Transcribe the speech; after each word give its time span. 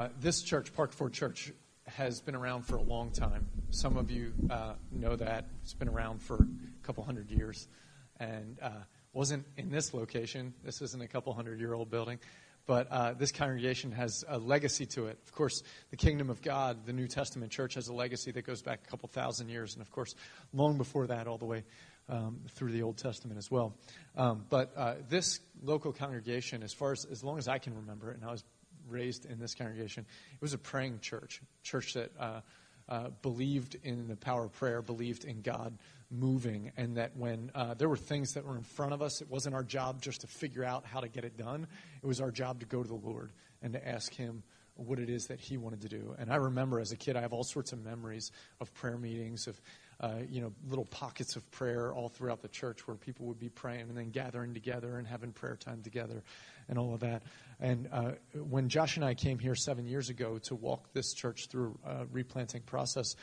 Uh, 0.00 0.08
this 0.18 0.40
church, 0.40 0.72
Parker 0.72 0.94
Ford 0.94 1.12
Church, 1.12 1.52
has 1.86 2.22
been 2.22 2.34
around 2.34 2.62
for 2.62 2.76
a 2.76 2.82
long 2.82 3.10
time. 3.10 3.46
Some 3.68 3.98
of 3.98 4.10
you 4.10 4.32
uh, 4.48 4.72
know 4.90 5.14
that. 5.14 5.44
It's 5.60 5.74
been 5.74 5.90
around 5.90 6.22
for 6.22 6.36
a 6.36 6.86
couple 6.86 7.04
hundred 7.04 7.30
years 7.30 7.68
and 8.18 8.56
uh, 8.62 8.70
wasn't 9.12 9.44
in 9.58 9.70
this 9.70 9.92
location. 9.92 10.54
This 10.64 10.80
isn't 10.80 11.02
a 11.02 11.06
couple 11.06 11.34
hundred 11.34 11.60
year 11.60 11.74
old 11.74 11.90
building. 11.90 12.18
But 12.64 12.90
uh, 12.90 13.12
this 13.12 13.30
congregation 13.30 13.92
has 13.92 14.24
a 14.26 14.38
legacy 14.38 14.86
to 14.86 15.08
it. 15.08 15.18
Of 15.22 15.32
course, 15.32 15.62
the 15.90 15.98
kingdom 15.98 16.30
of 16.30 16.40
God, 16.40 16.86
the 16.86 16.94
New 16.94 17.06
Testament 17.06 17.52
church, 17.52 17.74
has 17.74 17.88
a 17.88 17.92
legacy 17.92 18.30
that 18.30 18.46
goes 18.46 18.62
back 18.62 18.80
a 18.86 18.90
couple 18.90 19.06
thousand 19.10 19.50
years. 19.50 19.74
And 19.74 19.82
of 19.82 19.90
course, 19.90 20.14
long 20.54 20.78
before 20.78 21.08
that, 21.08 21.26
all 21.26 21.36
the 21.36 21.44
way 21.44 21.62
um, 22.08 22.40
through 22.52 22.72
the 22.72 22.84
Old 22.84 22.96
Testament 22.96 23.36
as 23.36 23.50
well. 23.50 23.74
Um, 24.16 24.46
but 24.48 24.72
uh, 24.78 24.94
this 25.10 25.40
local 25.62 25.92
congregation, 25.92 26.62
as 26.62 26.72
far 26.72 26.92
as 26.92 27.04
as 27.04 27.22
long 27.22 27.36
as 27.36 27.48
I 27.48 27.58
can 27.58 27.76
remember, 27.76 28.12
and 28.12 28.24
I 28.24 28.30
was 28.30 28.44
raised 28.90 29.26
in 29.26 29.38
this 29.38 29.54
congregation, 29.54 30.04
it 30.34 30.42
was 30.42 30.54
a 30.54 30.58
praying 30.58 31.00
church, 31.00 31.40
church 31.62 31.94
that 31.94 32.12
uh, 32.18 32.40
uh, 32.88 33.08
believed 33.22 33.76
in 33.84 34.08
the 34.08 34.16
power 34.16 34.44
of 34.44 34.52
prayer, 34.52 34.82
believed 34.82 35.24
in 35.24 35.42
God 35.42 35.78
moving, 36.10 36.72
and 36.76 36.96
that 36.96 37.16
when 37.16 37.50
uh, 37.54 37.74
there 37.74 37.88
were 37.88 37.96
things 37.96 38.34
that 38.34 38.44
were 38.44 38.56
in 38.56 38.64
front 38.64 38.92
of 38.92 39.00
us, 39.00 39.20
it 39.20 39.30
wasn't 39.30 39.54
our 39.54 39.62
job 39.62 40.02
just 40.02 40.22
to 40.22 40.26
figure 40.26 40.64
out 40.64 40.84
how 40.84 41.00
to 41.00 41.08
get 41.08 41.24
it 41.24 41.36
done. 41.36 41.66
It 42.02 42.06
was 42.06 42.20
our 42.20 42.32
job 42.32 42.60
to 42.60 42.66
go 42.66 42.82
to 42.82 42.88
the 42.88 42.94
Lord 42.94 43.32
and 43.62 43.72
to 43.74 43.88
ask 43.88 44.12
Him 44.12 44.42
what 44.74 44.98
it 44.98 45.08
is 45.08 45.26
that 45.26 45.38
He 45.38 45.56
wanted 45.56 45.82
to 45.82 45.88
do. 45.88 46.14
And 46.18 46.32
I 46.32 46.36
remember 46.36 46.80
as 46.80 46.90
a 46.90 46.96
kid, 46.96 47.16
I 47.16 47.20
have 47.20 47.32
all 47.32 47.44
sorts 47.44 47.72
of 47.72 47.84
memories 47.84 48.32
of 48.60 48.74
prayer 48.74 48.96
meetings, 48.96 49.46
of 49.46 49.60
uh, 50.00 50.14
you 50.30 50.40
know, 50.40 50.52
little 50.68 50.86
pockets 50.86 51.36
of 51.36 51.48
prayer 51.50 51.92
all 51.92 52.08
throughout 52.08 52.40
the 52.40 52.48
church 52.48 52.86
where 52.88 52.96
people 52.96 53.26
would 53.26 53.38
be 53.38 53.50
praying 53.50 53.82
and 53.82 53.96
then 53.96 54.10
gathering 54.10 54.54
together 54.54 54.96
and 54.96 55.06
having 55.06 55.30
prayer 55.30 55.56
time 55.56 55.82
together 55.82 56.22
and 56.70 56.78
all 56.78 56.94
of 56.94 57.00
that. 57.00 57.22
And 57.60 57.88
uh, 57.92 58.12
when 58.34 58.70
Josh 58.70 58.96
and 58.96 59.04
I 59.04 59.12
came 59.12 59.38
here 59.38 59.54
seven 59.54 59.86
years 59.86 60.08
ago 60.08 60.38
to 60.44 60.54
walk 60.54 60.94
this 60.94 61.12
church 61.12 61.48
through 61.48 61.78
a 61.84 62.06
replanting 62.06 62.62
process, 62.62 63.16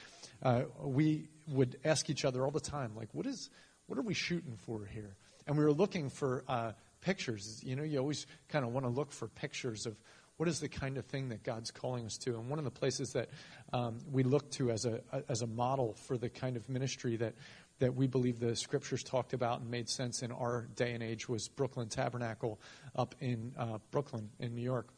uh, 0.43 0.63
we 0.83 1.29
would 1.47 1.79
ask 1.83 2.09
each 2.11 2.23
other 2.23 2.45
all 2.45 2.51
the 2.51 2.59
time, 2.59 2.91
like, 2.95 3.09
what 3.13 3.25
is, 3.25 3.49
what 3.87 3.97
are 3.97 4.03
we 4.03 4.13
shooting 4.13 4.57
for 4.57 4.85
here? 4.85 5.15
And 5.47 5.57
we 5.57 5.63
were 5.63 5.73
looking 5.73 6.09
for 6.09 6.43
uh, 6.47 6.73
pictures. 7.01 7.63
You 7.63 7.75
know, 7.75 7.83
you 7.83 7.97
always 7.97 8.27
kind 8.49 8.63
of 8.63 8.73
want 8.73 8.85
to 8.85 8.91
look 8.91 9.11
for 9.11 9.27
pictures 9.27 9.87
of 9.87 9.95
what 10.35 10.47
is 10.47 10.59
the 10.59 10.69
kind 10.69 10.97
of 10.97 11.05
thing 11.05 11.29
that 11.29 11.41
God's 11.41 11.71
calling 11.71 12.05
us 12.05 12.17
to? 12.17 12.35
And 12.35 12.47
one 12.47 12.59
of 12.59 12.65
the 12.65 12.71
places 12.71 13.13
that 13.13 13.29
um, 13.73 13.97
we 14.11 14.21
look 14.21 14.51
to 14.51 14.69
as 14.69 14.85
a, 14.85 15.01
as 15.27 15.41
a 15.41 15.47
model 15.47 15.95
for 16.05 16.15
the 16.15 16.29
kind 16.29 16.57
of 16.57 16.69
ministry 16.69 17.15
that, 17.15 17.33
that 17.79 17.95
we 17.95 18.07
believe 18.07 18.39
the 18.39 18.55
scriptures 18.55 19.03
talked 19.03 19.33
about 19.33 19.61
and 19.61 19.69
made 19.69 19.89
sense 19.89 20.23
in 20.23 20.31
our 20.31 20.67
day 20.75 20.93
and 20.93 21.03
age 21.03 21.29
was 21.29 21.47
Brooklyn 21.47 21.89
Tabernacle 21.89 22.59
up 22.95 23.15
in 23.19 23.53
uh, 23.57 23.77
Brooklyn, 23.91 24.29
in 24.39 24.55
New 24.55 24.63
York. 24.63 24.89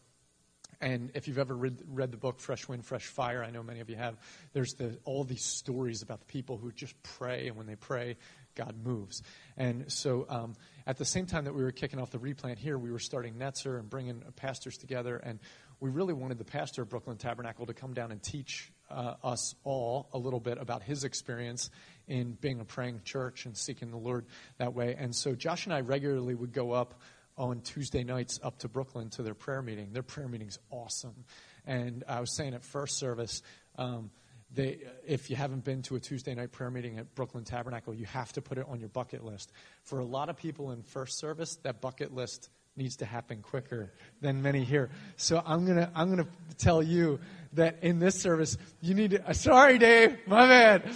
And 0.82 1.12
if 1.14 1.28
you've 1.28 1.40
ever 1.40 1.56
read, 1.56 1.82
read, 1.88 2.12
the 2.12 2.18
book 2.18 2.40
Fresh 2.40 2.70
Wind, 2.70 2.86
Fresh 2.86 3.08
Fire, 3.08 3.44
I 3.44 3.52
know 3.52 3.62
many 3.62 3.82
of 3.82 3.90
you 3.90 3.98
have, 3.98 4.16
there's 4.54 4.74
the, 4.76 4.98
all 5.04 5.26
these 5.26 5.44
stories 5.44 6.02
about 6.02 6.22
the 6.22 6.26
people 6.26 6.58
who 6.58 6.72
just 6.72 6.96
pray, 7.04 7.48
and 7.48 7.58
when 7.58 7.68
they 7.68 7.76
pray, 7.76 8.16
God 8.56 8.76
moves. 8.82 9.22
And 9.58 9.92
so 9.92 10.26
um, 10.30 10.56
at 10.88 10.98
the 10.98 11.06
same 11.06 11.26
time 11.26 11.46
that 11.46 11.54
we 11.54 11.64
were 11.64 11.72
kicking 11.72 12.00
off 12.00 12.12
the 12.12 12.20
replant 12.20 12.60
here, 12.60 12.78
we 12.78 12.92
were 12.92 13.00
starting 13.00 13.34
Netzer 13.34 13.78
and 13.78 13.90
bringing 13.90 14.24
pastors 14.38 14.78
together. 14.78 15.18
And 15.18 15.40
we 15.82 15.90
really 15.90 16.14
wanted 16.14 16.38
the 16.38 16.46
pastor 16.46 16.84
of 16.84 16.90
Brooklyn 16.90 17.18
Tabernacle 17.18 17.66
to 17.66 17.74
come 17.74 17.94
down 17.94 18.12
and 18.12 18.22
teach 18.22 18.72
uh, 18.90 19.16
us 19.24 19.56
all 19.64 20.10
a 20.14 20.18
little 20.18 20.40
bit 20.40 20.58
about 20.60 20.84
his 20.84 21.04
experience 21.04 21.70
in 22.08 22.34
being 22.34 22.60
a 22.60 22.66
praying 22.66 23.02
church 23.04 23.46
and 23.46 23.56
seeking 23.56 23.92
the 23.92 23.98
Lord 23.98 24.26
that 24.58 24.74
way. 24.74 24.96
And 24.98 25.16
so 25.16 25.36
Josh 25.36 25.66
and 25.66 25.74
I 25.74 25.82
regularly 25.82 26.36
would 26.36 26.54
go 26.54 26.72
up 26.72 27.00
on 27.38 27.62
Tuesday 27.62 28.04
nights 28.04 28.40
up 28.44 28.60
to 28.60 28.68
Brooklyn 28.68 29.10
to 29.12 29.24
their 29.24 29.34
prayer 29.34 29.62
meeting. 29.62 29.94
Their 29.94 30.04
prayer 30.04 30.28
meeting's 30.28 30.60
awesome. 30.72 31.24
And 31.66 32.04
I 32.08 32.20
was 32.20 32.36
saying 32.36 32.54
at 32.54 32.64
first 32.64 32.98
service, 32.98 33.42
um, 33.78 34.12
they, 34.52 34.80
if 35.06 35.30
you 35.30 35.36
haven't 35.36 35.64
been 35.64 35.84
to 35.84 35.96
a 35.96 36.00
Tuesday 36.00 36.34
night 36.34 36.52
prayer 36.52 36.72
meeting 36.72 36.98
at 36.98 37.14
Brooklyn 37.16 37.44
Tabernacle, 37.44 37.94
you 37.94 38.06
have 38.06 38.34
to 38.34 38.42
put 38.42 38.58
it 38.58 38.66
on 38.68 38.80
your 38.80 38.90
bucket 38.90 39.24
list. 39.24 39.52
For 39.84 40.00
a 40.00 40.06
lot 40.06 40.30
of 40.30 40.38
people 40.38 40.72
in 40.72 40.82
first 40.82 41.20
service, 41.20 41.58
that 41.64 41.82
bucket 41.82 42.14
list 42.14 42.50
needs 42.80 42.96
to 42.96 43.06
happen 43.06 43.44
quicker 43.44 43.92
than 44.22 44.42
many 44.42 44.64
here. 44.64 44.90
So 45.18 45.44
I'm 45.46 45.68
gonna 45.68 45.92
I'm 45.94 46.10
gonna 46.10 46.28
tell 46.58 46.82
you 46.82 47.20
that 47.54 47.78
in 47.84 48.00
this 48.00 48.20
service 48.20 48.58
you 48.82 48.96
need 48.96 49.12
to. 49.12 49.34
Sorry, 49.36 49.78
Dave, 49.78 50.18
my 50.26 50.48
bad. 50.48 50.96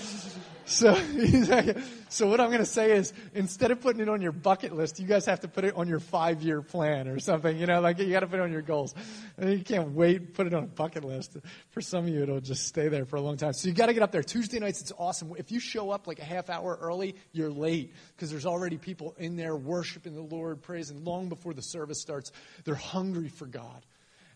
So, 0.66 0.96
so 2.10 2.28
what 2.28 2.40
I'm 2.40 2.48
going 2.48 2.60
to 2.60 2.66
say 2.66 2.92
is, 2.92 3.14
instead 3.34 3.72
of 3.72 3.82
putting 3.82 4.02
it 4.02 4.10
on 4.10 4.22
your 4.22 4.32
bucket 4.32 4.74
list, 4.74 5.00
you 5.00 5.08
guys 5.08 5.26
have 5.26 5.42
to 5.42 5.48
put 5.48 5.66
it 5.66 5.76
on 5.76 5.88
your 5.88 6.00
five-year 6.00 6.62
plan 6.62 7.08
or 7.08 7.20
something. 7.20 7.58
You 7.58 7.66
know, 7.66 7.82
like 7.82 8.00
you 8.00 8.10
got 8.10 8.22
to 8.22 8.28
put 8.28 8.40
it 8.40 8.44
on 8.44 8.52
your 8.52 8.62
goals. 8.62 8.94
You 9.42 9.60
can't 9.60 9.92
wait, 9.92 10.34
put 10.34 10.48
it 10.48 10.54
on 10.54 10.64
a 10.64 10.68
bucket 10.68 11.04
list. 11.04 11.38
For 11.72 11.82
some 11.82 12.06
of 12.06 12.10
you, 12.10 12.24
it'll 12.24 12.40
just 12.40 12.66
stay 12.66 12.88
there 12.88 13.06
for 13.06 13.18
a 13.18 13.22
long 13.22 13.38
time. 13.38 13.54
So 13.54 13.68
you 13.68 13.74
got 13.74 13.88
to 13.88 13.94
get 13.94 14.04
up 14.04 14.12
there. 14.12 14.24
Tuesday 14.24 14.60
nights, 14.60 14.82
it's 14.82 14.94
awesome. 14.98 15.34
If 15.38 15.52
you 15.52 15.60
show 15.60 15.92
up 15.92 16.08
like 16.08 16.20
a 16.20 16.26
half 16.26 16.50
hour 16.50 16.78
early, 16.82 17.16
you're 17.32 17.52
late 17.52 17.94
because 18.16 18.32
there's 18.32 18.46
already 18.46 18.78
people 18.78 19.16
in 19.18 19.36
there 19.36 19.56
worshiping 19.56 20.16
the 20.16 20.22
Lord, 20.22 20.62
praising 20.62 21.04
long 21.04 21.30
before 21.30 21.54
the 21.54 21.62
service 21.62 22.02
starts. 22.02 22.32
They're 22.64 22.76
hungry 22.76 23.30
for 23.30 23.46
God. 23.46 23.86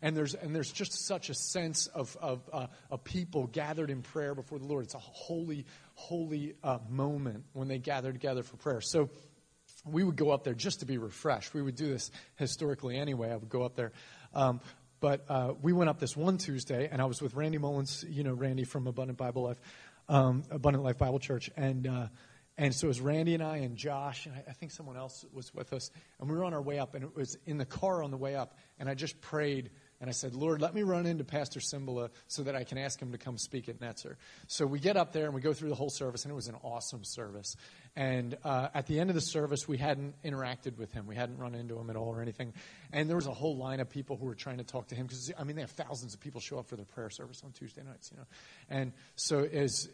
And 0.02 0.16
there's, 0.16 0.36
and 0.36 0.56
there's 0.56 0.72
just 0.72 0.94
such 1.08 1.30
a 1.30 1.34
sense 1.34 1.88
of, 1.88 2.16
of, 2.22 2.42
uh, 2.54 2.68
of 2.92 3.04
people 3.04 3.48
gathered 3.48 3.90
in 3.90 4.04
prayer 4.04 4.36
before 4.36 4.60
the 4.60 4.66
Lord. 4.66 4.86
It's 4.86 4.94
a 4.94 5.00
holy, 5.00 5.66
holy 5.98 6.54
uh, 6.64 6.78
moment 6.88 7.44
when 7.54 7.68
they 7.68 7.80
gather 7.80 8.12
together 8.12 8.44
for 8.44 8.56
prayer. 8.56 8.82
So 8.82 9.10
we 9.84 10.04
would 10.04 10.16
go 10.16 10.30
up 10.30 10.44
there 10.44 10.54
just 10.54 10.82
to 10.82 10.86
be 10.86 11.00
refreshed. 11.00 11.56
We 11.56 11.62
would 11.64 11.76
do 11.76 11.90
this 11.90 12.12
historically 12.36 12.98
anyway. 12.98 13.32
I 13.32 13.36
would 13.36 13.50
go 13.50 13.64
up 13.64 13.76
there. 13.76 13.92
Um, 14.34 14.62
but 15.00 15.26
uh, 15.28 15.54
we 15.60 15.74
went 15.74 15.90
up 15.90 16.00
this 16.00 16.16
one 16.16 16.38
Tuesday, 16.38 16.88
and 16.92 17.02
I 17.02 17.06
was 17.06 17.20
with 17.20 17.34
Randy 17.34 17.58
Mullins, 17.58 18.06
you 18.08 18.24
know, 18.24 18.34
Randy 18.34 18.64
from 18.64 18.86
Abundant 18.86 19.18
Bible 19.18 19.44
Life, 19.44 19.60
um, 20.08 20.44
Abundant 20.52 20.84
Life 20.84 21.00
Bible 21.00 21.20
Church. 21.20 21.50
And, 21.58 21.88
uh, 21.88 22.08
and 22.60 22.76
so 22.76 22.86
it 22.86 22.90
was 22.90 23.02
Randy 23.02 23.34
and 23.34 23.42
I 23.42 23.58
and 23.58 23.76
Josh, 23.76 24.28
and 24.28 24.36
I, 24.36 24.44
I 24.50 24.54
think 24.54 24.72
someone 24.72 24.98
else 24.98 25.26
was 25.34 25.52
with 25.52 25.74
us. 25.74 25.90
And 26.20 26.30
we 26.30 26.36
were 26.36 26.44
on 26.44 26.54
our 26.54 26.62
way 26.62 26.78
up, 26.78 26.94
and 26.94 27.04
it 27.04 27.16
was 27.16 27.38
in 27.48 27.58
the 27.58 27.66
car 27.66 28.04
on 28.04 28.12
the 28.12 28.18
way 28.18 28.36
up. 28.36 28.56
And 28.80 28.88
I 28.88 28.94
just 28.94 29.20
prayed 29.20 29.72
and 30.00 30.10
I 30.10 30.14
said, 30.14 30.36
Lord, 30.36 30.62
let 30.62 30.76
me 30.76 30.84
run 30.84 31.06
into 31.06 31.24
Pastor 31.24 31.60
Cymbala 31.60 32.10
so 32.28 32.44
that 32.44 32.56
I 32.56 32.64
can 32.64 32.78
ask 32.78 33.02
him 33.02 33.12
to 33.14 33.18
come 33.18 33.38
speak 33.38 33.68
at 33.68 33.80
Netzer. 33.80 34.16
So 34.46 34.66
we 34.68 34.80
get 34.80 34.96
up 34.96 35.12
there 35.12 35.26
and 35.26 35.34
we 35.34 35.42
go 35.42 35.54
through 35.54 35.70
the 35.70 35.76
whole 35.76 35.90
service, 35.90 36.24
and 36.24 36.32
it 36.32 36.36
was 36.36 36.48
an 36.48 36.56
awesome 36.62 37.04
service. 37.04 37.56
And 37.96 38.38
uh, 38.44 38.68
at 38.76 38.86
the 38.86 39.00
end 39.00 39.10
of 39.10 39.16
the 39.16 39.22
service, 39.22 39.68
we 39.68 39.78
hadn't 39.78 40.22
interacted 40.24 40.78
with 40.78 40.92
him. 40.92 41.08
We 41.08 41.16
hadn't 41.16 41.38
run 41.40 41.56
into 41.56 41.80
him 41.80 41.90
at 41.90 41.96
all 41.96 42.10
or 42.10 42.22
anything. 42.22 42.54
And 42.94 43.10
there 43.10 43.16
was 43.16 43.26
a 43.26 43.34
whole 43.34 43.58
line 43.58 43.80
of 43.80 43.90
people 43.90 44.18
who 44.18 44.28
were 44.28 44.36
trying 44.36 44.60
to 44.60 44.64
talk 44.64 44.88
to 44.90 44.96
him 44.96 45.08
because, 45.08 45.32
I 45.38 45.44
mean, 45.44 45.56
they 45.56 45.64
have 45.64 45.72
thousands 45.72 46.14
of 46.14 46.20
people 46.20 46.42
show 46.42 46.60
up 46.60 46.68
for 46.68 46.76
their 46.76 46.86
prayer 46.86 47.10
service 47.10 47.42
on 47.44 47.54
Tuesday 47.54 47.82
nights, 47.84 48.12
you 48.12 48.18
know. 48.18 48.26
And 48.70 48.94
so 49.16 49.40
it 49.40 49.60
was 49.60 49.90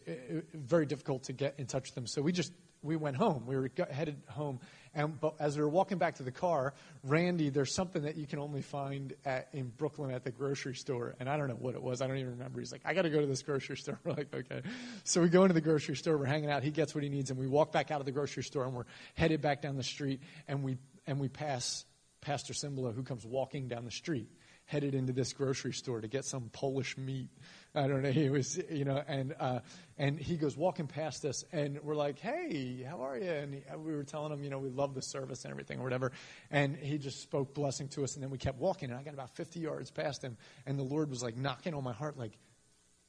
very 0.53 0.85
difficult 0.85 1.23
to 1.23 1.33
get 1.33 1.55
in 1.57 1.65
touch 1.65 1.87
with 1.87 1.95
them. 1.95 2.07
So 2.07 2.21
we 2.21 2.33
just, 2.33 2.51
we 2.83 2.95
went 2.95 3.15
home. 3.15 3.45
We 3.47 3.55
were 3.55 3.71
headed 3.89 4.21
home. 4.29 4.59
And 4.93 5.17
as 5.39 5.57
we 5.57 5.63
were 5.63 5.69
walking 5.69 5.97
back 5.97 6.15
to 6.15 6.23
the 6.23 6.31
car, 6.31 6.73
Randy, 7.03 7.49
there's 7.49 7.73
something 7.73 8.03
that 8.03 8.15
you 8.15 8.27
can 8.27 8.37
only 8.37 8.61
find 8.61 9.13
at, 9.25 9.47
in 9.53 9.69
Brooklyn 9.69 10.11
at 10.11 10.23
the 10.23 10.29
grocery 10.29 10.75
store, 10.75 11.15
and 11.19 11.27
I 11.27 11.37
don't 11.37 11.47
know 11.47 11.55
what 11.55 11.73
it 11.73 11.81
was. 11.81 12.01
I 12.01 12.07
don't 12.07 12.17
even 12.17 12.31
remember. 12.31 12.59
He's 12.59 12.71
like, 12.71 12.81
I 12.85 12.93
got 12.93 13.03
to 13.03 13.09
go 13.09 13.19
to 13.19 13.25
this 13.25 13.41
grocery 13.41 13.77
store. 13.77 13.99
We're 14.03 14.13
like, 14.13 14.33
okay. 14.33 14.61
So 15.03 15.21
we 15.21 15.29
go 15.29 15.43
into 15.43 15.55
the 15.55 15.61
grocery 15.61 15.95
store. 15.95 16.17
We're 16.17 16.25
hanging 16.25 16.51
out. 16.51 16.61
He 16.61 16.71
gets 16.71 16.93
what 16.93 17.03
he 17.03 17.09
needs, 17.09 17.31
and 17.31 17.39
we 17.39 17.47
walk 17.47 17.71
back 17.71 17.89
out 17.89 18.01
of 18.01 18.05
the 18.05 18.11
grocery 18.11 18.43
store, 18.43 18.65
and 18.65 18.73
we're 18.73 18.85
headed 19.15 19.41
back 19.41 19.61
down 19.61 19.77
the 19.77 19.83
street, 19.83 20.21
and 20.47 20.63
we 20.63 20.77
and 21.07 21.19
we 21.19 21.27
pass 21.27 21.85
Pastor 22.21 22.53
Cymbala, 22.53 22.93
who 22.93 23.03
comes 23.03 23.25
walking 23.25 23.67
down 23.67 23.85
the 23.85 23.91
street, 23.91 24.29
headed 24.65 24.95
into 24.95 25.11
this 25.11 25.33
grocery 25.33 25.73
store 25.73 26.01
to 26.01 26.07
get 26.07 26.25
some 26.25 26.49
Polish 26.53 26.97
meat 26.97 27.29
I 27.75 27.87
don't 27.87 28.03
know. 28.03 28.11
He 28.11 28.29
was, 28.29 28.59
you 28.69 28.85
know, 28.85 29.01
and 29.07 29.33
uh, 29.39 29.59
and 29.97 30.19
he 30.19 30.37
goes 30.37 30.55
walking 30.55 30.85
past 30.85 31.25
us, 31.25 31.43
and 31.51 31.79
we're 31.81 31.95
like, 31.95 32.19
"Hey, 32.19 32.85
how 32.87 33.01
are 33.01 33.17
you?" 33.17 33.31
And 33.31 33.53
he, 33.55 33.61
we 33.77 33.95
were 33.95 34.03
telling 34.03 34.31
him, 34.31 34.43
you 34.43 34.51
know, 34.51 34.59
we 34.59 34.69
love 34.69 34.93
the 34.93 35.01
service 35.01 35.43
and 35.43 35.51
everything 35.51 35.79
or 35.79 35.83
whatever. 35.83 36.11
And 36.51 36.77
he 36.77 36.99
just 36.99 37.21
spoke 37.21 37.53
blessing 37.55 37.87
to 37.89 38.03
us, 38.03 38.13
and 38.13 38.23
then 38.23 38.29
we 38.29 38.37
kept 38.37 38.59
walking, 38.59 38.91
and 38.91 38.99
I 38.99 39.03
got 39.03 39.13
about 39.15 39.35
50 39.35 39.59
yards 39.59 39.89
past 39.89 40.23
him, 40.23 40.37
and 40.67 40.77
the 40.77 40.83
Lord 40.83 41.09
was 41.09 41.23
like 41.23 41.35
knocking 41.35 41.73
on 41.73 41.83
my 41.83 41.93
heart, 41.93 42.17
like, 42.17 42.37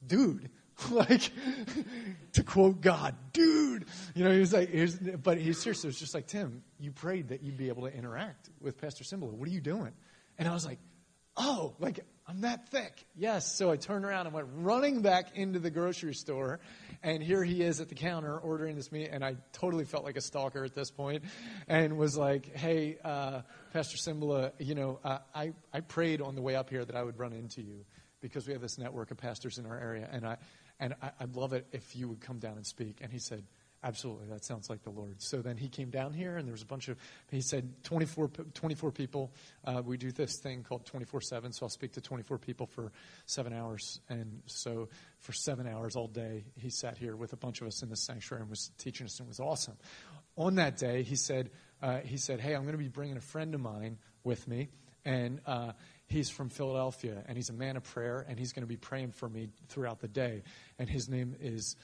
"Dude." 0.05 0.49
like 0.91 1.31
to 2.33 2.43
quote 2.43 2.81
God, 2.81 3.15
dude. 3.31 3.85
You 4.13 4.25
know, 4.25 4.31
he 4.33 4.41
was 4.41 4.51
like, 4.51 4.69
here's, 4.69 4.97
but 4.97 5.37
he 5.37 5.53
seriously 5.53 5.87
was 5.87 5.97
just 5.97 6.13
like, 6.13 6.27
Tim, 6.27 6.63
you 6.81 6.91
prayed 6.91 7.29
that 7.29 7.41
you'd 7.41 7.55
be 7.55 7.69
able 7.69 7.83
to 7.83 7.95
interact 7.95 8.49
with 8.59 8.77
Pastor 8.77 9.05
Cymbala. 9.05 9.31
What 9.31 9.47
are 9.47 9.53
you 9.53 9.61
doing? 9.61 9.93
And 10.37 10.49
I 10.49 10.53
was 10.53 10.65
like, 10.65 10.79
oh, 11.37 11.75
like 11.79 12.01
I'm 12.27 12.41
that 12.41 12.69
thick. 12.69 13.05
Yes. 13.15 13.55
So 13.55 13.69
I 13.69 13.77
turned 13.77 14.03
around 14.03 14.25
and 14.25 14.33
went 14.33 14.47
running 14.55 15.01
back 15.01 15.35
into 15.37 15.59
the 15.59 15.69
grocery 15.69 16.15
store. 16.15 16.59
And 17.03 17.21
here 17.21 17.43
he 17.43 17.61
is 17.61 17.79
at 17.79 17.89
the 17.89 17.95
counter 17.95 18.35
ordering 18.35 18.75
this 18.75 18.91
meat. 18.91 19.09
And 19.11 19.23
I 19.23 19.35
totally 19.53 19.85
felt 19.85 20.03
like 20.03 20.17
a 20.17 20.21
stalker 20.21 20.63
at 20.63 20.73
this 20.73 20.89
point 20.89 21.23
and 21.67 21.97
was 21.97 22.17
like, 22.17 22.55
hey, 22.55 22.97
uh, 23.03 23.41
Pastor 23.73 23.97
Cymbala, 23.97 24.53
you 24.57 24.73
know, 24.73 24.99
uh, 25.03 25.19
I, 25.35 25.53
I 25.71 25.81
prayed 25.81 26.19
on 26.19 26.33
the 26.33 26.41
way 26.41 26.55
up 26.55 26.71
here 26.71 26.83
that 26.83 26.95
I 26.95 27.03
would 27.03 27.19
run 27.19 27.31
into 27.31 27.61
you 27.61 27.85
because 28.21 28.47
we 28.47 28.53
have 28.53 28.61
this 28.61 28.79
network 28.79 29.11
of 29.11 29.17
pastors 29.17 29.59
in 29.59 29.67
our 29.67 29.77
area. 29.77 30.09
And, 30.11 30.25
I, 30.25 30.37
and 30.79 30.95
I, 31.03 31.11
I'd 31.19 31.35
love 31.35 31.53
it 31.53 31.67
if 31.73 31.95
you 31.95 32.07
would 32.07 32.21
come 32.21 32.39
down 32.39 32.55
and 32.57 32.65
speak. 32.65 32.97
And 33.01 33.11
he 33.11 33.19
said, 33.19 33.43
absolutely, 33.85 34.27
that 34.27 34.43
sounds 34.43 34.69
like 34.69 34.83
the 34.83 34.89
Lord. 34.89 35.21
So 35.21 35.41
then 35.41 35.55
he 35.55 35.69
came 35.69 35.89
down 35.89 36.13
here, 36.13 36.37
and 36.37 36.47
there 36.47 36.51
was 36.51 36.63
a 36.63 36.65
bunch 36.65 36.89
of, 36.89 36.97
he 37.29 37.41
said 37.41 37.83
24, 37.83 38.29
24 38.53 38.91
people. 38.91 39.31
Uh, 39.63 39.81
we 39.85 39.95
do 39.95 40.11
this 40.11 40.39
thing 40.39 40.63
called 40.63 40.85
24 40.85 41.21
7, 41.21 41.53
so 41.53 41.65
I'll 41.65 41.69
speak 41.69 41.93
to 41.93 42.01
24 42.01 42.39
people 42.39 42.65
for 42.65 42.91
seven 43.27 43.53
hours. 43.53 44.01
And 44.09 44.41
so 44.47 44.89
for 45.19 45.31
seven 45.31 45.67
hours 45.67 45.95
all 45.95 46.07
day, 46.07 46.45
he 46.55 46.69
sat 46.69 46.97
here 46.97 47.15
with 47.15 47.31
a 47.33 47.37
bunch 47.37 47.61
of 47.61 47.67
us 47.67 47.83
in 47.83 47.89
the 47.89 47.95
sanctuary 47.95 48.41
and 48.41 48.49
was 48.49 48.71
teaching 48.77 49.05
us, 49.05 49.19
and 49.19 49.27
it 49.27 49.29
was 49.29 49.39
awesome. 49.39 49.77
On 50.35 50.55
that 50.55 50.77
day, 50.77 51.03
he 51.03 51.15
said, 51.15 51.51
uh, 51.81 51.99
he 51.99 52.17
said, 52.17 52.41
Hey, 52.41 52.55
I'm 52.55 52.63
going 52.63 52.73
to 52.73 52.79
be 52.79 52.89
bringing 52.89 53.17
a 53.17 53.21
friend 53.21 53.53
of 53.53 53.61
mine 53.61 53.99
with 54.23 54.47
me. 54.47 54.69
And 55.07 55.39
uh, 55.45 55.73
he's 56.07 56.31
from 56.31 56.49
Philadelphia, 56.49 57.23
and 57.27 57.37
he's 57.37 57.49
a 57.49 57.53
man 57.53 57.77
of 57.77 57.83
prayer, 57.83 58.25
and 58.27 58.39
he's 58.39 58.53
going 58.53 58.63
to 58.63 58.67
be 58.67 58.75
praying 58.75 59.11
for 59.11 59.29
me 59.29 59.49
throughout 59.69 59.99
the 59.99 60.07
day. 60.07 60.41
And 60.79 60.89
his 60.89 61.07
name 61.07 61.35
is 61.39 61.75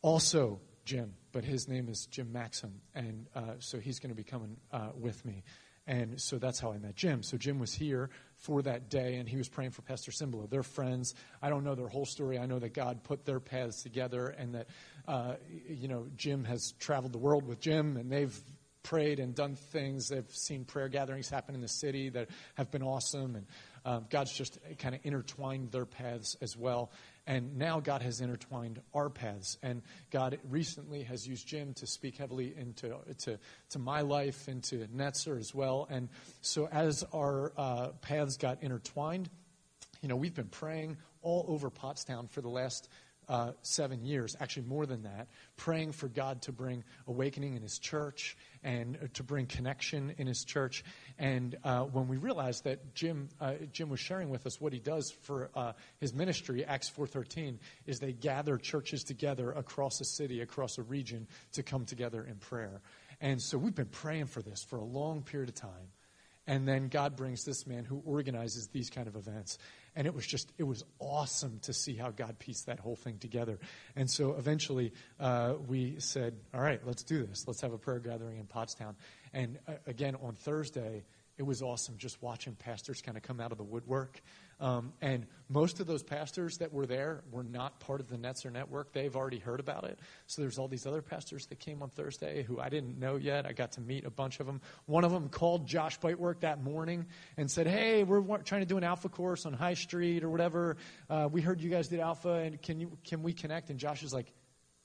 also 0.00 0.60
Jim, 0.90 1.14
but 1.30 1.44
his 1.44 1.68
name 1.68 1.88
is 1.88 2.06
Jim 2.06 2.32
Maxim, 2.32 2.80
and 2.96 3.28
uh, 3.36 3.52
so 3.60 3.78
he's 3.78 4.00
going 4.00 4.10
to 4.10 4.16
be 4.16 4.24
coming 4.24 4.56
uh, 4.72 4.88
with 4.98 5.24
me. 5.24 5.44
And 5.86 6.20
so 6.20 6.36
that's 6.36 6.58
how 6.58 6.72
I 6.72 6.78
met 6.78 6.96
Jim. 6.96 7.22
So 7.22 7.36
Jim 7.36 7.60
was 7.60 7.72
here 7.72 8.10
for 8.38 8.60
that 8.62 8.90
day, 8.90 9.14
and 9.14 9.28
he 9.28 9.36
was 9.36 9.48
praying 9.48 9.70
for 9.70 9.82
Pastor 9.82 10.10
Cymbala. 10.10 10.50
They're 10.50 10.64
friends. 10.64 11.14
I 11.40 11.48
don't 11.48 11.62
know 11.62 11.76
their 11.76 11.86
whole 11.86 12.06
story. 12.06 12.40
I 12.40 12.46
know 12.46 12.58
that 12.58 12.74
God 12.74 13.04
put 13.04 13.24
their 13.24 13.38
paths 13.38 13.84
together, 13.84 14.26
and 14.36 14.56
that 14.56 14.66
uh, 15.06 15.34
you 15.68 15.86
know 15.86 16.08
Jim 16.16 16.42
has 16.42 16.72
traveled 16.80 17.12
the 17.12 17.18
world 17.18 17.46
with 17.46 17.60
Jim, 17.60 17.96
and 17.96 18.10
they've 18.10 18.36
prayed 18.82 19.20
and 19.20 19.32
done 19.32 19.54
things. 19.54 20.08
They've 20.08 20.28
seen 20.30 20.64
prayer 20.64 20.88
gatherings 20.88 21.30
happen 21.30 21.54
in 21.54 21.60
the 21.60 21.68
city 21.68 22.08
that 22.08 22.30
have 22.54 22.72
been 22.72 22.82
awesome, 22.82 23.36
and 23.36 23.46
um, 23.84 24.06
God's 24.10 24.32
just 24.32 24.58
kind 24.80 24.96
of 24.96 25.02
intertwined 25.04 25.70
their 25.70 25.86
paths 25.86 26.36
as 26.40 26.56
well. 26.56 26.90
And 27.30 27.58
now 27.58 27.78
God 27.78 28.02
has 28.02 28.20
intertwined 28.20 28.80
our 28.92 29.08
paths. 29.08 29.56
And 29.62 29.82
God 30.10 30.40
recently 30.50 31.04
has 31.04 31.28
used 31.28 31.46
Jim 31.46 31.74
to 31.74 31.86
speak 31.86 32.16
heavily 32.16 32.52
into 32.58 32.96
to, 33.18 33.38
to 33.68 33.78
my 33.78 34.00
life, 34.00 34.48
into 34.48 34.88
Netzer 34.88 35.38
as 35.38 35.54
well. 35.54 35.86
And 35.88 36.08
so 36.40 36.66
as 36.72 37.04
our 37.14 37.52
uh, 37.56 37.88
paths 38.02 38.36
got 38.36 38.64
intertwined, 38.64 39.30
you 40.02 40.08
know, 40.08 40.16
we've 40.16 40.34
been 40.34 40.48
praying 40.48 40.96
all 41.22 41.44
over 41.46 41.70
Pottstown 41.70 42.28
for 42.28 42.40
the 42.40 42.48
last 42.48 42.88
uh, 43.30 43.52
seven 43.62 44.04
years, 44.04 44.36
actually 44.40 44.66
more 44.66 44.86
than 44.86 45.02
that, 45.04 45.28
praying 45.56 45.92
for 45.92 46.08
God 46.08 46.42
to 46.42 46.52
bring 46.52 46.84
awakening 47.06 47.54
in 47.54 47.62
His 47.62 47.78
church 47.78 48.36
and 48.62 48.96
uh, 48.96 49.06
to 49.14 49.22
bring 49.22 49.46
connection 49.46 50.14
in 50.18 50.26
His 50.26 50.44
church. 50.44 50.84
And 51.18 51.56
uh, 51.64 51.84
when 51.84 52.08
we 52.08 52.16
realized 52.18 52.64
that 52.64 52.94
Jim 52.94 53.28
uh, 53.40 53.54
Jim 53.72 53.88
was 53.88 54.00
sharing 54.00 54.30
with 54.30 54.46
us 54.46 54.60
what 54.60 54.72
he 54.72 54.80
does 54.80 55.10
for 55.22 55.50
uh, 55.54 55.72
his 56.00 56.12
ministry, 56.12 56.64
Acts 56.64 56.88
four 56.88 57.06
thirteen, 57.06 57.58
is 57.86 58.00
they 58.00 58.12
gather 58.12 58.58
churches 58.58 59.04
together 59.04 59.52
across 59.52 60.00
a 60.00 60.04
city, 60.04 60.42
across 60.42 60.78
a 60.78 60.82
region, 60.82 61.26
to 61.52 61.62
come 61.62 61.84
together 61.84 62.26
in 62.28 62.34
prayer. 62.36 62.80
And 63.20 63.40
so 63.40 63.58
we've 63.58 63.74
been 63.74 63.86
praying 64.02 64.26
for 64.26 64.42
this 64.42 64.64
for 64.64 64.78
a 64.78 64.84
long 64.84 65.22
period 65.22 65.48
of 65.48 65.54
time. 65.54 65.92
And 66.46 66.66
then 66.66 66.88
God 66.88 67.16
brings 67.16 67.44
this 67.44 67.66
man 67.66 67.84
who 67.84 68.02
organizes 68.04 68.68
these 68.68 68.90
kind 68.90 69.06
of 69.06 69.14
events. 69.14 69.58
And 69.96 70.06
it 70.06 70.14
was 70.14 70.26
just, 70.26 70.52
it 70.56 70.62
was 70.64 70.84
awesome 70.98 71.58
to 71.62 71.72
see 71.72 71.94
how 71.94 72.10
God 72.10 72.38
pieced 72.38 72.66
that 72.66 72.78
whole 72.78 72.96
thing 72.96 73.18
together. 73.18 73.58
And 73.96 74.08
so 74.08 74.34
eventually 74.34 74.92
uh, 75.18 75.54
we 75.66 75.96
said, 75.98 76.36
all 76.54 76.60
right, 76.60 76.80
let's 76.86 77.02
do 77.02 77.26
this. 77.26 77.46
Let's 77.46 77.60
have 77.60 77.72
a 77.72 77.78
prayer 77.78 77.98
gathering 77.98 78.38
in 78.38 78.46
Pottstown. 78.46 78.94
And 79.32 79.58
uh, 79.66 79.72
again, 79.86 80.16
on 80.22 80.34
Thursday, 80.34 81.04
it 81.38 81.42
was 81.42 81.62
awesome 81.62 81.96
just 81.98 82.22
watching 82.22 82.54
pastors 82.54 83.02
kind 83.02 83.16
of 83.16 83.22
come 83.22 83.40
out 83.40 83.50
of 83.50 83.58
the 83.58 83.64
woodwork. 83.64 84.20
Um, 84.60 84.92
and 85.00 85.26
most 85.48 85.80
of 85.80 85.86
those 85.86 86.02
pastors 86.02 86.58
that 86.58 86.72
were 86.72 86.86
there 86.86 87.22
were 87.32 87.42
not 87.42 87.80
part 87.80 88.00
of 88.00 88.08
the 88.08 88.16
Netzer 88.16 88.52
network. 88.52 88.92
They've 88.92 89.16
already 89.16 89.38
heard 89.38 89.58
about 89.58 89.84
it. 89.84 89.98
So 90.26 90.42
there's 90.42 90.58
all 90.58 90.68
these 90.68 90.86
other 90.86 91.00
pastors 91.02 91.46
that 91.46 91.58
came 91.58 91.82
on 91.82 91.88
Thursday 91.88 92.42
who 92.42 92.60
I 92.60 92.68
didn't 92.68 92.98
know 92.98 93.16
yet. 93.16 93.46
I 93.46 93.52
got 93.52 93.72
to 93.72 93.80
meet 93.80 94.04
a 94.04 94.10
bunch 94.10 94.38
of 94.38 94.46
them. 94.46 94.60
One 94.86 95.04
of 95.04 95.12
them 95.12 95.28
called 95.30 95.66
Josh 95.66 95.98
Bitework 95.98 96.40
that 96.40 96.62
morning 96.62 97.06
and 97.36 97.50
said, 97.50 97.66
"Hey, 97.66 98.04
we're 98.04 98.38
trying 98.42 98.60
to 98.60 98.66
do 98.66 98.76
an 98.76 98.84
Alpha 98.84 99.08
course 99.08 99.46
on 99.46 99.54
High 99.54 99.74
Street 99.74 100.22
or 100.22 100.28
whatever. 100.30 100.76
Uh, 101.08 101.28
we 101.32 101.40
heard 101.40 101.60
you 101.60 101.70
guys 101.70 101.88
did 101.88 102.00
Alpha, 102.00 102.34
and 102.34 102.60
can 102.60 102.78
you 102.78 102.98
can 103.02 103.22
we 103.22 103.32
connect?" 103.32 103.70
And 103.70 103.78
Josh 103.78 104.02
is 104.02 104.12
like, 104.12 104.32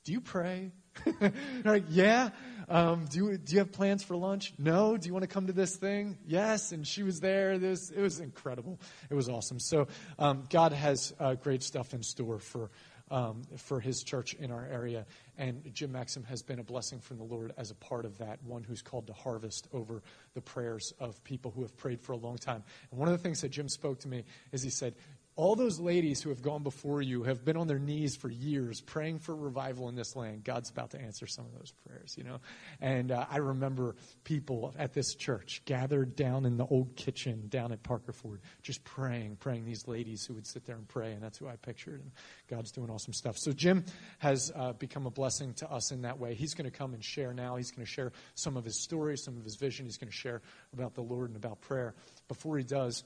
"Do 0.05 0.13
you 0.13 0.21
pray?" 0.21 0.71
like, 1.63 1.83
yeah. 1.89 2.29
Um, 2.67 3.05
do 3.05 3.17
you 3.25 3.37
do 3.37 3.53
you 3.53 3.59
have 3.59 3.71
plans 3.71 4.03
for 4.03 4.15
lunch? 4.15 4.53
No. 4.57 4.97
Do 4.97 5.07
you 5.07 5.13
want 5.13 5.23
to 5.23 5.27
come 5.27 5.47
to 5.47 5.53
this 5.53 5.75
thing? 5.75 6.17
Yes. 6.25 6.71
And 6.71 6.85
she 6.85 7.03
was 7.03 7.19
there. 7.19 7.57
This 7.57 7.91
it 7.91 8.01
was 8.01 8.19
incredible. 8.19 8.79
It 9.09 9.13
was 9.13 9.29
awesome. 9.29 9.59
So 9.59 9.87
um, 10.17 10.43
God 10.49 10.71
has 10.71 11.13
uh, 11.19 11.35
great 11.35 11.63
stuff 11.63 11.93
in 11.93 12.03
store 12.03 12.39
for. 12.39 12.69
Um, 13.11 13.43
for 13.57 13.79
his 13.79 14.01
church 14.01 14.33
in 14.33 14.49
our 14.51 14.65
area. 14.65 15.05
And 15.37 15.71
Jim 15.75 15.91
Maxim 15.91 16.23
has 16.23 16.41
been 16.41 16.57
a 16.57 16.63
blessing 16.63 16.99
from 16.99 17.17
the 17.17 17.23
Lord 17.23 17.53
as 17.55 17.69
a 17.69 17.75
part 17.75 18.03
of 18.03 18.17
that, 18.17 18.41
one 18.43 18.63
who's 18.63 18.81
called 18.81 19.05
to 19.05 19.13
harvest 19.13 19.67
over 19.71 20.01
the 20.33 20.41
prayers 20.41 20.91
of 20.99 21.23
people 21.23 21.51
who 21.51 21.61
have 21.61 21.77
prayed 21.77 22.01
for 22.01 22.13
a 22.13 22.17
long 22.17 22.39
time. 22.39 22.63
And 22.89 22.99
one 22.99 23.07
of 23.07 23.11
the 23.11 23.21
things 23.21 23.41
that 23.41 23.49
Jim 23.49 23.69
spoke 23.69 23.99
to 23.99 24.07
me 24.07 24.23
is 24.51 24.63
he 24.63 24.71
said, 24.71 24.95
all 25.37 25.55
those 25.55 25.79
ladies 25.79 26.21
who 26.21 26.29
have 26.29 26.41
gone 26.41 26.63
before 26.63 27.01
you 27.01 27.23
have 27.23 27.43
been 27.43 27.57
on 27.57 27.67
their 27.67 27.79
knees 27.79 28.15
for 28.15 28.29
years 28.29 28.79
praying 28.79 29.19
for 29.19 29.35
revival 29.35 29.89
in 29.89 29.95
this 29.95 30.15
land. 30.15 30.45
God's 30.45 30.69
about 30.69 30.91
to 30.91 31.01
answer 31.01 31.27
some 31.27 31.45
of 31.45 31.51
those 31.57 31.73
prayers, 31.85 32.15
you 32.17 32.23
know. 32.23 32.39
And 32.79 33.11
uh, 33.11 33.25
I 33.29 33.37
remember 33.37 33.95
people 34.23 34.73
at 34.79 34.93
this 34.93 35.13
church 35.13 35.61
gathered 35.65 36.15
down 36.15 36.45
in 36.45 36.55
the 36.55 36.65
old 36.65 36.95
kitchen 36.95 37.47
down 37.49 37.73
at 37.73 37.83
Parker 37.83 38.13
Ford, 38.13 38.39
just 38.61 38.83
praying, 38.85 39.35
praying. 39.37 39.65
These 39.65 39.87
ladies 39.87 40.25
who 40.25 40.35
would 40.35 40.47
sit 40.47 40.65
there 40.65 40.77
and 40.77 40.87
pray, 40.87 41.11
and 41.11 41.21
that's 41.21 41.37
who 41.37 41.47
I 41.47 41.57
pictured. 41.57 42.01
And 42.01 42.11
God's 42.49 42.71
doing 42.71 42.89
awesome 42.89 43.13
stuff. 43.13 43.37
So 43.37 43.51
Jim 43.51 43.83
has 44.19 44.53
uh, 44.55 44.71
become 44.73 45.05
a 45.05 45.11
blessing 45.11 45.53
to 45.55 45.69
us 45.69 45.91
in 45.91 46.03
that 46.03 46.17
way. 46.17 46.33
He's 46.35 46.53
going 46.53 46.69
to 46.69 46.77
come 46.77 46.93
and 46.93 47.03
share 47.03 47.33
now. 47.33 47.57
He's 47.57 47.71
going 47.71 47.85
to 47.85 47.91
share 47.91 48.13
some 48.35 48.55
of 48.55 48.63
his 48.63 48.81
stories, 48.81 49.23
some 49.23 49.35
of 49.35 49.43
his 49.43 49.57
vision. 49.57 49.85
He's 49.85 49.97
going 49.97 50.11
to 50.11 50.15
share 50.15 50.41
about 50.71 50.95
the 50.95 51.01
Lord 51.01 51.29
and 51.29 51.35
about 51.35 51.59
prayer. 51.59 51.93
Before 52.29 52.57
he 52.57 52.63
does 52.63 53.03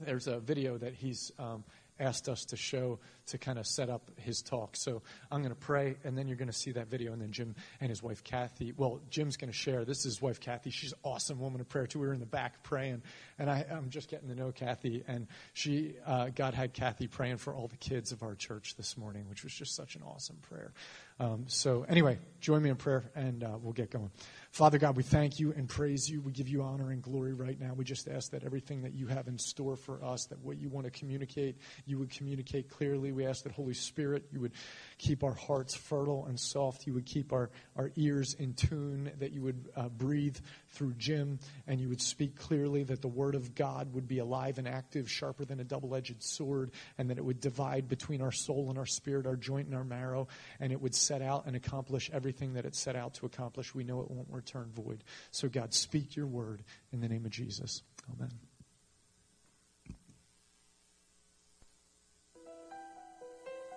there's 0.00 0.26
a 0.26 0.40
video 0.40 0.78
that 0.78 0.94
he's 0.94 1.32
um, 1.38 1.64
asked 2.00 2.28
us 2.28 2.46
to 2.46 2.56
show 2.56 2.98
to 3.26 3.38
kind 3.38 3.58
of 3.58 3.66
set 3.66 3.88
up 3.88 4.10
his 4.16 4.42
talk. 4.42 4.74
So 4.74 5.02
I'm 5.30 5.42
going 5.42 5.54
to 5.54 5.60
pray, 5.60 5.96
and 6.02 6.16
then 6.18 6.26
you're 6.26 6.36
going 6.36 6.48
to 6.48 6.54
see 6.56 6.72
that 6.72 6.88
video, 6.88 7.12
and 7.12 7.22
then 7.22 7.30
Jim 7.30 7.54
and 7.80 7.90
his 7.90 8.02
wife 8.02 8.24
Kathy. 8.24 8.72
Well, 8.76 9.00
Jim's 9.10 9.36
going 9.36 9.50
to 9.50 9.56
share. 9.56 9.84
This 9.84 9.98
is 9.98 10.04
his 10.04 10.22
wife 10.22 10.40
Kathy. 10.40 10.70
She's 10.70 10.92
an 10.92 10.98
awesome 11.04 11.38
woman 11.38 11.60
of 11.60 11.68
prayer 11.68 11.86
too. 11.86 12.00
We 12.00 12.06
were 12.06 12.14
in 12.14 12.20
the 12.20 12.26
back 12.26 12.62
praying, 12.62 13.02
and 13.38 13.48
I, 13.48 13.64
am 13.70 13.90
just 13.90 14.08
getting 14.08 14.28
to 14.28 14.34
know 14.34 14.50
Kathy, 14.50 15.04
and 15.06 15.28
she, 15.52 15.94
uh, 16.06 16.30
God 16.34 16.54
had 16.54 16.72
Kathy 16.72 17.06
praying 17.06 17.36
for 17.36 17.54
all 17.54 17.68
the 17.68 17.76
kids 17.76 18.10
of 18.10 18.22
our 18.22 18.34
church 18.34 18.74
this 18.76 18.96
morning, 18.96 19.28
which 19.28 19.44
was 19.44 19.52
just 19.52 19.74
such 19.76 19.94
an 19.94 20.02
awesome 20.02 20.38
prayer. 20.48 20.72
Um, 21.20 21.44
so 21.48 21.84
anyway, 21.88 22.18
join 22.40 22.62
me 22.62 22.70
in 22.70 22.76
prayer, 22.76 23.04
and 23.14 23.44
uh, 23.44 23.58
we'll 23.62 23.74
get 23.74 23.90
going. 23.90 24.10
Father 24.50 24.78
God, 24.78 24.96
we 24.96 25.04
thank 25.04 25.38
you 25.38 25.52
and 25.52 25.68
praise 25.68 26.08
you. 26.08 26.20
We 26.20 26.32
give 26.32 26.48
you 26.48 26.62
honor 26.62 26.90
and 26.90 27.00
glory 27.00 27.32
right 27.32 27.58
now. 27.60 27.72
We 27.72 27.84
just 27.84 28.08
ask 28.08 28.32
that 28.32 28.42
everything 28.42 28.82
that 28.82 28.94
you 28.94 29.06
have 29.06 29.28
in 29.28 29.38
store 29.38 29.76
for 29.76 30.02
us, 30.02 30.26
that 30.26 30.40
what 30.40 30.58
you 30.58 30.68
want 30.68 30.86
to 30.86 30.90
communicate, 30.90 31.56
you 31.86 31.98
would 31.98 32.10
communicate 32.10 32.68
clearly. 32.68 33.12
We 33.12 33.26
ask 33.26 33.44
that 33.44 33.52
Holy 33.52 33.74
Spirit, 33.74 34.24
you 34.32 34.40
would 34.40 34.52
keep 35.00 35.24
our 35.24 35.34
hearts 35.34 35.74
fertile 35.74 36.26
and 36.26 36.38
soft. 36.38 36.86
You 36.86 36.92
would 36.94 37.06
keep 37.06 37.32
our, 37.32 37.50
our 37.74 37.90
ears 37.96 38.34
in 38.34 38.52
tune, 38.52 39.10
that 39.18 39.32
you 39.32 39.42
would 39.42 39.70
uh, 39.74 39.88
breathe 39.88 40.36
through 40.68 40.94
Jim, 40.98 41.38
and 41.66 41.80
you 41.80 41.88
would 41.88 42.02
speak 42.02 42.36
clearly, 42.36 42.84
that 42.84 43.00
the 43.00 43.08
Word 43.08 43.34
of 43.34 43.54
God 43.54 43.94
would 43.94 44.06
be 44.06 44.18
alive 44.18 44.58
and 44.58 44.68
active, 44.68 45.10
sharper 45.10 45.44
than 45.44 45.58
a 45.58 45.64
double 45.64 45.94
edged 45.94 46.22
sword, 46.22 46.70
and 46.98 47.08
that 47.08 47.16
it 47.16 47.24
would 47.24 47.40
divide 47.40 47.88
between 47.88 48.20
our 48.20 48.32
soul 48.32 48.68
and 48.68 48.78
our 48.78 48.86
spirit, 48.86 49.26
our 49.26 49.36
joint 49.36 49.66
and 49.66 49.74
our 49.74 49.84
marrow, 49.84 50.28
and 50.60 50.70
it 50.70 50.80
would 50.80 50.94
set 50.94 51.22
out 51.22 51.46
and 51.46 51.56
accomplish 51.56 52.10
everything 52.12 52.52
that 52.54 52.66
it 52.66 52.76
set 52.76 52.94
out 52.94 53.14
to 53.14 53.26
accomplish. 53.26 53.74
We 53.74 53.84
know 53.84 54.02
it 54.02 54.10
won't 54.10 54.28
return 54.30 54.70
void. 54.74 55.02
So, 55.30 55.48
God, 55.48 55.72
speak 55.72 56.14
your 56.14 56.26
word 56.26 56.62
in 56.92 57.00
the 57.00 57.08
name 57.08 57.24
of 57.24 57.30
Jesus. 57.30 57.82
Amen. 58.14 58.30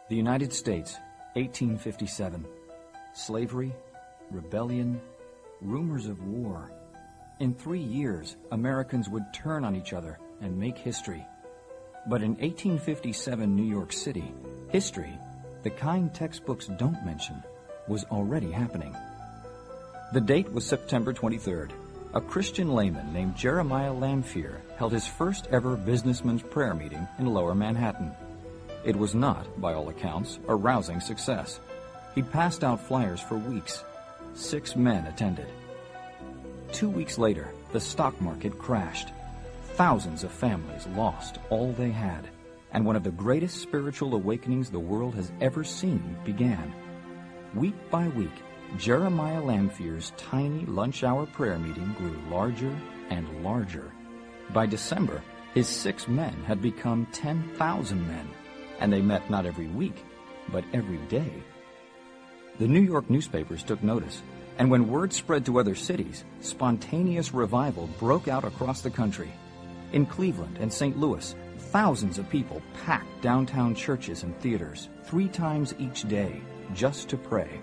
The 0.10 0.18
United 0.18 0.51
States, 0.51 1.00
1857. 1.36 2.46
Slavery, 3.13 3.74
rebellion, 4.30 5.02
rumors 5.62 6.08
of 6.08 6.24
war. 6.24 6.72
In 7.40 7.54
three 7.54 7.82
years, 7.82 8.38
Americans 8.52 9.10
would 9.10 9.34
turn 9.34 9.66
on 9.66 9.75
each 9.75 9.94
other 9.94 10.20
and 10.42 10.58
make 10.58 10.78
history. 10.78 11.25
But 12.08 12.22
in 12.22 12.32
1857 12.32 13.56
New 13.56 13.63
York 13.63 13.92
City, 13.92 14.32
history, 14.70 15.18
the 15.63 15.70
kind 15.70 16.13
textbooks 16.13 16.68
don't 16.78 17.06
mention, 17.06 17.42
was 17.88 18.04
already 18.06 18.52
happening. 18.52 18.96
The 20.13 20.22
date 20.22 20.52
was 20.52 20.66
September 20.66 21.13
23rd. 21.13 21.72
A 22.13 22.22
Christian 22.22 22.75
layman 22.75 23.12
named 23.12 23.36
Jeremiah 23.36 23.94
Lanphier 23.94 24.62
held 24.78 24.92
his 24.92 25.08
first 25.08 25.48
ever 25.48 25.75
businessman's 25.75 26.44
prayer 26.44 26.75
meeting 26.75 27.08
in 27.18 27.25
lower 27.25 27.56
Manhattan. 27.56 28.12
It 28.84 28.96
was 28.96 29.16
not, 29.16 29.62
by 29.62 29.74
all 29.74 29.90
accounts, 29.90 30.40
a 30.48 30.56
rousing 30.56 31.00
success. 31.00 31.60
He 32.16 32.22
passed 32.22 32.63
out 32.63 32.86
flyers 32.86 33.22
for 33.22 33.38
weeks. 33.38 33.84
Six 34.34 34.75
men 34.75 35.08
attended. 35.08 35.48
Two 36.72 36.90
weeks 36.90 37.18
later, 37.18 37.54
the 37.72 37.80
stock 37.80 38.20
market 38.20 38.58
crashed. 38.60 39.10
Thousands 39.75 40.24
of 40.24 40.32
families 40.32 40.86
lost 40.96 41.40
all 41.50 41.72
they 41.72 41.92
had, 41.92 42.28
and 42.74 42.86
one 42.86 42.96
of 42.96 43.04
the 43.04 43.12
greatest 43.12 43.62
spiritual 43.62 44.16
awakenings 44.16 44.70
the 44.70 44.80
world 44.80 45.16
has 45.16 45.32
ever 45.40 45.63
seen 45.63 46.18
began. 46.25 46.74
Week 47.56 47.75
by 47.90 48.08
week, 48.10 48.36
Jeremiah 48.78 49.42
Lanphier's 49.42 50.12
tiny 50.18 50.66
lunch 50.66 51.04
hour 51.04 51.25
prayer 51.28 51.58
meeting 51.58 51.94
grew 51.98 52.20
larger 52.30 52.75
and 53.10 53.44
larger. 53.44 53.92
By 54.52 54.66
December, 54.66 55.22
his 55.54 55.68
six 55.68 56.08
men 56.08 56.34
had 56.46 56.62
become 56.62 57.08
10,000 57.12 58.08
men, 58.08 58.28
and 58.80 58.92
they 58.92 59.01
met 59.01 59.30
not 59.30 59.46
every 59.46 59.68
week, 59.68 60.03
but 60.50 60.63
every 60.74 60.98
day. 61.08 61.32
The 62.60 62.68
New 62.68 62.82
York 62.82 63.10
newspapers 63.10 63.63
took 63.63 63.82
notice, 63.82 64.22
and 64.58 64.70
when 64.70 64.88
word 64.88 65.12
spread 65.12 65.46
to 65.46 65.60
other 65.60 65.75
cities, 65.75 66.24
spontaneous 66.42 67.34
revival 67.34 67.88
broke 68.00 68.27
out 68.27 68.44
across 68.44 68.82
the 68.82 68.92
country. 68.92 69.32
In 69.92 70.06
Cleveland 70.06 70.58
and 70.60 70.72
St. 70.72 70.98
Louis, 70.98 71.36
thousands 71.58 72.20
of 72.20 72.30
people 72.30 72.62
packed 72.86 73.22
downtown 73.22 73.74
churches 73.74 74.24
and 74.24 74.38
theaters 74.39 74.89
three 75.03 75.27
times 75.27 75.74
each 75.80 76.08
day 76.08 76.42
just 76.74 77.10
to 77.10 77.18
pray. 77.18 77.62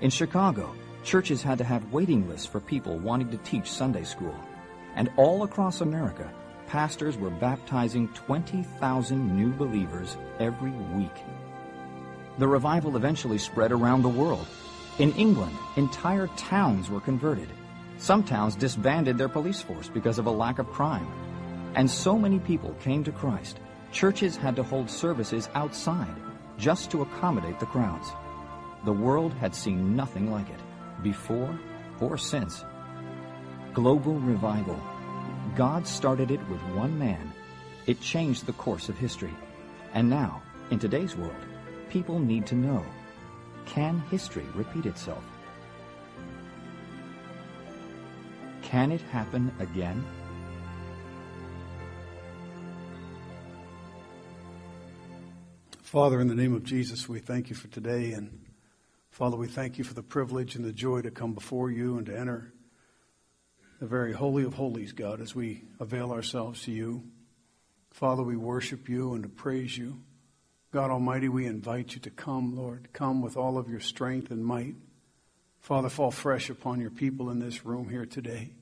In 0.00 0.10
Chicago, 0.10 0.74
churches 1.04 1.42
had 1.42 1.58
to 1.58 1.64
have 1.64 1.92
waiting 1.92 2.28
lists 2.28 2.46
for 2.46 2.60
people 2.60 2.98
wanting 2.98 3.30
to 3.30 3.38
teach 3.38 3.70
Sunday 3.70 4.04
school. 4.04 4.34
And 4.96 5.10
all 5.16 5.42
across 5.42 5.80
America, 5.80 6.32
pastors 6.66 7.16
were 7.16 7.30
baptizing 7.30 8.08
20,000 8.08 9.36
new 9.36 9.52
believers 9.52 10.16
every 10.38 10.70
week. 10.70 11.16
The 12.38 12.48
revival 12.48 12.96
eventually 12.96 13.38
spread 13.38 13.72
around 13.72 14.02
the 14.02 14.08
world. 14.08 14.46
In 14.98 15.12
England, 15.12 15.56
entire 15.76 16.26
towns 16.36 16.90
were 16.90 17.00
converted. 17.00 17.48
Some 17.98 18.22
towns 18.22 18.56
disbanded 18.56 19.16
their 19.16 19.28
police 19.28 19.62
force 19.62 19.88
because 19.88 20.18
of 20.18 20.26
a 20.26 20.30
lack 20.30 20.58
of 20.58 20.70
crime. 20.70 21.06
And 21.74 21.90
so 21.90 22.18
many 22.18 22.38
people 22.38 22.74
came 22.80 23.04
to 23.04 23.12
Christ, 23.12 23.60
churches 23.92 24.36
had 24.36 24.56
to 24.56 24.62
hold 24.62 24.90
services 24.90 25.48
outside 25.54 26.14
just 26.58 26.90
to 26.90 27.02
accommodate 27.02 27.60
the 27.60 27.66
crowds. 27.66 28.08
The 28.84 28.92
world 28.92 29.32
had 29.34 29.54
seen 29.54 29.96
nothing 29.96 30.30
like 30.30 30.48
it, 30.48 30.60
before 31.02 31.58
or 32.00 32.16
since. 32.18 32.64
Global 33.72 34.14
revival. 34.20 34.80
God 35.56 35.86
started 35.86 36.30
it 36.30 36.48
with 36.50 36.60
one 36.74 36.98
man. 36.98 37.32
It 37.86 38.02
changed 38.02 38.44
the 38.44 38.52
course 38.52 38.90
of 38.90 38.98
history. 38.98 39.34
And 39.94 40.10
now, 40.10 40.42
in 40.70 40.78
today's 40.78 41.16
world, 41.16 41.34
people 41.88 42.18
need 42.18 42.46
to 42.48 42.54
know, 42.54 42.84
can 43.64 44.00
history 44.10 44.44
repeat 44.54 44.84
itself? 44.84 45.24
Can 48.60 48.92
it 48.92 49.00
happen 49.00 49.50
again? 49.58 50.04
Father, 55.80 56.20
in 56.20 56.28
the 56.28 56.34
name 56.34 56.52
of 56.52 56.64
Jesus, 56.64 57.08
we 57.08 57.18
thank 57.18 57.48
you 57.48 57.56
for 57.56 57.68
today. 57.68 58.12
And 58.12 58.44
Father, 59.08 59.38
we 59.38 59.46
thank 59.46 59.78
you 59.78 59.84
for 59.84 59.94
the 59.94 60.02
privilege 60.02 60.54
and 60.54 60.64
the 60.66 60.72
joy 60.72 61.00
to 61.00 61.10
come 61.10 61.32
before 61.32 61.70
you 61.70 61.96
and 61.96 62.04
to 62.04 62.18
enter 62.18 62.52
the 63.80 63.86
very 63.86 64.12
holy 64.12 64.44
of 64.44 64.54
holies, 64.54 64.92
God, 64.92 65.20
as 65.20 65.34
we 65.34 65.64
avail 65.80 66.12
ourselves 66.12 66.62
to 66.62 66.72
you. 66.72 67.04
Father, 67.90 68.22
we 68.22 68.36
worship 68.36 68.88
you 68.88 69.14
and 69.14 69.22
to 69.22 69.28
praise 69.28 69.76
you. 69.76 70.00
God 70.72 70.90
Almighty, 70.90 71.28
we 71.28 71.46
invite 71.46 71.94
you 71.94 72.00
to 72.00 72.10
come, 72.10 72.56
Lord. 72.56 72.88
Come 72.92 73.22
with 73.22 73.36
all 73.36 73.58
of 73.58 73.68
your 73.68 73.80
strength 73.80 74.30
and 74.30 74.44
might. 74.44 74.74
Father, 75.60 75.88
fall 75.88 76.10
fresh 76.10 76.50
upon 76.50 76.80
your 76.80 76.90
people 76.90 77.30
in 77.30 77.38
this 77.38 77.64
room 77.64 77.88
here 77.88 78.06
today. 78.06 78.52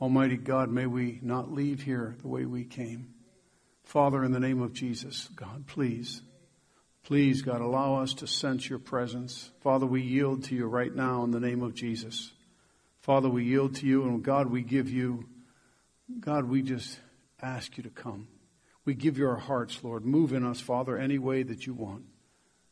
Almighty 0.00 0.36
God, 0.36 0.70
may 0.70 0.86
we 0.86 1.18
not 1.22 1.52
leave 1.52 1.82
here 1.82 2.16
the 2.20 2.28
way 2.28 2.44
we 2.44 2.64
came. 2.64 3.14
Father, 3.84 4.24
in 4.24 4.32
the 4.32 4.40
name 4.40 4.62
of 4.62 4.72
Jesus, 4.72 5.28
God, 5.34 5.66
please 5.66 6.22
Please, 7.08 7.40
God, 7.40 7.62
allow 7.62 8.02
us 8.02 8.12
to 8.12 8.26
sense 8.26 8.68
your 8.68 8.78
presence. 8.78 9.50
Father, 9.62 9.86
we 9.86 10.02
yield 10.02 10.44
to 10.44 10.54
you 10.54 10.66
right 10.66 10.94
now 10.94 11.24
in 11.24 11.30
the 11.30 11.40
name 11.40 11.62
of 11.62 11.74
Jesus. 11.74 12.32
Father, 13.08 13.30
we 13.30 13.46
yield 13.46 13.76
to 13.76 13.86
you, 13.86 14.02
and 14.02 14.22
God, 14.22 14.50
we 14.50 14.60
give 14.60 14.90
you, 14.90 15.24
God, 16.20 16.44
we 16.44 16.60
just 16.60 17.00
ask 17.40 17.78
you 17.78 17.82
to 17.84 17.88
come. 17.88 18.28
We 18.84 18.92
give 18.92 19.16
you 19.16 19.26
our 19.26 19.38
hearts, 19.38 19.82
Lord. 19.82 20.04
Move 20.04 20.34
in 20.34 20.44
us, 20.44 20.60
Father, 20.60 20.98
any 20.98 21.18
way 21.18 21.42
that 21.42 21.66
you 21.66 21.72
want. 21.72 22.02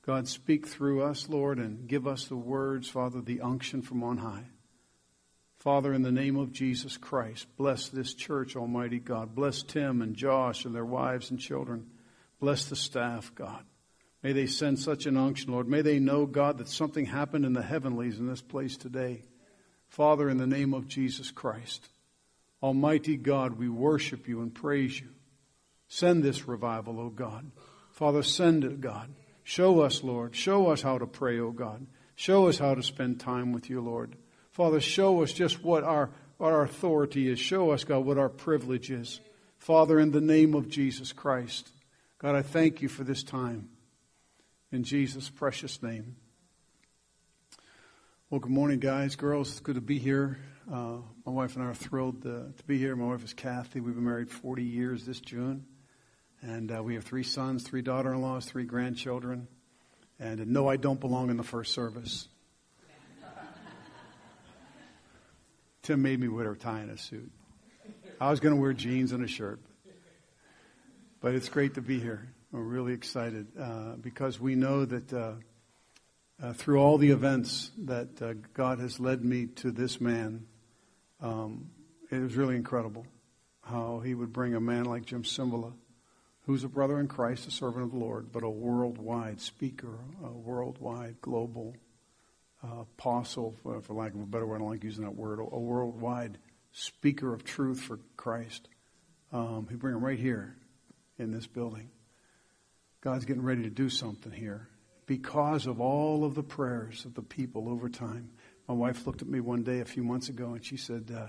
God, 0.05 0.29
speak 0.29 0.67
through 0.67 1.03
us, 1.03 1.31
Lord, 1.31 1.59
and 1.59 1.89
give 1.89 2.07
us 2.07 2.27
the 2.27 2.37
words, 2.37 2.87
Father, 2.87 3.23
the 3.23 3.41
unction 3.41 3.81
from 3.81 4.05
on 4.05 4.19
high. 4.19 4.45
Father, 5.57 5.95
in 5.95 6.03
the 6.03 6.13
name 6.13 6.37
of 6.37 6.53
Jesus 6.53 6.99
Christ, 6.99 7.47
bless 7.57 7.89
this 7.89 8.13
church, 8.13 8.57
Almighty 8.57 8.99
God. 8.99 9.35
Bless 9.35 9.63
Tim 9.63 10.03
and 10.03 10.15
Josh 10.15 10.67
and 10.67 10.75
their 10.75 10.85
wives 10.85 11.31
and 11.31 11.41
children. 11.41 11.87
Bless 12.41 12.67
the 12.67 12.77
staff, 12.77 13.35
God. 13.35 13.65
May 14.23 14.35
they 14.35 14.49
send 14.49 14.81
such 14.81 15.07
an 15.07 15.17
unction, 15.17 15.51
Lord. 15.51 15.67
May 15.67 15.81
they 15.81 15.99
know, 15.99 16.27
God, 16.27 16.59
that 16.59 16.69
something 16.69 17.07
happened 17.07 17.47
in 17.47 17.55
the 17.55 17.63
heavenlies 17.63 18.19
in 18.19 18.27
this 18.27 18.43
place 18.43 18.77
today. 18.77 19.23
Father, 19.89 20.29
in 20.29 20.39
the 20.39 20.47
name 20.47 20.75
of 20.75 20.89
Jesus 20.89 21.31
Christ, 21.31 21.89
Almighty 22.63 23.17
God, 23.17 23.59
we 23.59 23.69
worship 23.69 24.29
you 24.29 24.41
and 24.41 24.55
praise 24.55 25.01
you. 25.01 25.09
Send 25.89 26.23
this 26.23 26.49
revival, 26.49 27.01
O 27.01 27.09
God. 27.09 27.51
Father, 27.93 28.23
send 28.23 28.65
it, 28.65 28.81
God. 28.81 29.15
Show 29.45 29.81
us, 29.81 30.03
Lord. 30.03 30.35
Show 30.35 30.69
us 30.69 30.83
how 30.83 30.99
to 30.99 31.07
pray, 31.07 31.39
O 31.39 31.51
God. 31.51 31.87
Show 32.17 32.49
us 32.49 32.59
how 32.59 32.75
to 32.75 32.83
spend 32.83 33.21
time 33.21 33.53
with 33.53 33.71
you, 33.71 33.81
Lord. 33.81 34.17
Father, 34.51 34.81
show 34.81 35.23
us 35.23 35.33
just 35.33 35.63
what 35.63 35.85
our, 35.85 36.11
what 36.39 36.53
our 36.53 36.63
authority 36.63 37.29
is. 37.31 37.39
Show 37.39 37.71
us, 37.71 37.85
God, 37.85 38.05
what 38.05 38.19
our 38.19 38.29
privilege 38.29 38.91
is. 38.91 39.21
Father, 39.59 40.01
in 40.01 40.11
the 40.11 40.21
name 40.21 40.55
of 40.55 40.69
Jesus 40.69 41.13
Christ, 41.13 41.71
God, 42.19 42.35
I 42.35 42.43
thank 42.43 42.83
you 42.83 42.89
for 42.89 43.05
this 43.05 43.23
time. 43.23 43.69
In 44.73 44.83
Jesus' 44.83 45.29
precious 45.29 45.83
name. 45.83 46.17
Well, 48.29 48.41
good 48.41 48.51
morning, 48.51 48.81
guys, 48.81 49.15
girls. 49.15 49.51
It's 49.51 49.61
good 49.61 49.77
to 49.77 49.81
be 49.81 50.01
here. 50.01 50.37
Uh, 50.69 50.97
my 51.25 51.31
wife 51.31 51.55
and 51.55 51.65
I 51.65 51.69
are 51.69 51.75
thrilled 51.75 52.27
uh, 52.27 52.51
to 52.57 52.65
be 52.67 52.77
here. 52.77 52.97
My 52.97 53.07
wife 53.07 53.23
is 53.23 53.33
Kathy. 53.33 53.79
We've 53.79 53.95
been 53.95 54.03
married 54.03 54.33
40 54.33 54.65
years 54.65 55.07
this 55.07 55.21
June. 55.21 55.65
And 56.43 56.77
uh, 56.77 56.83
we 56.83 56.97
have 56.97 57.05
three 57.05 57.23
sons, 57.23 57.63
three 57.63 57.83
daughter 57.83 58.13
in 58.13 58.21
laws, 58.21 58.45
three 58.45 58.65
grandchildren. 58.65 59.47
And 60.19 60.45
no, 60.49 60.69
I 60.69 60.77
don't 60.77 60.99
belong 60.99 61.31
in 61.31 61.37
the 61.37 61.45
first 61.45 61.73
service. 61.73 62.27
Tim 65.83 66.03
made 66.03 66.19
me 66.19 66.27
wear 66.27 66.51
a 66.51 66.57
tie 66.57 66.81
and 66.81 66.91
a 66.91 66.99
suit. 66.99 67.31
I 68.21 68.29
was 68.29 68.41
going 68.41 68.57
to 68.57 68.61
wear 68.61 68.73
jeans 68.73 69.13
and 69.13 69.25
a 69.25 69.29
shirt. 69.29 69.61
But 71.21 71.37
it's 71.37 71.49
great 71.49 71.75
to 71.75 71.81
be 71.81 72.01
here. 72.01 72.27
We're 72.51 72.61
really 72.61 72.93
excited 72.93 73.47
uh, 73.57 73.93
because 74.01 74.41
we 74.41 74.57
know 74.57 74.85
that 74.85 75.13
uh, 76.43 76.53
through 76.53 76.79
all 76.79 76.99
the 76.99 77.11
events 77.11 77.71
that 77.79 78.21
uh, 78.21 78.35
God 78.53 78.79
has 78.79 79.01
led 79.01 79.25
me 79.25 79.47
to 79.57 79.71
this 79.71 80.01
man, 80.01 80.47
um, 81.21 81.71
it 82.11 82.19
was 82.19 82.37
really 82.37 82.57
incredible 82.57 83.07
how 83.63 84.01
he 84.01 84.15
would 84.15 84.33
bring 84.33 84.55
a 84.55 84.61
man 84.61 84.85
like 84.85 85.07
Jim 85.07 85.23
Cymbala, 85.23 85.73
who's 86.43 86.63
a 86.63 86.69
brother 86.69 87.01
in 87.01 87.09
Christ, 87.09 87.49
a 87.49 87.51
servant 87.51 87.85
of 87.85 87.91
the 87.91 87.99
Lord, 87.99 88.31
but 88.31 88.45
a 88.45 88.51
worldwide 88.51 89.41
speaker, 89.41 89.99
a 90.23 90.31
worldwide 90.31 91.21
global 91.21 91.75
uh, 92.63 92.83
apostle, 92.83 93.57
for, 93.63 93.81
for, 93.81 93.95
lack 93.95 94.15
of 94.15 94.21
a 94.21 94.27
better 94.27 94.47
word, 94.47 94.57
I 94.57 94.59
don't 94.59 94.71
like 94.71 94.85
using 94.85 95.05
that 95.05 95.17
word, 95.17 95.41
a, 95.41 95.43
a 95.43 95.59
worldwide 95.59 96.39
speaker 96.73 97.33
of 97.33 97.45
truth 97.45 97.81
for 97.81 97.99
Christ. 98.17 98.69
Um, 99.33 99.67
he'd 99.69 99.79
bring 99.79 99.95
him 99.95 100.05
right 100.05 100.19
here 100.19 100.57
in 101.19 101.33
this 101.33 101.47
building. 101.47 101.91
God's 103.01 103.25
getting 103.25 103.43
ready 103.43 103.63
to 103.63 103.71
do 103.71 103.89
something 103.89 104.33
here 104.33 104.69
because 105.07 105.67
of 105.67 105.81
all 105.81 106.25
of 106.25 106.35
the 106.35 106.43
prayers 106.43 107.05
of 107.05 107.15
the 107.15 107.23
people 107.23 107.69
over 107.69 107.89
time. 107.89 108.31
My 108.69 108.75
wife 108.75 109.07
looked 109.07 109.23
at 109.23 109.29
me 109.29 109.41
one 109.41 109.63
day 109.63 109.81
a 109.81 109.85
few 109.85 110.03
months 110.03 110.29
ago 110.29 110.55
and 110.55 110.65
she 110.65 110.77
said, 110.77 111.13
uh, 111.17 111.29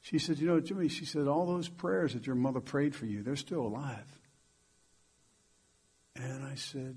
she 0.00 0.18
said, 0.18 0.38
you 0.38 0.46
know, 0.46 0.60
Jimmy, 0.60 0.88
she 0.88 1.04
said, 1.04 1.26
all 1.26 1.46
those 1.46 1.68
prayers 1.68 2.14
that 2.14 2.26
your 2.26 2.36
mother 2.36 2.60
prayed 2.60 2.94
for 2.94 3.04
you, 3.04 3.22
they're 3.22 3.36
still 3.36 3.60
alive. 3.60 4.18
And 6.16 6.44
I 6.44 6.54
said, 6.54 6.96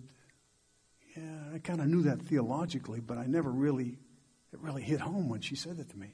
yeah, 1.16 1.54
I 1.54 1.60
kind 1.60 1.82
of 1.82 1.88
knew 1.88 2.04
that 2.04 2.22
theologically, 2.22 3.02
but 3.02 3.18
I 3.18 3.26
never 3.26 3.52
really, 3.52 3.98
it 4.54 4.60
really 4.60 4.82
hit 4.82 5.02
home 5.02 5.30
when 5.30 5.42
she 5.42 5.56
said 5.56 5.78
that 5.78 5.90
to 5.90 5.98
me. 5.98 6.14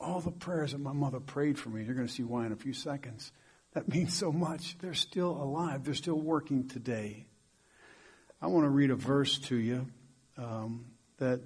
All 0.00 0.20
the 0.20 0.32
prayers 0.32 0.72
that 0.72 0.78
my 0.78 0.92
mother 0.92 1.20
prayed 1.20 1.58
for 1.58 1.68
me, 1.68 1.84
you're 1.84 1.94
going 1.94 2.08
to 2.08 2.12
see 2.12 2.24
why 2.24 2.46
in 2.46 2.52
a 2.52 2.56
few 2.56 2.72
seconds. 2.72 3.30
That 3.74 3.88
means 3.94 4.14
so 4.14 4.32
much. 4.32 4.76
They're 4.78 4.94
still 4.94 5.30
alive. 5.30 5.84
They're 5.84 5.94
still 5.94 6.20
working 6.20 6.66
today. 6.66 7.26
I 8.42 8.48
want 8.48 8.64
to 8.64 8.70
read 8.70 8.90
a 8.90 8.96
verse 8.96 9.38
to 9.38 9.56
you 9.56 9.86
um, 10.36 10.86
that 11.18 11.40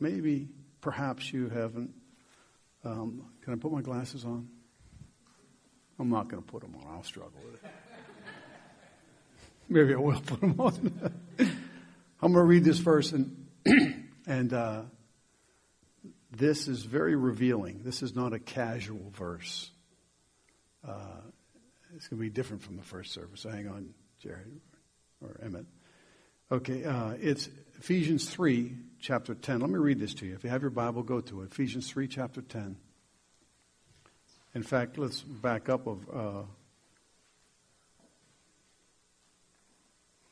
maybe, 0.00 0.48
perhaps 0.80 1.32
you 1.32 1.48
haven't. 1.48 1.94
Um, 2.84 3.26
can 3.42 3.52
I 3.52 3.56
put 3.56 3.70
my 3.70 3.82
glasses 3.82 4.24
on? 4.24 4.48
I'm 6.00 6.10
not 6.10 6.28
going 6.28 6.42
to 6.42 6.48
put 6.50 6.62
them 6.62 6.74
on. 6.74 6.92
I'll 6.92 7.04
struggle 7.04 7.38
with 7.44 7.62
it. 7.62 7.70
Maybe 9.68 9.94
I 9.94 9.96
will 9.96 10.20
put 10.20 10.40
them 10.40 10.60
on. 10.60 11.14
I'm 11.38 12.32
going 12.32 12.34
to 12.34 12.42
read 12.42 12.64
this 12.64 12.78
verse, 12.78 13.12
and 13.12 13.46
and 14.26 14.52
uh, 14.52 14.82
this 16.32 16.66
is 16.66 16.82
very 16.82 17.14
revealing. 17.14 17.82
This 17.84 18.02
is 18.02 18.16
not 18.16 18.32
a 18.32 18.40
casual 18.40 19.12
verse. 19.14 19.70
Uh, 20.86 21.20
it's 21.94 22.08
going 22.08 22.18
to 22.18 22.24
be 22.24 22.30
different 22.30 22.64
from 22.64 22.76
the 22.76 22.82
first 22.82 23.12
service. 23.12 23.42
So 23.42 23.50
hang 23.50 23.68
on, 23.68 23.94
Jerry 24.20 24.60
or 25.22 25.40
Emmett. 25.40 25.66
Okay, 26.52 26.84
uh, 26.84 27.14
it's 27.22 27.48
Ephesians 27.78 28.28
3, 28.28 28.76
chapter 29.00 29.34
10. 29.34 29.60
Let 29.60 29.70
me 29.70 29.78
read 29.78 29.98
this 29.98 30.12
to 30.14 30.26
you. 30.26 30.34
If 30.34 30.44
you 30.44 30.50
have 30.50 30.60
your 30.60 30.70
Bible, 30.70 31.02
go 31.02 31.22
to 31.22 31.40
it. 31.40 31.52
Ephesians 31.52 31.88
3, 31.88 32.06
chapter 32.06 32.42
10. 32.42 32.76
In 34.54 34.62
fact, 34.62 34.98
let's 34.98 35.22
back 35.22 35.70
up 35.70 35.86
of. 35.86 36.06
Uh, 36.12 36.42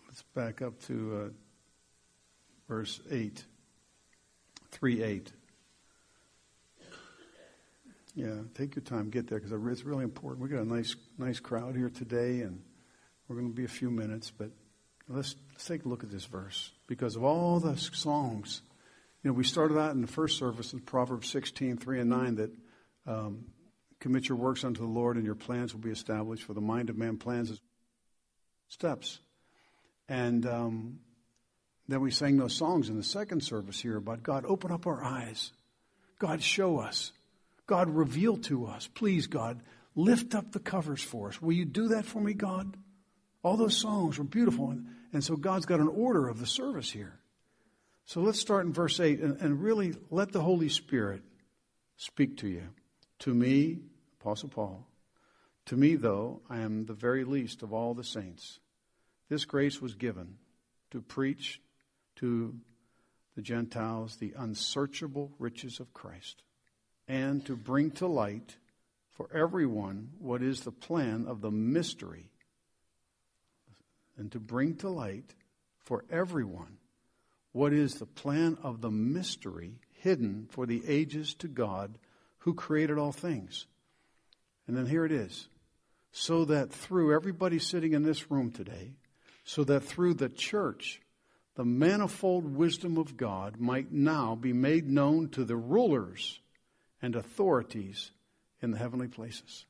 let's 0.06 0.22
back 0.34 0.60
up 0.60 0.78
to 0.82 1.16
uh, 1.16 1.28
verse 2.68 3.00
8. 3.10 3.44
3 4.70 5.02
8. 5.02 5.32
Yeah, 8.14 8.34
take 8.54 8.76
your 8.76 8.82
time, 8.82 9.08
get 9.08 9.28
there, 9.28 9.40
because 9.40 9.52
it's 9.72 9.84
really 9.84 10.04
important. 10.04 10.42
We've 10.42 10.52
got 10.52 10.60
a 10.60 10.68
nice, 10.68 10.94
nice 11.16 11.40
crowd 11.40 11.74
here 11.74 11.88
today, 11.88 12.42
and 12.42 12.60
we're 13.26 13.36
going 13.36 13.48
to 13.48 13.56
be 13.56 13.64
a 13.64 13.68
few 13.68 13.90
minutes, 13.90 14.30
but 14.30 14.50
let's, 15.08 15.36
let's 15.52 15.66
take 15.66 15.84
a 15.84 15.88
look 15.88 16.02
at 16.02 16.10
this 16.10 16.24
verse. 16.24 16.70
Because 16.86 17.16
of 17.16 17.24
all 17.24 17.60
the 17.60 17.76
songs, 17.76 18.62
you 19.22 19.30
know, 19.30 19.34
we 19.34 19.44
started 19.44 19.78
out 19.78 19.94
in 19.94 20.00
the 20.00 20.06
first 20.06 20.38
service 20.38 20.72
with 20.72 20.84
Proverbs 20.86 21.30
16, 21.30 21.76
3 21.76 22.00
and 22.00 22.10
9, 22.10 22.34
that 22.36 22.50
um, 23.06 23.44
commit 24.00 24.28
your 24.28 24.38
works 24.38 24.64
unto 24.64 24.80
the 24.80 24.86
Lord, 24.86 25.16
and 25.16 25.24
your 25.24 25.34
plans 25.34 25.72
will 25.72 25.80
be 25.80 25.90
established, 25.90 26.44
for 26.44 26.54
the 26.54 26.60
mind 26.60 26.90
of 26.90 26.98
man 26.98 27.18
plans 27.18 27.48
his 27.48 27.60
steps. 28.68 29.20
And 30.08 30.44
um, 30.46 30.98
then 31.88 32.00
we 32.00 32.10
sang 32.10 32.36
those 32.36 32.56
songs 32.56 32.88
in 32.88 32.96
the 32.96 33.04
second 33.04 33.42
service 33.42 33.80
here 33.80 33.96
about 33.96 34.22
God, 34.22 34.44
open 34.46 34.72
up 34.72 34.86
our 34.86 35.02
eyes. 35.02 35.52
God, 36.18 36.42
show 36.42 36.78
us. 36.78 37.12
God, 37.66 37.90
reveal 37.90 38.36
to 38.38 38.66
us. 38.66 38.88
Please, 38.94 39.26
God, 39.26 39.60
lift 39.94 40.34
up 40.34 40.52
the 40.52 40.60
covers 40.60 41.02
for 41.02 41.28
us. 41.28 41.40
Will 41.40 41.52
you 41.52 41.64
do 41.64 41.88
that 41.88 42.04
for 42.04 42.20
me, 42.20 42.34
God? 42.34 42.76
All 43.42 43.56
those 43.56 43.76
songs 43.76 44.18
were 44.18 44.24
beautiful. 44.24 44.70
And, 44.70 44.86
and 45.12 45.24
so 45.24 45.36
God's 45.36 45.66
got 45.66 45.80
an 45.80 45.88
order 45.88 46.28
of 46.28 46.38
the 46.38 46.46
service 46.46 46.90
here. 46.90 47.18
So 48.04 48.20
let's 48.20 48.40
start 48.40 48.66
in 48.66 48.72
verse 48.72 48.98
8 48.98 49.20
and, 49.20 49.40
and 49.40 49.62
really 49.62 49.94
let 50.10 50.32
the 50.32 50.40
Holy 50.40 50.68
Spirit 50.68 51.22
speak 51.96 52.38
to 52.38 52.48
you. 52.48 52.68
To 53.20 53.34
me, 53.34 53.78
Apostle 54.20 54.48
Paul, 54.48 54.86
to 55.66 55.76
me, 55.76 55.94
though, 55.94 56.42
I 56.50 56.60
am 56.60 56.86
the 56.86 56.92
very 56.92 57.24
least 57.24 57.62
of 57.62 57.72
all 57.72 57.94
the 57.94 58.04
saints. 58.04 58.58
This 59.28 59.44
grace 59.44 59.80
was 59.80 59.94
given 59.94 60.38
to 60.90 61.00
preach 61.00 61.60
to 62.16 62.54
the 63.36 63.42
Gentiles 63.42 64.16
the 64.16 64.34
unsearchable 64.36 65.32
riches 65.38 65.80
of 65.80 65.94
Christ 65.94 66.42
and 67.08 67.44
to 67.46 67.56
bring 67.56 67.90
to 67.92 68.06
light 68.06 68.56
for 69.10 69.28
everyone 69.32 70.10
what 70.18 70.42
is 70.42 70.60
the 70.60 70.72
plan 70.72 71.26
of 71.28 71.40
the 71.40 71.50
mystery, 71.50 72.31
and 74.16 74.30
to 74.32 74.40
bring 74.40 74.76
to 74.76 74.88
light 74.88 75.34
for 75.84 76.04
everyone 76.10 76.78
what 77.52 77.72
is 77.72 77.94
the 77.94 78.06
plan 78.06 78.56
of 78.62 78.80
the 78.80 78.90
mystery 78.90 79.74
hidden 79.92 80.46
for 80.50 80.66
the 80.66 80.82
ages 80.86 81.34
to 81.34 81.48
God 81.48 81.98
who 82.38 82.54
created 82.54 82.98
all 82.98 83.12
things. 83.12 83.66
And 84.66 84.76
then 84.76 84.86
here 84.86 85.04
it 85.04 85.12
is. 85.12 85.48
So 86.12 86.44
that 86.46 86.72
through 86.72 87.14
everybody 87.14 87.58
sitting 87.58 87.92
in 87.92 88.02
this 88.02 88.30
room 88.30 88.50
today, 88.50 88.92
so 89.44 89.64
that 89.64 89.80
through 89.80 90.14
the 90.14 90.28
church, 90.28 91.00
the 91.54 91.64
manifold 91.64 92.56
wisdom 92.56 92.98
of 92.98 93.16
God 93.16 93.60
might 93.60 93.92
now 93.92 94.34
be 94.34 94.52
made 94.52 94.88
known 94.88 95.28
to 95.30 95.44
the 95.44 95.56
rulers 95.56 96.40
and 97.00 97.16
authorities 97.16 98.10
in 98.60 98.70
the 98.70 98.78
heavenly 98.78 99.08
places. 99.08 99.66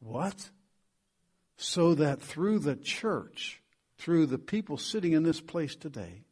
What? 0.00 0.50
So 1.56 1.94
that 1.94 2.20
through 2.20 2.60
the 2.60 2.76
church, 2.76 3.62
through 3.98 4.26
the 4.26 4.38
people 4.38 4.76
sitting 4.76 5.12
in 5.12 5.22
this 5.22 5.40
place 5.40 5.76
today, 5.76 6.24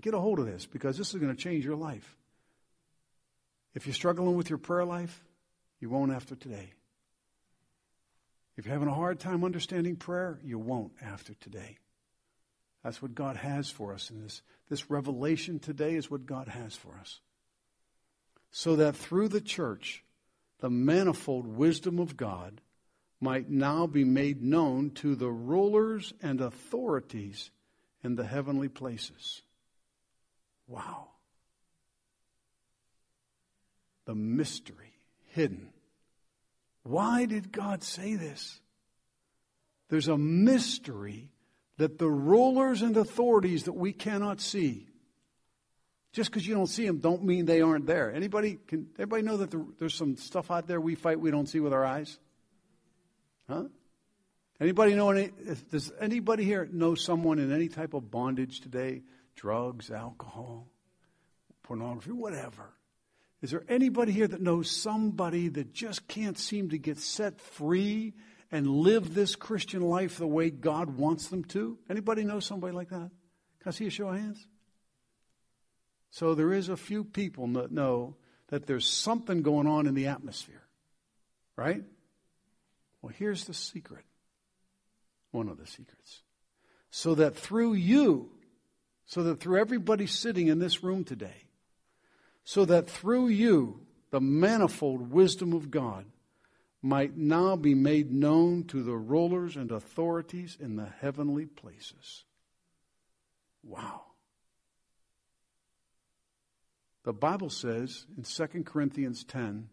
get 0.00 0.14
a 0.14 0.20
hold 0.20 0.38
of 0.38 0.46
this 0.46 0.64
because 0.64 0.96
this 0.96 1.12
is 1.12 1.20
going 1.20 1.34
to 1.34 1.40
change 1.40 1.64
your 1.64 1.76
life. 1.76 2.16
If 3.74 3.86
you're 3.86 3.94
struggling 3.94 4.36
with 4.36 4.48
your 4.48 4.58
prayer 4.58 4.84
life, 4.84 5.22
you 5.80 5.90
won't 5.90 6.12
after 6.12 6.36
today. 6.36 6.72
If 8.56 8.66
you're 8.66 8.74
having 8.74 8.88
a 8.88 8.94
hard 8.94 9.18
time 9.18 9.44
understanding 9.44 9.96
prayer, 9.96 10.38
you 10.44 10.58
won't 10.58 10.92
after 11.02 11.34
today. 11.34 11.78
That's 12.84 13.00
what 13.00 13.14
God 13.14 13.36
has 13.36 13.70
for 13.70 13.92
us 13.92 14.10
in 14.10 14.22
this. 14.22 14.42
This 14.68 14.90
revelation 14.90 15.58
today 15.58 15.94
is 15.94 16.10
what 16.10 16.26
God 16.26 16.48
has 16.48 16.74
for 16.74 16.96
us 17.00 17.20
so 18.52 18.76
that 18.76 18.94
through 18.94 19.28
the 19.28 19.40
church, 19.40 20.04
the 20.60 20.70
manifold 20.70 21.46
wisdom 21.46 21.98
of 21.98 22.16
God 22.16 22.60
might 23.22 23.48
now 23.48 23.86
be 23.86 24.04
made 24.04 24.42
known 24.42 24.90
to 24.90 25.14
the 25.14 25.30
rulers 25.30 26.12
and 26.20 26.40
authorities 26.40 27.50
in 28.02 28.16
the 28.16 28.24
heavenly 28.24 28.68
places. 28.68 29.42
Wow. 30.66 31.08
The 34.06 34.14
mystery 34.14 34.92
hidden. 35.30 35.68
Why 36.82 37.26
did 37.26 37.52
God 37.52 37.84
say 37.84 38.16
this? 38.16 38.60
There's 39.88 40.08
a 40.08 40.18
mystery 40.18 41.30
that 41.76 41.98
the 41.98 42.10
rulers 42.10 42.82
and 42.82 42.96
authorities 42.96 43.64
that 43.64 43.72
we 43.72 43.92
cannot 43.92 44.40
see 44.40 44.88
just 46.12 46.30
because 46.30 46.46
you 46.46 46.54
don't 46.54 46.66
see 46.66 46.86
them 46.86 46.98
don't 46.98 47.24
mean 47.24 47.46
they 47.46 47.62
aren't 47.62 47.86
there. 47.86 48.12
Anybody 48.12 48.58
can 48.66 48.88
everybody 48.96 49.22
know 49.22 49.38
that 49.38 49.50
there, 49.50 49.64
there's 49.78 49.94
some 49.94 50.16
stuff 50.16 50.50
out 50.50 50.66
there 50.66 50.80
we 50.80 50.94
fight 50.94 51.20
we 51.20 51.30
don't 51.30 51.48
see 51.48 51.60
with 51.60 51.72
our 51.72 51.84
eyes? 51.84 52.18
Huh? 53.52 53.64
Anybody 54.60 54.94
know 54.94 55.10
any 55.10 55.30
does 55.70 55.92
anybody 56.00 56.44
here 56.44 56.68
know 56.72 56.94
someone 56.94 57.38
in 57.38 57.52
any 57.52 57.68
type 57.68 57.92
of 57.94 58.10
bondage 58.10 58.60
today? 58.60 59.02
Drugs, 59.36 59.90
alcohol, 59.90 60.68
pornography, 61.62 62.12
whatever. 62.12 62.70
Is 63.42 63.50
there 63.50 63.64
anybody 63.68 64.12
here 64.12 64.28
that 64.28 64.40
knows 64.40 64.70
somebody 64.70 65.48
that 65.48 65.74
just 65.74 66.06
can't 66.06 66.38
seem 66.38 66.70
to 66.70 66.78
get 66.78 66.98
set 66.98 67.40
free 67.40 68.14
and 68.52 68.66
live 68.68 69.14
this 69.14 69.34
Christian 69.34 69.82
life 69.82 70.18
the 70.18 70.26
way 70.26 70.48
God 70.48 70.96
wants 70.96 71.26
them 71.26 71.44
to? 71.44 71.76
Anybody 71.90 72.24
know 72.24 72.40
somebody 72.40 72.72
like 72.72 72.90
that? 72.90 73.10
Can 73.60 73.66
I 73.66 73.70
see 73.72 73.86
a 73.86 73.90
show 73.90 74.08
of 74.08 74.16
hands? 74.16 74.46
So 76.10 76.34
there 76.34 76.52
is 76.52 76.68
a 76.68 76.76
few 76.76 77.04
people 77.04 77.48
that 77.48 77.72
know 77.72 78.16
that 78.48 78.66
there's 78.66 78.88
something 78.88 79.42
going 79.42 79.66
on 79.66 79.86
in 79.86 79.94
the 79.94 80.06
atmosphere. 80.06 80.62
Right? 81.56 81.82
Well, 83.02 83.12
here's 83.16 83.44
the 83.44 83.54
secret. 83.54 84.04
One 85.32 85.48
of 85.48 85.58
the 85.58 85.66
secrets. 85.66 86.22
So 86.90 87.14
that 87.16 87.36
through 87.36 87.74
you, 87.74 88.30
so 89.06 89.24
that 89.24 89.40
through 89.40 89.60
everybody 89.60 90.06
sitting 90.06 90.46
in 90.46 90.58
this 90.58 90.82
room 90.82 91.04
today, 91.04 91.48
so 92.44 92.64
that 92.64 92.88
through 92.88 93.28
you, 93.28 93.80
the 94.10 94.20
manifold 94.20 95.10
wisdom 95.10 95.52
of 95.52 95.70
God 95.70 96.04
might 96.82 97.16
now 97.16 97.56
be 97.56 97.74
made 97.74 98.12
known 98.12 98.64
to 98.64 98.82
the 98.82 98.96
rulers 98.96 99.56
and 99.56 99.70
authorities 99.70 100.56
in 100.60 100.76
the 100.76 100.88
heavenly 101.00 101.46
places. 101.46 102.24
Wow. 103.62 104.02
The 107.04 107.12
Bible 107.12 107.50
says 107.50 108.06
in 108.16 108.24
2 108.24 108.64
Corinthians 108.64 109.24
10, 109.24 109.68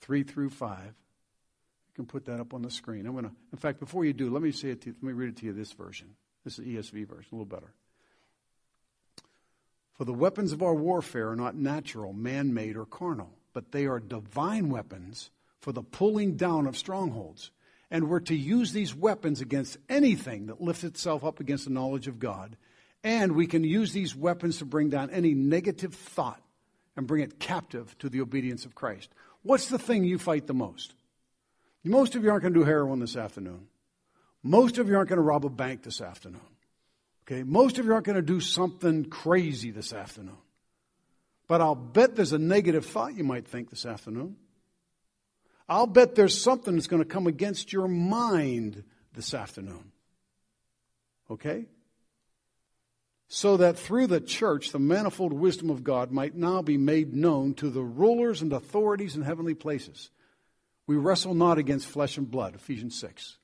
3 0.00 0.22
through 0.22 0.50
5, 0.50 0.94
you 1.92 1.96
can 1.96 2.06
put 2.06 2.26
that 2.26 2.40
up 2.40 2.54
on 2.54 2.62
the 2.62 2.70
screen. 2.70 3.06
I'm 3.06 3.12
going 3.12 3.24
to, 3.24 3.32
in 3.52 3.58
fact, 3.58 3.80
before 3.80 4.04
you 4.04 4.12
do, 4.12 4.30
let 4.30 4.42
me 4.42 4.52
say 4.52 4.70
it 4.70 4.82
to 4.82 4.90
you, 4.90 4.96
let 5.02 5.08
me 5.08 5.12
read 5.12 5.30
it 5.30 5.36
to 5.38 5.46
you 5.46 5.52
this 5.52 5.72
version. 5.72 6.14
This 6.44 6.58
is 6.58 6.64
the 6.64 6.76
ESV 6.76 7.08
version, 7.08 7.28
a 7.32 7.34
little 7.34 7.44
better. 7.44 7.72
For 9.94 10.04
the 10.04 10.14
weapons 10.14 10.52
of 10.52 10.62
our 10.62 10.74
warfare 10.74 11.30
are 11.30 11.36
not 11.36 11.54
natural, 11.54 12.12
man 12.12 12.54
made, 12.54 12.76
or 12.76 12.86
carnal, 12.86 13.30
but 13.52 13.72
they 13.72 13.86
are 13.86 14.00
divine 14.00 14.70
weapons 14.70 15.30
for 15.60 15.72
the 15.72 15.82
pulling 15.82 16.36
down 16.36 16.66
of 16.66 16.76
strongholds. 16.76 17.50
And 17.90 18.08
we're 18.08 18.20
to 18.20 18.34
use 18.34 18.72
these 18.72 18.94
weapons 18.94 19.40
against 19.40 19.76
anything 19.88 20.46
that 20.46 20.62
lifts 20.62 20.82
itself 20.82 21.22
up 21.22 21.40
against 21.40 21.64
the 21.64 21.70
knowledge 21.70 22.08
of 22.08 22.18
God 22.18 22.56
and 23.04 23.32
we 23.32 23.46
can 23.46 23.64
use 23.64 23.92
these 23.92 24.14
weapons 24.14 24.58
to 24.58 24.64
bring 24.64 24.88
down 24.88 25.10
any 25.10 25.34
negative 25.34 25.94
thought 25.94 26.40
and 26.96 27.06
bring 27.06 27.22
it 27.22 27.40
captive 27.40 27.96
to 27.98 28.08
the 28.08 28.20
obedience 28.20 28.64
of 28.64 28.74
Christ. 28.74 29.10
What's 29.42 29.68
the 29.68 29.78
thing 29.78 30.04
you 30.04 30.18
fight 30.18 30.46
the 30.46 30.54
most? 30.54 30.94
Most 31.84 32.14
of 32.14 32.22
you 32.22 32.30
aren't 32.30 32.42
going 32.42 32.54
to 32.54 32.60
do 32.60 32.64
heroin 32.64 33.00
this 33.00 33.16
afternoon. 33.16 33.66
Most 34.42 34.78
of 34.78 34.88
you 34.88 34.96
aren't 34.96 35.08
going 35.08 35.18
to 35.18 35.22
rob 35.22 35.44
a 35.44 35.50
bank 35.50 35.82
this 35.82 36.00
afternoon. 36.00 36.40
Okay? 37.26 37.42
Most 37.42 37.78
of 37.78 37.86
you 37.86 37.92
aren't 37.92 38.06
going 38.06 38.16
to 38.16 38.22
do 38.22 38.40
something 38.40 39.04
crazy 39.04 39.70
this 39.70 39.92
afternoon. 39.92 40.38
But 41.48 41.60
I'll 41.60 41.74
bet 41.74 42.16
there's 42.16 42.32
a 42.32 42.38
negative 42.38 42.86
thought 42.86 43.14
you 43.14 43.24
might 43.24 43.46
think 43.46 43.70
this 43.70 43.84
afternoon. 43.84 44.36
I'll 45.68 45.86
bet 45.86 46.14
there's 46.14 46.40
something 46.40 46.74
that's 46.74 46.86
going 46.86 47.02
to 47.02 47.08
come 47.08 47.26
against 47.26 47.72
your 47.72 47.88
mind 47.88 48.84
this 49.14 49.34
afternoon. 49.34 49.92
Okay? 51.30 51.66
so 53.34 53.56
that 53.56 53.78
through 53.78 54.06
the 54.06 54.20
church 54.20 54.72
the 54.72 54.78
manifold 54.78 55.32
wisdom 55.32 55.70
of 55.70 55.82
God 55.82 56.12
might 56.12 56.34
now 56.34 56.60
be 56.60 56.76
made 56.76 57.14
known 57.14 57.54
to 57.54 57.70
the 57.70 57.80
rulers 57.82 58.42
and 58.42 58.52
authorities 58.52 59.16
in 59.16 59.22
heavenly 59.22 59.54
places. 59.54 60.10
We 60.86 60.96
wrestle 60.96 61.34
not 61.34 61.58
against 61.58 61.86
flesh 61.86 62.18
and 62.18 62.30
blood, 62.30 62.54
Ephesians 62.54 62.98
6. 62.98 63.38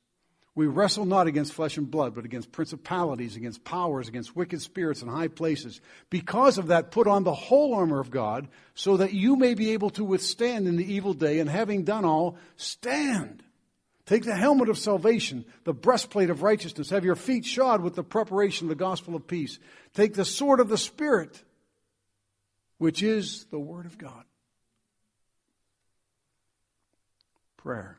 We 0.55 0.67
wrestle 0.67 1.05
not 1.05 1.29
against 1.29 1.53
flesh 1.53 1.77
and 1.77 1.89
blood, 1.89 2.17
but 2.17 2.25
against 2.25 2.51
principalities, 2.51 3.37
against 3.37 3.63
powers, 3.63 4.09
against 4.09 4.35
wicked 4.35 4.61
spirits 4.61 5.03
in 5.03 5.09
high 5.09 5.29
places. 5.29 5.81
Because 6.11 6.59
of 6.59 6.67
that, 6.67 6.91
put 6.91 7.07
on 7.07 7.23
the 7.23 7.33
whole 7.33 7.75
armor 7.75 8.01
of 8.01 8.11
God, 8.11 8.49
so 8.75 8.97
that 8.97 9.13
you 9.13 9.37
may 9.37 9.55
be 9.55 9.71
able 9.71 9.91
to 9.91 10.03
withstand 10.03 10.67
in 10.67 10.77
the 10.77 10.93
evil 10.93 11.15
day, 11.15 11.39
and 11.39 11.49
having 11.49 11.85
done 11.85 12.05
all, 12.05 12.39
stand. 12.57 13.45
Take 14.05 14.25
the 14.25 14.35
helmet 14.35 14.69
of 14.69 14.79
salvation, 14.79 15.45
the 15.63 15.73
breastplate 15.73 16.29
of 16.29 16.43
righteousness. 16.43 16.91
Have 16.91 17.05
your 17.05 17.15
feet 17.15 17.45
shod 17.45 17.81
with 17.81 17.95
the 17.95 18.03
preparation 18.03 18.65
of 18.65 18.71
the 18.71 18.75
gospel 18.75 19.15
of 19.15 19.29
peace. 19.29 19.61
Take 19.95 20.15
the 20.15 20.25
sword 20.25 20.59
of 20.59 20.69
the 20.69 20.79
Spirit, 20.79 21.41
which 22.79 23.01
is 23.01 23.45
the 23.53 23.61
Word 23.61 23.87
of 23.87 23.97
God. 23.97 24.25
Prayer. 27.59 27.99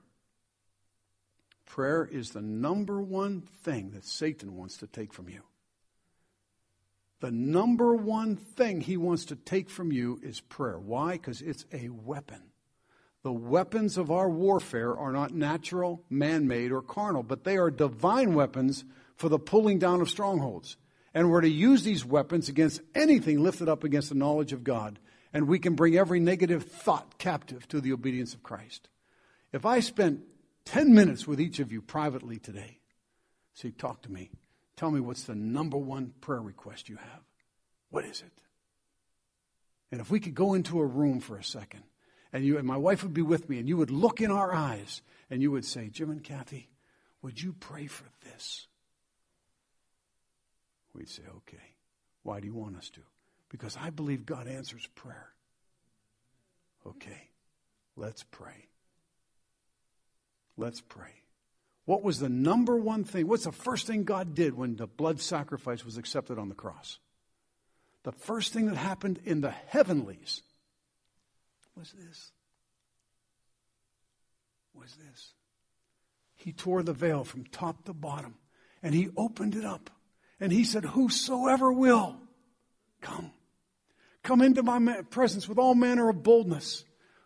Prayer 1.68 2.10
is 2.12 2.32
the 2.32 2.42
number 2.42 3.00
one 3.00 3.42
thing 3.64 3.92
that 3.92 4.06
Satan 4.06 4.56
wants 4.56 4.78
to 4.78 4.88
take 4.88 5.14
from 5.14 5.30
you. 5.30 5.44
The 7.20 7.30
number 7.30 7.94
one 7.94 8.38
thing 8.38 8.82
he 8.82 8.98
wants 8.98 9.26
to 9.26 9.36
take 9.36 9.70
from 9.70 9.92
you 9.92 10.20
is 10.24 10.40
prayer. 10.40 10.80
Why? 10.80 11.14
Because 11.14 11.42
it's 11.42 11.66
a 11.72 11.90
weapon. 11.90 12.42
The 13.22 13.34
weapons 13.34 13.98
of 13.98 14.10
our 14.10 14.30
warfare 14.30 14.98
are 14.98 15.12
not 15.12 15.34
natural, 15.34 16.02
man 16.10 16.48
made, 16.48 16.72
or 16.72 16.82
carnal, 16.82 17.22
but 17.22 17.44
they 17.44 17.58
are 17.58 17.70
divine 17.70 18.34
weapons 18.34 18.86
for 19.18 19.28
the 19.28 19.38
pulling 19.38 19.78
down 19.78 20.00
of 20.00 20.10
strongholds. 20.10 20.78
And 21.14 21.30
we're 21.30 21.42
to 21.42 21.50
use 21.50 21.84
these 21.84 22.06
weapons 22.06 22.48
against 22.48 22.82
anything 22.96 23.44
lifted 23.44 23.68
up 23.68 23.84
against 23.84 24.10
the 24.10 24.16
knowledge 24.16 24.54
of 24.54 24.64
God. 24.64 25.00
And 25.34 25.48
we 25.48 25.60
can 25.60 25.76
bring 25.76 25.98
every 25.98 26.22
negative 26.22 26.64
thought 26.64 27.18
captive 27.18 27.68
to 27.68 27.82
the 27.82 27.92
obedience 27.92 28.34
of 28.34 28.42
Christ. 28.42 28.88
If 29.52 29.66
I 29.66 29.80
spent 29.80 30.22
10 30.66 30.94
minutes 30.94 31.28
with 31.28 31.42
each 31.42 31.60
of 31.60 31.72
you 31.72 31.82
privately 31.82 32.38
today, 32.38 32.80
say, 33.54 33.72
talk 33.72 34.04
to 34.04 34.12
me. 34.12 34.32
Tell 34.76 34.92
me 34.92 35.00
what's 35.00 35.24
the 35.24 35.36
number 35.36 35.78
one 35.78 36.14
prayer 36.22 36.42
request 36.42 36.90
you 36.90 36.98
have. 36.98 37.22
What 37.90 38.06
is 38.06 38.22
it? 38.22 38.42
And 39.92 40.00
if 40.00 40.12
we 40.12 40.20
could 40.20 40.36
go 40.36 40.54
into 40.54 40.80
a 40.80 40.86
room 40.86 41.20
for 41.20 41.36
a 41.36 41.44
second 41.44 41.84
and 42.32 42.46
you 42.46 42.58
and 42.58 42.68
my 42.68 42.78
wife 42.78 43.04
would 43.04 43.14
be 43.14 43.24
with 43.24 43.50
me, 43.50 43.58
and 43.58 43.68
you 43.68 43.76
would 43.78 43.90
look 43.90 44.22
in 44.22 44.30
our 44.30 44.54
eyes, 44.54 45.02
and 45.32 45.42
you 45.42 45.50
would 45.52 45.66
say, 45.66 45.90
Jim 45.90 46.12
and 46.12 46.24
Kathy, 46.24 46.70
would 47.24 47.42
you 47.42 47.54
pray 47.60 47.88
for 47.88 48.06
this? 48.24 48.68
We'd 50.94 51.10
say, 51.10 51.24
okay. 51.38 51.70
Why 52.24 52.40
do 52.40 52.48
you 52.48 52.54
want 52.54 52.78
us 52.78 52.90
to? 52.92 53.02
Because 53.50 53.78
I 53.82 53.90
believe 53.90 54.26
God 54.26 54.48
answers 54.48 54.88
prayer. 54.94 55.30
Okay, 56.86 57.30
let's 57.96 58.24
pray. 58.24 58.68
Let's 60.60 60.82
pray. 60.82 61.24
What 61.86 62.04
was 62.04 62.20
the 62.20 62.30
number 62.30 62.76
one 62.76 63.06
thing? 63.06 63.28
What's 63.28 63.46
the 63.46 63.52
first 63.52 63.88
thing 63.88 64.04
God 64.04 64.36
did 64.36 64.54
when 64.54 64.76
the 64.76 64.88
blood 64.88 65.22
sacrifice 65.22 65.86
was 65.86 65.98
accepted 65.98 66.38
on 66.38 66.50
the 66.50 66.56
cross? 66.56 67.00
The 68.04 68.12
first 68.12 68.54
thing 68.54 68.68
that 68.68 68.76
happened 68.76 69.20
in 69.24 69.42
the 69.42 69.52
heavenlies 69.52 70.42
was 71.76 71.94
this. 71.94 72.32
Was 74.74 74.96
this. 74.96 75.34
He 76.36 76.52
tore 76.52 76.84
the 76.84 76.94
veil 76.94 77.24
from 77.24 77.46
top 77.46 77.86
to 77.86 77.94
bottom 77.94 78.36
and 78.84 78.94
he 78.94 79.10
opened 79.16 79.56
it 79.56 79.66
up. 79.66 79.90
And 80.42 80.52
he 80.52 80.64
said, 80.64 80.84
Whosoever 80.84 81.72
will, 81.72 82.18
come. 83.02 83.32
Come 84.24 84.42
into 84.42 84.62
my 84.62 85.02
presence 85.10 85.48
with 85.48 85.58
all 85.58 85.76
manner 85.76 86.10
of 86.10 86.22
boldness. 86.22 86.84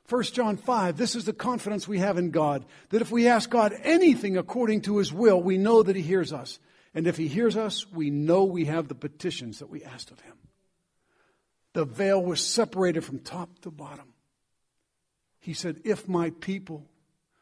1 0.10 0.24
John 0.24 0.58
5, 0.58 0.98
this 0.98 1.16
is 1.16 1.26
the 1.26 1.34
confidence 1.34 1.88
we 1.88 2.00
have 2.00 2.18
in 2.18 2.32
God, 2.32 2.66
that 2.90 3.02
if 3.02 3.12
we 3.12 3.28
ask 3.28 3.50
God 3.50 3.74
anything 3.84 4.38
according 4.38 4.82
to 4.82 4.98
his 4.98 5.14
will, 5.14 5.42
we 5.42 5.58
know 5.58 5.82
that 5.82 5.96
he 5.96 6.02
hears 6.02 6.34
us. 6.34 6.60
And 6.94 7.08
if 7.08 7.18
he 7.18 7.28
hears 7.28 7.56
us, 7.56 7.90
we 7.90 8.10
know 8.10 8.44
we 8.44 8.66
have 8.66 8.88
the 8.88 8.96
petitions 8.96 9.60
that 9.60 9.70
we 9.70 9.84
asked 9.84 10.12
of 10.12 10.20
him. 10.20 10.36
The 11.74 11.86
veil 11.86 12.22
was 12.22 12.46
separated 12.46 13.04
from 13.04 13.20
top 13.20 13.60
to 13.60 13.72
bottom. 13.72 14.14
He 15.40 15.54
said, 15.54 15.82
If 15.84 16.08
my 16.08 16.30
people 16.32 16.86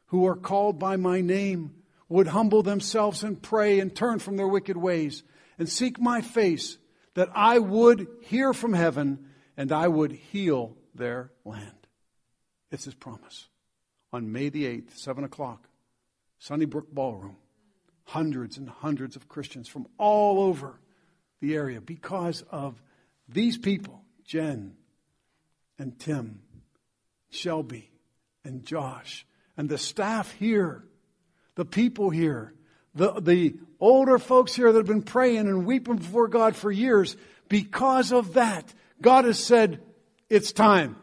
who 0.08 0.26
are 0.28 0.36
called 0.36 0.80
by 0.80 0.96
my 0.98 1.22
name 1.22 1.74
would 2.08 2.28
humble 2.28 2.64
themselves 2.64 3.24
and 3.24 3.42
pray 3.42 3.80
and 3.80 3.94
turn 3.94 4.20
from 4.20 4.38
their 4.38 4.48
wicked 4.48 4.78
ways 4.78 5.24
and 5.58 5.68
seek 5.68 6.00
my 6.00 6.22
face, 6.22 6.78
that 7.16 7.30
I 7.34 7.60
would 7.60 8.08
hear 8.22 8.54
from 8.54 8.74
heaven 8.74 9.28
and 9.58 9.72
I 9.72 9.88
would 9.88 10.12
heal 10.12 10.78
their 10.96 11.32
land. 11.44 11.81
It's 12.72 12.86
his 12.86 12.96
promise. 12.96 13.48
On 14.14 14.32
May 14.32 14.50
the 14.50 14.66
8th, 14.66 14.98
7 14.98 15.24
o'clock, 15.24 15.68
Sunnybrook 16.40 16.92
Ballroom, 16.92 17.38
hundreds 18.06 18.58
and 18.58 18.70
hundreds 18.70 19.16
of 19.16 19.28
Christians 19.28 19.68
from 19.68 19.88
all 19.98 20.42
over 20.42 20.80
the 21.40 21.56
area 21.56 21.80
because 21.82 22.44
of 22.50 22.82
these 23.28 23.58
people, 23.58 24.02
Jen 24.26 24.76
and 25.78 25.98
Tim, 26.00 26.42
Shelby, 27.30 27.92
and 28.44 28.66
Josh 28.66 29.26
and 29.58 29.70
the 29.70 29.78
staff 29.78 30.32
here, 30.32 30.84
the 31.56 31.66
people 31.66 32.10
here, 32.10 32.54
the, 32.96 33.20
the 33.22 33.56
older 33.80 34.18
folks 34.18 34.56
here 34.56 34.72
that 34.72 34.80
have 34.80 34.88
been 34.88 35.02
praying 35.02 35.48
and 35.48 35.66
weeping 35.66 35.98
before 35.98 36.28
God 36.28 36.56
for 36.56 36.72
years. 36.72 37.16
Because 37.48 38.12
of 38.12 38.34
that, 38.34 38.74
God 39.02 39.26
has 39.26 39.40
said, 39.40 39.82
it's 40.30 40.52
time. 40.52 40.96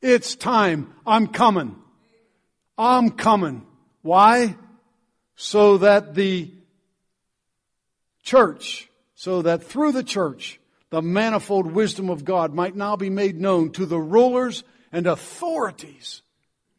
It's 0.00 0.34
time. 0.34 0.92
I'm 1.06 1.26
coming. 1.26 1.76
I'm 2.76 3.10
coming. 3.10 3.66
Why? 4.02 4.56
So 5.36 5.78
that 5.78 6.14
the 6.14 6.52
church, 8.22 8.88
so 9.14 9.42
that 9.42 9.64
through 9.64 9.92
the 9.92 10.02
church, 10.02 10.60
the 10.90 11.02
manifold 11.02 11.66
wisdom 11.72 12.10
of 12.10 12.24
God 12.24 12.54
might 12.54 12.76
now 12.76 12.96
be 12.96 13.10
made 13.10 13.40
known 13.40 13.70
to 13.72 13.86
the 13.86 13.98
rulers 13.98 14.62
and 14.92 15.06
authorities. 15.06 16.22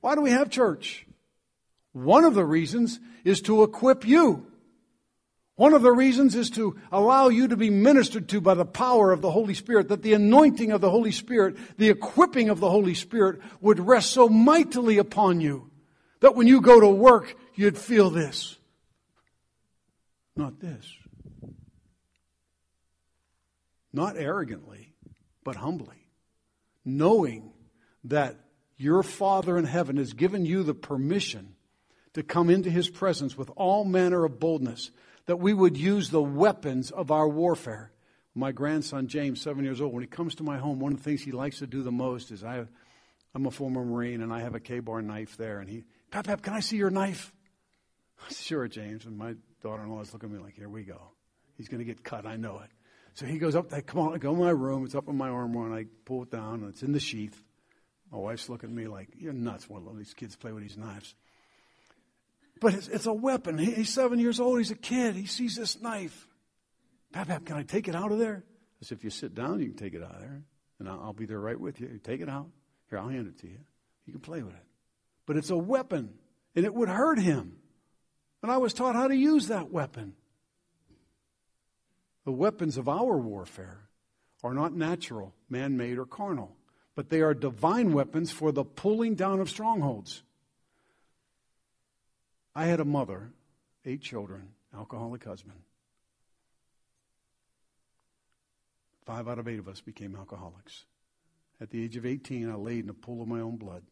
Why 0.01 0.15
do 0.15 0.21
we 0.21 0.31
have 0.31 0.49
church? 0.49 1.05
One 1.91 2.23
of 2.23 2.33
the 2.33 2.45
reasons 2.45 2.99
is 3.23 3.41
to 3.41 3.63
equip 3.63 4.05
you. 4.05 4.45
One 5.55 5.73
of 5.73 5.81
the 5.81 5.91
reasons 5.91 6.35
is 6.35 6.49
to 6.51 6.75
allow 6.91 7.29
you 7.29 7.47
to 7.47 7.55
be 7.55 7.69
ministered 7.69 8.27
to 8.29 8.41
by 8.41 8.55
the 8.55 8.65
power 8.65 9.11
of 9.11 9.21
the 9.21 9.31
Holy 9.31 9.53
Spirit, 9.53 9.87
that 9.87 10.01
the 10.01 10.13
anointing 10.13 10.71
of 10.71 10.81
the 10.81 10.89
Holy 10.89 11.11
Spirit, 11.11 11.55
the 11.77 11.89
equipping 11.89 12.49
of 12.49 12.59
the 12.59 12.69
Holy 12.69 12.93
Spirit 12.93 13.39
would 13.61 13.79
rest 13.79 14.11
so 14.11 14.27
mightily 14.27 14.97
upon 14.97 15.39
you 15.39 15.71
that 16.19 16.35
when 16.35 16.47
you 16.47 16.59
go 16.59 16.79
to 16.79 16.89
work, 16.89 17.35
you'd 17.55 17.77
feel 17.77 18.09
this. 18.09 18.57
Not 20.35 20.59
this. 20.59 20.85
Not 23.93 24.17
arrogantly, 24.17 24.93
but 25.45 25.55
humbly. 25.55 26.09
Knowing 26.83 27.53
that 28.03 28.35
your 28.75 29.03
Father 29.03 29.57
in 29.57 29.63
heaven 29.63 29.95
has 29.95 30.11
given 30.11 30.45
you 30.45 30.63
the 30.63 30.73
permission 30.73 31.55
to 32.13 32.23
come 32.23 32.49
into 32.49 32.69
his 32.69 32.89
presence 32.89 33.37
with 33.37 33.49
all 33.55 33.85
manner 33.85 34.25
of 34.25 34.39
boldness, 34.39 34.91
that 35.25 35.37
we 35.37 35.53
would 35.53 35.77
use 35.77 36.09
the 36.09 36.21
weapons 36.21 36.91
of 36.91 37.11
our 37.11 37.27
warfare. 37.27 37.91
My 38.33 38.51
grandson 38.51 39.07
James, 39.07 39.41
seven 39.41 39.63
years 39.63 39.81
old, 39.81 39.93
when 39.93 40.03
he 40.03 40.07
comes 40.07 40.35
to 40.35 40.43
my 40.43 40.57
home, 40.57 40.79
one 40.79 40.91
of 40.91 40.97
the 40.97 41.03
things 41.03 41.23
he 41.23 41.31
likes 41.31 41.59
to 41.59 41.67
do 41.67 41.83
the 41.83 41.91
most 41.91 42.31
is 42.31 42.43
I, 42.43 42.65
I'm 43.33 43.45
a 43.45 43.51
former 43.51 43.83
Marine 43.83 44.21
and 44.21 44.33
I 44.33 44.41
have 44.41 44.55
a 44.55 44.59
Ka-Bar 44.59 45.01
knife 45.01 45.37
there, 45.37 45.59
and 45.59 45.69
he, 45.69 45.83
Pap, 46.11 46.25
Pap, 46.25 46.41
can 46.41 46.53
I 46.53 46.59
see 46.59 46.77
your 46.77 46.89
knife? 46.89 47.33
Sure, 48.31 48.67
James. 48.67 49.05
And 49.05 49.17
my 49.17 49.35
daughter-in-law 49.61 50.01
is 50.01 50.13
looking 50.13 50.29
at 50.29 50.35
me 50.35 50.41
like, 50.41 50.55
here 50.55 50.69
we 50.69 50.83
go. 50.83 50.99
He's 51.57 51.67
going 51.67 51.79
to 51.79 51.85
get 51.85 52.03
cut. 52.03 52.25
I 52.25 52.37
know 52.37 52.59
it. 52.63 52.69
So 53.13 53.25
he 53.25 53.37
goes 53.37 53.55
up, 53.55 53.71
I 53.71 53.81
come 53.81 53.99
on, 54.01 54.13
I 54.13 54.17
go 54.17 54.31
in 54.31 54.39
my 54.39 54.49
room. 54.49 54.83
It's 54.83 54.95
up 54.95 55.07
in 55.07 55.17
my 55.17 55.29
armor, 55.29 55.65
and 55.65 55.75
I 55.75 55.85
pull 56.05 56.23
it 56.23 56.31
down, 56.31 56.61
and 56.61 56.69
it's 56.69 56.81
in 56.81 56.91
the 56.91 56.99
sheath. 56.99 57.43
My 58.11 58.17
wife's 58.17 58.49
looking 58.49 58.69
at 58.69 58.75
me 58.75 58.87
like, 58.87 59.09
you're 59.17 59.33
nuts. 59.33 59.69
One 59.69 59.85
of 59.87 59.97
these 59.97 60.13
kids 60.13 60.35
play 60.35 60.51
with 60.51 60.63
these 60.63 60.77
knives. 60.77 61.15
But 62.61 62.73
it's, 62.73 62.87
it's 62.87 63.05
a 63.05 63.13
weapon. 63.13 63.57
He, 63.57 63.71
he's 63.71 63.93
seven 63.93 64.19
years 64.19 64.39
old. 64.39 64.59
He's 64.59 64.71
a 64.71 64.75
kid. 64.75 65.15
He 65.15 65.25
sees 65.25 65.55
this 65.55 65.81
knife. 65.81 66.27
Pap, 67.11 67.27
Pap, 67.27 67.45
can 67.45 67.57
I 67.57 67.63
take 67.63 67.87
it 67.87 67.95
out 67.95 68.11
of 68.11 68.19
there? 68.19 68.43
I 68.81 68.85
said, 68.85 68.97
if 68.97 69.03
you 69.03 69.09
sit 69.09 69.35
down, 69.35 69.59
you 69.59 69.67
can 69.67 69.77
take 69.77 69.93
it 69.93 70.03
out 70.03 70.15
of 70.15 70.21
there. 70.21 70.43
And 70.79 70.89
I'll, 70.89 70.99
I'll 71.05 71.13
be 71.13 71.25
there 71.25 71.39
right 71.39 71.59
with 71.59 71.79
you. 71.79 71.87
you. 71.87 71.99
Take 71.99 72.21
it 72.21 72.29
out. 72.29 72.47
Here, 72.89 72.99
I'll 72.99 73.09
hand 73.09 73.27
it 73.27 73.39
to 73.41 73.47
you. 73.47 73.59
You 74.05 74.13
can 74.13 74.21
play 74.21 74.41
with 74.41 74.53
it. 74.53 74.63
But 75.25 75.37
it's 75.37 75.49
a 75.49 75.57
weapon, 75.57 76.13
and 76.55 76.65
it 76.65 76.73
would 76.73 76.89
hurt 76.89 77.19
him. 77.19 77.57
And 78.43 78.51
I 78.51 78.57
was 78.57 78.73
taught 78.73 78.95
how 78.95 79.07
to 79.07 79.15
use 79.15 79.47
that 79.47 79.71
weapon. 79.71 80.13
The 82.25 82.31
weapons 82.31 82.77
of 82.77 82.87
our 82.87 83.17
warfare 83.17 83.79
are 84.43 84.53
not 84.53 84.73
natural, 84.73 85.33
man 85.49 85.77
made, 85.77 85.97
or 85.97 86.05
carnal 86.05 86.55
but 86.95 87.09
they 87.09 87.21
are 87.21 87.33
divine 87.33 87.93
weapons 87.93 88.31
for 88.31 88.51
the 88.51 88.63
pulling 88.63 89.15
down 89.15 89.39
of 89.41 89.49
strongholds. 89.49 90.23
I 92.55 92.65
had 92.65 92.79
a 92.79 92.85
mother, 92.85 93.31
eight 93.85 94.01
children, 94.01 94.49
alcoholic 94.73 95.23
husband. 95.23 95.59
Five 99.05 99.27
out 99.27 99.39
of 99.39 99.47
eight 99.47 99.59
of 99.59 99.67
us 99.67 99.81
became 99.81 100.15
alcoholics. 100.15 100.85
At 101.61 101.69
the 101.69 101.83
age 101.83 101.95
of 101.95 102.05
18, 102.05 102.49
I 102.49 102.55
laid 102.55 102.85
in 102.85 102.89
a 102.89 102.93
pool 102.93 103.21
of 103.21 103.27
my 103.27 103.39
own 103.39 103.57
blood, 103.57 103.83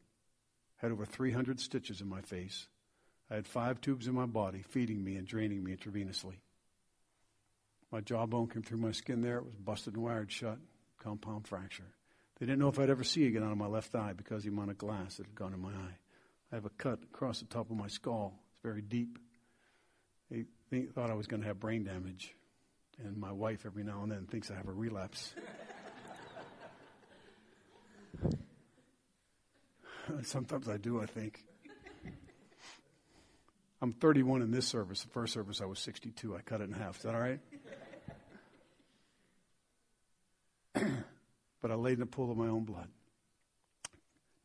had 0.77 0.91
over 0.91 1.05
300 1.05 1.59
stitches 1.59 2.01
in 2.01 2.09
my 2.09 2.21
face, 2.21 2.67
I 3.33 3.35
had 3.35 3.47
five 3.47 3.81
tubes 3.81 4.07
in 4.07 4.13
my 4.13 4.27
body 4.27 4.61
feeding 4.61 5.03
me 5.03 5.15
and 5.15 5.27
draining 5.27 5.63
me 5.63 5.75
intravenously. 5.75 6.35
My 7.91 7.99
jawbone 7.99 8.47
came 8.47 8.61
through 8.61 8.77
my 8.77 8.91
skin 8.91 9.21
there. 9.21 9.37
It 9.37 9.45
was 9.45 9.55
busted 9.55 9.95
and 9.95 10.03
wired 10.03 10.31
shut, 10.31 10.59
compound 10.99 11.47
fracture. 11.47 11.95
They 12.39 12.45
didn't 12.45 12.59
know 12.59 12.67
if 12.67 12.77
I'd 12.77 12.91
ever 12.91 13.03
see 13.03 13.25
again 13.25 13.43
out 13.43 13.51
of 13.51 13.57
my 13.57 13.65
left 13.65 13.95
eye 13.95 14.13
because 14.13 14.43
the 14.43 14.49
amount 14.49 14.69
of 14.69 14.77
glass 14.77 15.17
that 15.17 15.25
had 15.25 15.35
gone 15.35 15.53
in 15.53 15.61
my 15.61 15.71
eye. 15.71 15.97
I 16.51 16.55
have 16.55 16.65
a 16.65 16.69
cut 16.69 16.99
across 17.03 17.39
the 17.39 17.45
top 17.45 17.71
of 17.71 17.75
my 17.77 17.87
skull. 17.87 18.39
Very 18.63 18.81
deep. 18.81 19.19
They 20.31 20.45
thought 20.95 21.11
I 21.11 21.13
was 21.13 21.27
going 21.27 21.41
to 21.41 21.47
have 21.47 21.59
brain 21.59 21.83
damage. 21.83 22.33
And 23.03 23.17
my 23.17 23.31
wife, 23.31 23.65
every 23.65 23.83
now 23.83 24.01
and 24.03 24.11
then, 24.11 24.25
thinks 24.25 24.49
I 24.49 24.55
have 24.55 24.67
a 24.67 24.71
relapse. 24.71 25.33
Sometimes 30.23 30.69
I 30.69 30.77
do, 30.77 31.01
I 31.01 31.05
think. 31.05 31.43
I'm 33.81 33.91
31 33.91 34.41
in 34.41 34.51
this 34.51 34.65
service. 34.65 35.03
The 35.03 35.09
first 35.09 35.33
service, 35.33 35.59
I 35.61 35.65
was 35.65 35.79
62. 35.79 36.35
I 36.35 36.41
cut 36.41 36.61
it 36.61 36.69
in 36.69 36.73
half. 36.73 36.97
Is 36.97 37.03
that 37.03 37.13
all 37.13 37.19
right? 37.19 37.39
but 41.61 41.69
I 41.69 41.75
laid 41.75 41.95
in 41.95 41.99
the 41.99 42.05
pool 42.05 42.31
of 42.31 42.37
my 42.37 42.47
own 42.47 42.63
blood. 42.63 42.87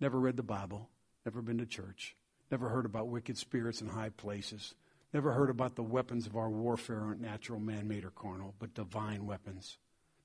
Never 0.00 0.18
read 0.18 0.36
the 0.36 0.42
Bible, 0.42 0.88
never 1.24 1.40
been 1.40 1.58
to 1.58 1.66
church, 1.66 2.16
never 2.50 2.68
heard 2.68 2.86
about 2.86 3.08
wicked 3.08 3.36
spirits 3.38 3.80
in 3.80 3.88
high 3.88 4.10
places, 4.10 4.74
never 5.12 5.32
heard 5.32 5.50
about 5.50 5.76
the 5.76 5.82
weapons 5.82 6.26
of 6.26 6.36
our 6.36 6.50
warfare 6.50 7.00
aren't 7.00 7.20
natural, 7.20 7.60
man 7.60 7.88
made, 7.88 8.04
or 8.04 8.10
carnal, 8.10 8.54
but 8.58 8.74
divine 8.74 9.26
weapons. 9.26 9.78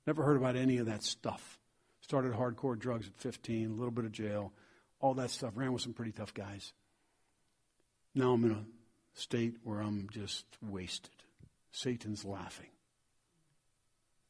Never 0.06 0.22
heard 0.22 0.36
about 0.36 0.56
any 0.56 0.78
of 0.78 0.86
that 0.86 1.02
stuff. 1.02 1.58
Started 2.00 2.32
hardcore 2.32 2.78
drugs 2.78 3.06
at 3.06 3.16
15, 3.16 3.70
a 3.70 3.74
little 3.74 3.90
bit 3.90 4.04
of 4.04 4.12
jail, 4.12 4.52
all 5.00 5.14
that 5.14 5.30
stuff. 5.30 5.52
Ran 5.54 5.72
with 5.72 5.82
some 5.82 5.94
pretty 5.94 6.12
tough 6.12 6.34
guys. 6.34 6.72
Now 8.14 8.32
I'm 8.32 8.44
in 8.44 8.52
a 8.52 8.64
state 9.14 9.56
where 9.62 9.80
I'm 9.80 10.08
just 10.10 10.44
wasted. 10.62 11.10
Satan's 11.72 12.24
laughing. 12.24 12.68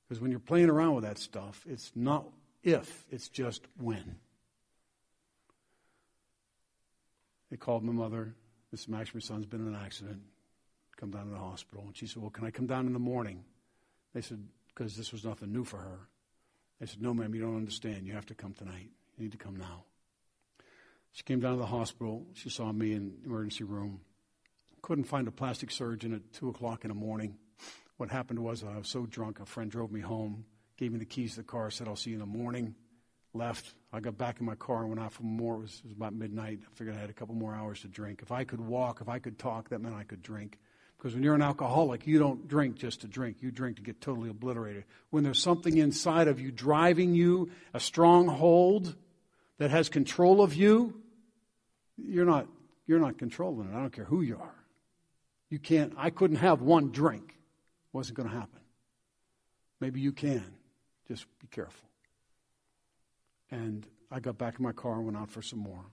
Because 0.08 0.20
when 0.20 0.30
you're 0.30 0.40
playing 0.40 0.70
around 0.70 0.94
with 0.94 1.04
that 1.04 1.18
stuff, 1.18 1.64
it's 1.68 1.90
not 1.94 2.26
if, 2.62 3.06
it's 3.10 3.28
just 3.28 3.62
when. 3.78 4.16
They 7.54 7.58
called 7.58 7.84
my 7.84 7.92
mother. 7.92 8.34
Mrs. 8.74 8.88
Max, 8.88 9.14
my 9.14 9.20
son's 9.20 9.46
been 9.46 9.60
in 9.60 9.72
an 9.72 9.80
accident. 9.80 10.22
Come 10.96 11.12
down 11.12 11.26
to 11.26 11.30
the 11.30 11.38
hospital. 11.38 11.84
And 11.86 11.96
she 11.96 12.08
said, 12.08 12.20
Well, 12.20 12.32
can 12.32 12.44
I 12.44 12.50
come 12.50 12.66
down 12.66 12.88
in 12.88 12.92
the 12.92 12.98
morning? 12.98 13.44
They 14.12 14.22
said, 14.22 14.44
Because 14.66 14.96
this 14.96 15.12
was 15.12 15.24
nothing 15.24 15.52
new 15.52 15.62
for 15.62 15.76
her. 15.76 16.00
They 16.80 16.86
said, 16.86 17.00
No, 17.00 17.14
ma'am, 17.14 17.32
you 17.32 17.40
don't 17.40 17.54
understand. 17.54 18.08
You 18.08 18.14
have 18.14 18.26
to 18.26 18.34
come 18.34 18.54
tonight. 18.54 18.90
You 19.16 19.22
need 19.22 19.30
to 19.30 19.38
come 19.38 19.54
now. 19.54 19.84
She 21.12 21.22
came 21.22 21.38
down 21.38 21.52
to 21.52 21.58
the 21.58 21.66
hospital. 21.66 22.26
She 22.32 22.50
saw 22.50 22.72
me 22.72 22.92
in 22.92 23.18
the 23.22 23.28
emergency 23.28 23.62
room. 23.62 24.00
Couldn't 24.82 25.04
find 25.04 25.28
a 25.28 25.30
plastic 25.30 25.70
surgeon 25.70 26.12
at 26.12 26.32
2 26.32 26.48
o'clock 26.48 26.82
in 26.82 26.88
the 26.88 26.96
morning. 26.96 27.36
What 27.98 28.10
happened 28.10 28.40
was 28.40 28.64
I 28.64 28.78
was 28.78 28.88
so 28.88 29.06
drunk, 29.06 29.38
a 29.38 29.46
friend 29.46 29.70
drove 29.70 29.92
me 29.92 30.00
home, 30.00 30.44
gave 30.76 30.90
me 30.90 30.98
the 30.98 31.04
keys 31.04 31.34
to 31.34 31.42
the 31.42 31.44
car, 31.44 31.70
said, 31.70 31.86
I'll 31.86 31.94
see 31.94 32.10
you 32.10 32.16
in 32.16 32.20
the 32.20 32.26
morning. 32.26 32.74
Left. 33.34 33.74
I 33.92 34.00
got 34.00 34.16
back 34.16 34.38
in 34.38 34.46
my 34.46 34.54
car 34.54 34.80
and 34.80 34.88
went 34.88 35.00
out 35.00 35.12
for 35.12 35.24
more. 35.24 35.56
It 35.56 35.60
was, 35.60 35.82
it 35.84 35.88
was 35.88 35.92
about 35.92 36.14
midnight. 36.14 36.60
I 36.62 36.74
figured 36.76 36.96
I 36.96 37.00
had 37.00 37.10
a 37.10 37.12
couple 37.12 37.34
more 37.34 37.54
hours 37.54 37.80
to 37.80 37.88
drink. 37.88 38.20
If 38.22 38.30
I 38.30 38.44
could 38.44 38.60
walk, 38.60 39.00
if 39.00 39.08
I 39.08 39.18
could 39.18 39.38
talk, 39.38 39.70
that 39.70 39.80
meant 39.80 39.94
I 39.94 40.04
could 40.04 40.22
drink. 40.22 40.58
Because 40.96 41.14
when 41.14 41.22
you're 41.22 41.34
an 41.34 41.42
alcoholic, 41.42 42.06
you 42.06 42.18
don't 42.18 42.48
drink 42.48 42.76
just 42.76 43.00
to 43.02 43.08
drink. 43.08 43.38
You 43.40 43.50
drink 43.50 43.76
to 43.76 43.82
get 43.82 44.00
totally 44.00 44.30
obliterated. 44.30 44.84
When 45.10 45.24
there's 45.24 45.40
something 45.40 45.76
inside 45.76 46.28
of 46.28 46.40
you 46.40 46.50
driving 46.50 47.14
you, 47.14 47.50
a 47.74 47.80
stronghold 47.80 48.94
that 49.58 49.70
has 49.70 49.88
control 49.88 50.40
of 50.40 50.54
you, 50.54 50.94
you're 51.96 52.24
not, 52.24 52.46
you're 52.86 53.00
not 53.00 53.18
controlling 53.18 53.68
it. 53.68 53.74
I 53.74 53.80
don't 53.80 53.92
care 53.92 54.04
who 54.04 54.22
you 54.22 54.38
are. 54.40 54.54
You 55.50 55.58
can't, 55.58 55.92
I 55.96 56.10
couldn't 56.10 56.36
have 56.36 56.62
one 56.62 56.90
drink. 56.90 57.28
It 57.28 57.96
Wasn't 57.96 58.16
going 58.16 58.28
to 58.28 58.34
happen. 58.34 58.60
Maybe 59.80 60.00
you 60.00 60.12
can. 60.12 60.44
Just 61.08 61.26
be 61.38 61.48
careful. 61.48 61.86
And 63.54 63.86
I 64.10 64.18
got 64.18 64.36
back 64.36 64.58
in 64.58 64.64
my 64.64 64.72
car 64.72 64.94
and 64.94 65.04
went 65.04 65.16
out 65.16 65.30
for 65.30 65.40
some 65.40 65.60
more. 65.60 65.84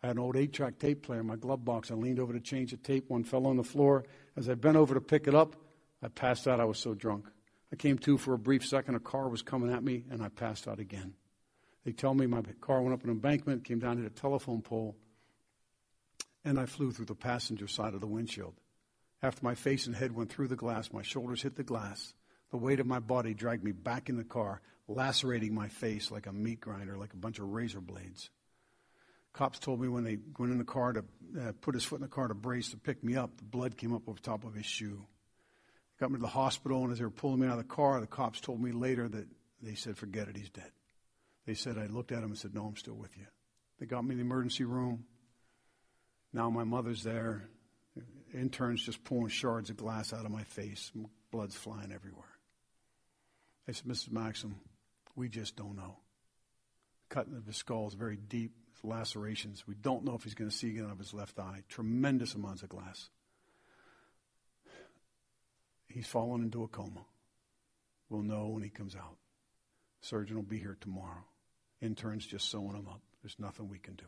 I 0.00 0.06
had 0.06 0.16
an 0.16 0.22
old 0.22 0.36
eight 0.36 0.52
track 0.52 0.78
tape 0.78 1.02
player 1.02 1.20
in 1.20 1.26
my 1.26 1.34
glove 1.34 1.64
box. 1.64 1.90
I 1.90 1.94
leaned 1.94 2.20
over 2.20 2.32
to 2.32 2.38
change 2.38 2.70
the 2.70 2.76
tape. 2.76 3.10
One 3.10 3.24
fell 3.24 3.48
on 3.48 3.56
the 3.56 3.64
floor. 3.64 4.04
As 4.36 4.48
I 4.48 4.54
bent 4.54 4.76
over 4.76 4.94
to 4.94 5.00
pick 5.00 5.26
it 5.26 5.34
up, 5.34 5.56
I 6.02 6.08
passed 6.08 6.46
out. 6.46 6.60
I 6.60 6.64
was 6.66 6.78
so 6.78 6.94
drunk. 6.94 7.26
I 7.72 7.76
came 7.76 7.98
to 7.98 8.16
for 8.16 8.32
a 8.32 8.38
brief 8.38 8.64
second. 8.64 8.94
A 8.94 9.00
car 9.00 9.28
was 9.28 9.42
coming 9.42 9.72
at 9.72 9.82
me, 9.82 10.04
and 10.08 10.22
I 10.22 10.28
passed 10.28 10.68
out 10.68 10.78
again. 10.78 11.14
They 11.84 11.90
tell 11.90 12.14
me 12.14 12.26
my 12.26 12.42
car 12.60 12.80
went 12.80 12.94
up 12.94 13.02
an 13.02 13.10
embankment, 13.10 13.64
came 13.64 13.80
down 13.80 13.96
to 13.96 14.06
a 14.06 14.10
telephone 14.10 14.62
pole, 14.62 14.94
and 16.44 16.60
I 16.60 16.66
flew 16.66 16.92
through 16.92 17.06
the 17.06 17.16
passenger 17.16 17.66
side 17.66 17.94
of 17.94 18.00
the 18.00 18.06
windshield. 18.06 18.54
After 19.20 19.44
my 19.44 19.56
face 19.56 19.86
and 19.86 19.96
head 19.96 20.14
went 20.14 20.30
through 20.30 20.48
the 20.48 20.56
glass, 20.56 20.92
my 20.92 21.02
shoulders 21.02 21.42
hit 21.42 21.56
the 21.56 21.64
glass. 21.64 22.14
The 22.52 22.56
weight 22.56 22.78
of 22.78 22.86
my 22.86 23.00
body 23.00 23.34
dragged 23.34 23.64
me 23.64 23.72
back 23.72 24.08
in 24.08 24.16
the 24.16 24.22
car, 24.24 24.60
lacerating 24.88 25.54
my 25.54 25.68
face 25.68 26.10
like 26.10 26.26
a 26.26 26.32
meat 26.32 26.60
grinder, 26.60 26.96
like 26.96 27.12
a 27.12 27.16
bunch 27.16 27.38
of 27.38 27.48
razor 27.48 27.80
blades. 27.80 28.30
Cops 29.32 29.58
told 29.58 29.80
me 29.80 29.88
when 29.88 30.04
they 30.04 30.18
went 30.38 30.52
in 30.52 30.58
the 30.58 30.64
car 30.64 30.92
to 30.92 31.04
uh, 31.40 31.52
put 31.60 31.74
his 31.74 31.84
foot 31.84 31.96
in 31.96 32.02
the 32.02 32.08
car 32.08 32.28
to 32.28 32.34
brace 32.34 32.70
to 32.70 32.76
pick 32.76 33.02
me 33.02 33.16
up, 33.16 33.36
the 33.36 33.44
blood 33.44 33.76
came 33.76 33.92
up 33.92 34.08
over 34.08 34.18
top 34.20 34.44
of 34.44 34.54
his 34.54 34.66
shoe. 34.66 35.04
Got 35.98 36.10
me 36.10 36.16
to 36.16 36.22
the 36.22 36.28
hospital, 36.28 36.82
and 36.82 36.92
as 36.92 36.98
they 36.98 37.04
were 37.04 37.10
pulling 37.10 37.40
me 37.40 37.46
out 37.46 37.58
of 37.58 37.58
the 37.58 37.64
car, 37.64 38.00
the 38.00 38.06
cops 38.06 38.40
told 38.40 38.60
me 38.60 38.72
later 38.72 39.08
that 39.08 39.26
they 39.60 39.74
said, 39.74 39.96
Forget 39.96 40.28
it, 40.28 40.36
he's 40.36 40.50
dead. 40.50 40.70
They 41.46 41.54
said, 41.54 41.78
I 41.78 41.86
looked 41.86 42.12
at 42.12 42.18
him 42.18 42.30
and 42.30 42.38
said, 42.38 42.54
No, 42.54 42.64
I'm 42.64 42.76
still 42.76 42.94
with 42.94 43.16
you. 43.16 43.26
They 43.78 43.86
got 43.86 44.04
me 44.04 44.12
in 44.12 44.18
the 44.18 44.24
emergency 44.24 44.64
room. 44.64 45.04
Now 46.32 46.50
my 46.50 46.64
mother's 46.64 47.02
there 47.02 47.48
interns 48.34 48.84
just 48.84 49.04
pulling 49.04 49.28
shards 49.28 49.70
of 49.70 49.76
glass 49.76 50.12
out 50.12 50.24
of 50.24 50.30
my 50.30 50.42
face. 50.42 50.90
Blood's 51.30 51.54
flying 51.54 51.92
everywhere. 51.92 52.24
I 53.68 53.72
said, 53.72 53.86
Mrs. 53.86 54.12
Maxim, 54.12 54.56
we 55.16 55.28
just 55.28 55.56
don't 55.56 55.76
know. 55.76 55.96
Cutting 57.08 57.36
of 57.36 57.46
his 57.46 57.56
skull 57.56 57.86
is 57.86 57.94
very 57.94 58.16
deep, 58.16 58.52
lacerations. 58.82 59.64
We 59.66 59.74
don't 59.74 60.04
know 60.04 60.14
if 60.14 60.24
he's 60.24 60.34
going 60.34 60.50
to 60.50 60.56
see 60.56 60.70
again 60.70 60.86
out 60.86 60.92
of 60.92 60.98
his 60.98 61.14
left 61.14 61.38
eye. 61.38 61.62
Tremendous 61.68 62.34
amounts 62.34 62.62
of 62.62 62.68
glass. 62.68 63.08
He's 65.88 66.06
fallen 66.06 66.42
into 66.42 66.64
a 66.64 66.68
coma. 66.68 67.04
We'll 68.08 68.22
know 68.22 68.48
when 68.48 68.62
he 68.62 68.68
comes 68.68 68.96
out. 68.96 69.16
Surgeon 70.00 70.36
will 70.36 70.42
be 70.42 70.58
here 70.58 70.76
tomorrow. 70.80 71.24
Interns 71.80 72.26
just 72.26 72.50
sewing 72.50 72.76
him 72.76 72.88
up. 72.88 73.00
There's 73.22 73.38
nothing 73.38 73.68
we 73.68 73.78
can 73.78 73.94
do. 73.94 74.04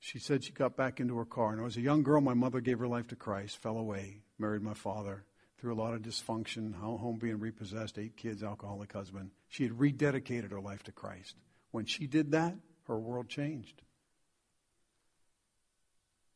She 0.00 0.18
said 0.18 0.44
she 0.44 0.52
got 0.52 0.76
back 0.76 1.00
into 1.00 1.16
her 1.16 1.24
car. 1.24 1.52
And 1.52 1.64
as 1.64 1.78
a 1.78 1.80
young 1.80 2.02
girl, 2.02 2.20
my 2.20 2.34
mother 2.34 2.60
gave 2.60 2.78
her 2.78 2.88
life 2.88 3.08
to 3.08 3.16
Christ, 3.16 3.56
fell 3.56 3.78
away, 3.78 4.22
married 4.38 4.60
my 4.60 4.74
father, 4.74 5.24
through 5.64 5.72
a 5.72 5.82
lot 5.82 5.94
of 5.94 6.02
dysfunction, 6.02 6.74
home 6.74 7.16
being 7.18 7.40
repossessed, 7.40 7.98
eight 7.98 8.18
kids, 8.18 8.42
alcoholic 8.42 8.92
husband. 8.92 9.30
She 9.48 9.62
had 9.62 9.72
rededicated 9.72 10.50
her 10.50 10.60
life 10.60 10.82
to 10.82 10.92
Christ. 10.92 11.36
When 11.70 11.86
she 11.86 12.06
did 12.06 12.32
that, 12.32 12.54
her 12.86 12.98
world 12.98 13.30
changed. 13.30 13.80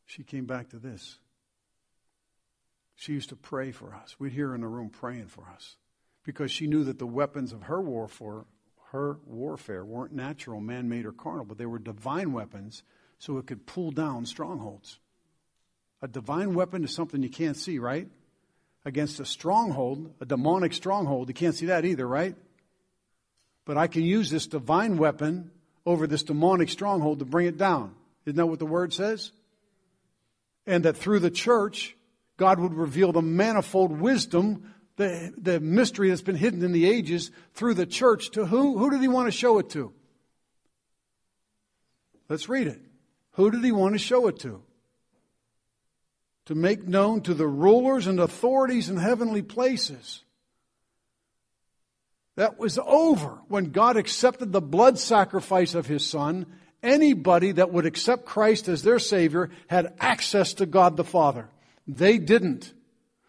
She 0.07 0.23
came 0.23 0.45
back 0.47 0.69
to 0.69 0.79
this. 0.79 1.19
She 2.95 3.13
used 3.13 3.29
to 3.29 3.35
pray 3.35 3.71
for 3.71 3.93
us. 3.93 4.15
We'd 4.17 4.31
hear 4.31 4.47
her 4.47 4.55
in 4.55 4.61
the 4.61 4.67
room 4.67 4.89
praying 4.89 5.27
for 5.27 5.47
us 5.53 5.75
because 6.25 6.49
she 6.49 6.65
knew 6.65 6.83
that 6.85 6.97
the 6.97 7.05
weapons 7.05 7.53
of 7.53 7.61
her 7.61 7.79
warfare, 7.79 8.45
her 8.93 9.19
warfare 9.27 9.85
weren't 9.85 10.11
natural, 10.11 10.59
man-made, 10.59 11.05
or 11.05 11.11
carnal, 11.11 11.45
but 11.45 11.59
they 11.59 11.67
were 11.67 11.77
divine 11.77 12.33
weapons 12.33 12.81
so 13.19 13.37
it 13.37 13.45
could 13.45 13.67
pull 13.67 13.91
down 13.91 14.25
strongholds. 14.25 14.97
A 16.01 16.07
divine 16.07 16.55
weapon 16.55 16.83
is 16.83 16.91
something 16.91 17.21
you 17.21 17.29
can't 17.29 17.55
see, 17.55 17.77
right? 17.77 18.07
Against 18.89 19.19
a 19.19 19.25
stronghold, 19.25 20.15
a 20.19 20.25
demonic 20.25 20.73
stronghold, 20.73 21.27
you 21.27 21.35
can't 21.35 21.53
see 21.53 21.67
that 21.67 21.85
either, 21.85 22.07
right? 22.07 22.35
But 23.63 23.77
I 23.77 23.85
can 23.85 24.01
use 24.01 24.31
this 24.31 24.47
divine 24.47 24.97
weapon 24.97 25.51
over 25.85 26.07
this 26.07 26.23
demonic 26.23 26.69
stronghold 26.69 27.19
to 27.19 27.25
bring 27.25 27.45
it 27.45 27.55
down. 27.55 27.93
Isn't 28.25 28.37
that 28.37 28.47
what 28.47 28.57
the 28.57 28.65
word 28.65 28.91
says? 28.91 29.31
And 30.65 30.85
that 30.85 30.97
through 30.97 31.19
the 31.19 31.29
church, 31.29 31.95
God 32.37 32.59
would 32.59 32.73
reveal 32.73 33.11
the 33.11 33.21
manifold 33.21 33.91
wisdom, 33.91 34.73
the, 34.95 35.31
the 35.37 35.59
mystery 35.59 36.09
that's 36.09 36.23
been 36.23 36.33
hidden 36.33 36.63
in 36.63 36.71
the 36.71 36.89
ages 36.89 37.29
through 37.53 37.75
the 37.75 37.85
church 37.85 38.31
to 38.31 38.47
who? 38.47 38.79
Who 38.79 38.89
did 38.89 39.01
he 39.01 39.07
want 39.07 39.27
to 39.27 39.31
show 39.31 39.59
it 39.59 39.69
to? 39.69 39.93
Let's 42.27 42.49
read 42.49 42.65
it. 42.65 42.81
Who 43.33 43.51
did 43.51 43.63
he 43.63 43.71
want 43.71 43.93
to 43.93 43.99
show 43.99 44.25
it 44.29 44.39
to? 44.39 44.63
To 46.49 46.55
make 46.55 46.87
known 46.87 47.21
to 47.21 47.35
the 47.35 47.45
rulers 47.45 48.07
and 48.07 48.19
authorities 48.19 48.89
in 48.89 48.97
heavenly 48.97 49.43
places. 49.43 50.23
That 52.37 52.57
was 52.57 52.79
over 52.83 53.37
when 53.49 53.65
God 53.65 53.97
accepted 53.97 54.51
the 54.51 54.59
blood 54.59 54.97
sacrifice 54.97 55.75
of 55.75 55.85
his 55.85 56.03
son. 56.03 56.47
Anybody 56.81 57.51
that 57.51 57.71
would 57.71 57.85
accept 57.85 58.25
Christ 58.25 58.67
as 58.67 58.81
their 58.81 58.97
Savior 58.97 59.51
had 59.67 59.93
access 59.99 60.55
to 60.55 60.65
God 60.65 60.97
the 60.97 61.03
Father. 61.03 61.49
They 61.87 62.17
didn't. 62.17 62.73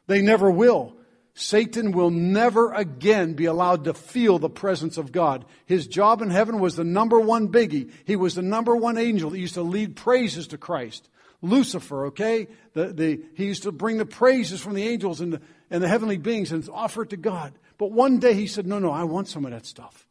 They 0.06 0.22
never 0.22 0.50
will. 0.50 0.96
Satan 1.34 1.92
will 1.92 2.10
never 2.10 2.72
again 2.72 3.34
be 3.34 3.44
allowed 3.44 3.84
to 3.84 3.92
feel 3.92 4.38
the 4.38 4.48
presence 4.48 4.96
of 4.96 5.12
God. 5.12 5.44
His 5.66 5.86
job 5.86 6.22
in 6.22 6.30
heaven 6.30 6.58
was 6.58 6.74
the 6.74 6.84
number 6.84 7.20
one 7.20 7.48
biggie. 7.48 7.92
He 8.06 8.16
was 8.16 8.34
the 8.34 8.40
number 8.40 8.74
one 8.74 8.96
angel 8.96 9.28
that 9.28 9.38
used 9.38 9.54
to 9.54 9.62
lead 9.62 9.94
praises 9.94 10.46
to 10.46 10.56
Christ. 10.56 11.06
Lucifer, 11.42 12.06
okay? 12.06 12.48
The, 12.74 12.92
the, 12.92 13.22
he 13.34 13.46
used 13.46 13.62
to 13.62 13.72
bring 13.72 13.96
the 13.96 14.06
praises 14.06 14.60
from 14.60 14.74
the 14.74 14.86
angels 14.86 15.20
and 15.20 15.34
the, 15.34 15.40
and 15.70 15.82
the 15.82 15.88
heavenly 15.88 16.18
beings 16.18 16.52
and 16.52 16.68
offer 16.72 17.02
it 17.02 17.10
to 17.10 17.16
God. 17.16 17.52
But 17.78 17.92
one 17.92 18.18
day 18.18 18.34
he 18.34 18.46
said, 18.46 18.66
No, 18.66 18.78
no, 18.78 18.90
I 18.90 19.04
want 19.04 19.28
some 19.28 19.44
of 19.44 19.52
that 19.52 19.64
stuff. 19.64 20.06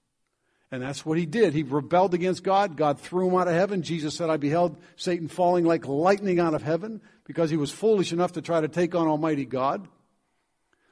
And 0.71 0.83
that's 0.83 1.05
what 1.05 1.17
he 1.17 1.25
did. 1.25 1.53
He 1.53 1.63
rebelled 1.63 2.13
against 2.13 2.43
God. 2.43 2.77
God 2.77 2.99
threw 2.99 3.29
him 3.29 3.35
out 3.35 3.47
of 3.47 3.55
heaven. 3.55 3.81
Jesus 3.81 4.15
said, 4.15 4.29
I 4.29 4.37
beheld 4.37 4.77
Satan 4.97 5.27
falling 5.27 5.65
like 5.65 5.87
lightning 5.87 6.39
out 6.39 6.53
of 6.53 6.61
heaven 6.61 7.01
because 7.25 7.49
he 7.49 7.57
was 7.57 7.71
foolish 7.71 8.13
enough 8.13 8.33
to 8.33 8.41
try 8.41 8.61
to 8.61 8.67
take 8.67 8.93
on 8.93 9.07
Almighty 9.07 9.45
God. 9.45 9.87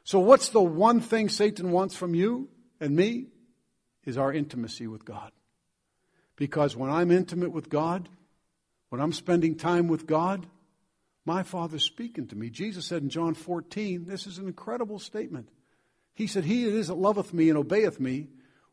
So, 0.03 0.19
what's 0.19 0.49
the 0.49 0.61
one 0.61 1.01
thing 1.01 1.29
Satan 1.29 1.71
wants 1.71 1.95
from 1.95 2.15
you 2.15 2.49
and 2.79 2.95
me? 2.95 3.27
Is 4.05 4.17
our 4.17 4.31
intimacy 4.31 4.87
with 4.87 5.03
God. 5.03 5.33
Because 6.37 6.77
when 6.77 6.89
I'm 6.89 7.11
intimate 7.11 7.51
with 7.51 7.69
God, 7.69 8.07
when 8.89 9.01
I'm 9.01 9.13
spending 9.13 9.55
time 9.55 9.87
with 9.87 10.07
God, 10.07 10.45
my 11.25 11.43
Father's 11.43 11.83
speaking 11.83 12.27
to 12.27 12.35
me. 12.35 12.49
Jesus 12.49 12.85
said 12.85 13.01
in 13.01 13.09
John 13.09 13.33
14, 13.33 14.05
this 14.05 14.27
is 14.27 14.37
an 14.37 14.47
incredible 14.47 14.99
statement. 14.99 15.49
He 16.13 16.27
said, 16.27 16.45
He 16.45 16.65
it 16.65 16.73
is 16.73 16.87
that 16.87 16.95
loveth 16.95 17.33
me 17.33 17.49
and 17.49 17.57
obeyeth 17.57 17.99
me, 17.99 18.27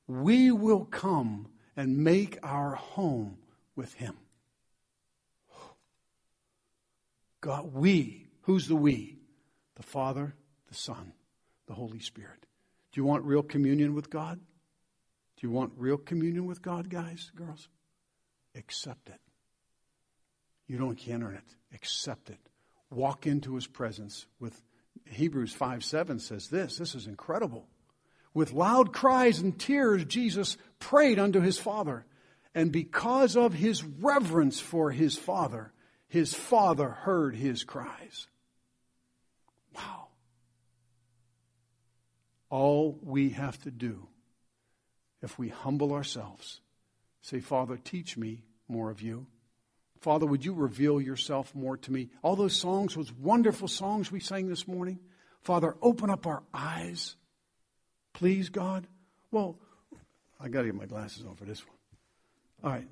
we 0.06 0.50
will 0.50 0.84
come 0.84 1.48
and 1.76 1.98
make 1.98 2.38
our 2.42 2.74
home 2.74 3.38
with 3.74 3.94
him. 3.94 4.16
God, 7.40 7.74
we, 7.74 8.28
who's 8.42 8.68
the 8.68 8.76
we? 8.76 9.18
The 9.74 9.82
Father, 9.82 10.34
the 10.68 10.74
Son, 10.74 11.12
the 11.66 11.74
Holy 11.74 11.98
Spirit. 11.98 12.46
Do 12.92 13.00
you 13.00 13.04
want 13.04 13.24
real 13.24 13.42
communion 13.42 13.94
with 13.94 14.08
God? 14.08 14.38
Do 14.38 15.46
you 15.46 15.50
want 15.50 15.72
real 15.76 15.98
communion 15.98 16.46
with 16.46 16.62
God, 16.62 16.88
guys, 16.88 17.32
girls? 17.34 17.68
Accept 18.54 19.08
it. 19.08 19.20
You 20.66 20.78
don't 20.78 20.96
can't 20.96 21.22
earn 21.22 21.34
it. 21.34 21.74
Accept 21.74 22.30
it. 22.30 22.38
Walk 22.90 23.26
into 23.26 23.54
his 23.54 23.66
presence 23.66 24.26
with 24.38 24.62
Hebrews 25.06 25.52
5 25.52 25.84
7 25.84 26.18
says 26.18 26.48
this. 26.48 26.78
This 26.78 26.94
is 26.94 27.06
incredible. 27.06 27.66
With 28.32 28.52
loud 28.52 28.92
cries 28.92 29.38
and 29.38 29.58
tears, 29.58 30.04
Jesus 30.04 30.56
prayed 30.78 31.18
unto 31.18 31.40
his 31.40 31.58
Father. 31.58 32.04
And 32.54 32.70
because 32.70 33.36
of 33.36 33.52
his 33.52 33.82
reverence 33.82 34.60
for 34.60 34.90
his 34.90 35.16
Father, 35.16 35.72
his 36.08 36.34
Father 36.34 36.88
heard 36.88 37.34
his 37.34 37.64
cries. 37.64 38.28
Wow. 39.74 40.08
All 42.50 42.98
we 43.02 43.30
have 43.30 43.60
to 43.62 43.70
do, 43.70 44.06
if 45.22 45.38
we 45.38 45.48
humble 45.48 45.92
ourselves, 45.92 46.60
say, 47.20 47.40
Father, 47.40 47.76
teach 47.76 48.16
me 48.16 48.44
more 48.68 48.90
of 48.90 49.02
you. 49.02 49.26
Father, 50.00 50.26
would 50.26 50.44
you 50.44 50.52
reveal 50.52 51.00
yourself 51.00 51.54
more 51.54 51.76
to 51.78 51.92
me? 51.92 52.10
All 52.22 52.36
those 52.36 52.56
songs, 52.56 52.94
those 52.94 53.12
wonderful 53.12 53.68
songs 53.68 54.12
we 54.12 54.20
sang 54.20 54.48
this 54.48 54.68
morning. 54.68 54.98
Father, 55.40 55.76
open 55.80 56.10
up 56.10 56.26
our 56.26 56.42
eyes. 56.52 57.16
Please, 58.12 58.48
God. 58.48 58.86
Well, 59.30 59.58
I 60.40 60.48
got 60.48 60.60
to 60.60 60.66
get 60.66 60.74
my 60.74 60.86
glasses 60.86 61.24
on 61.24 61.36
for 61.36 61.44
this 61.44 61.66
one. 61.66 61.76
All 62.62 62.70
right. 62.70 62.88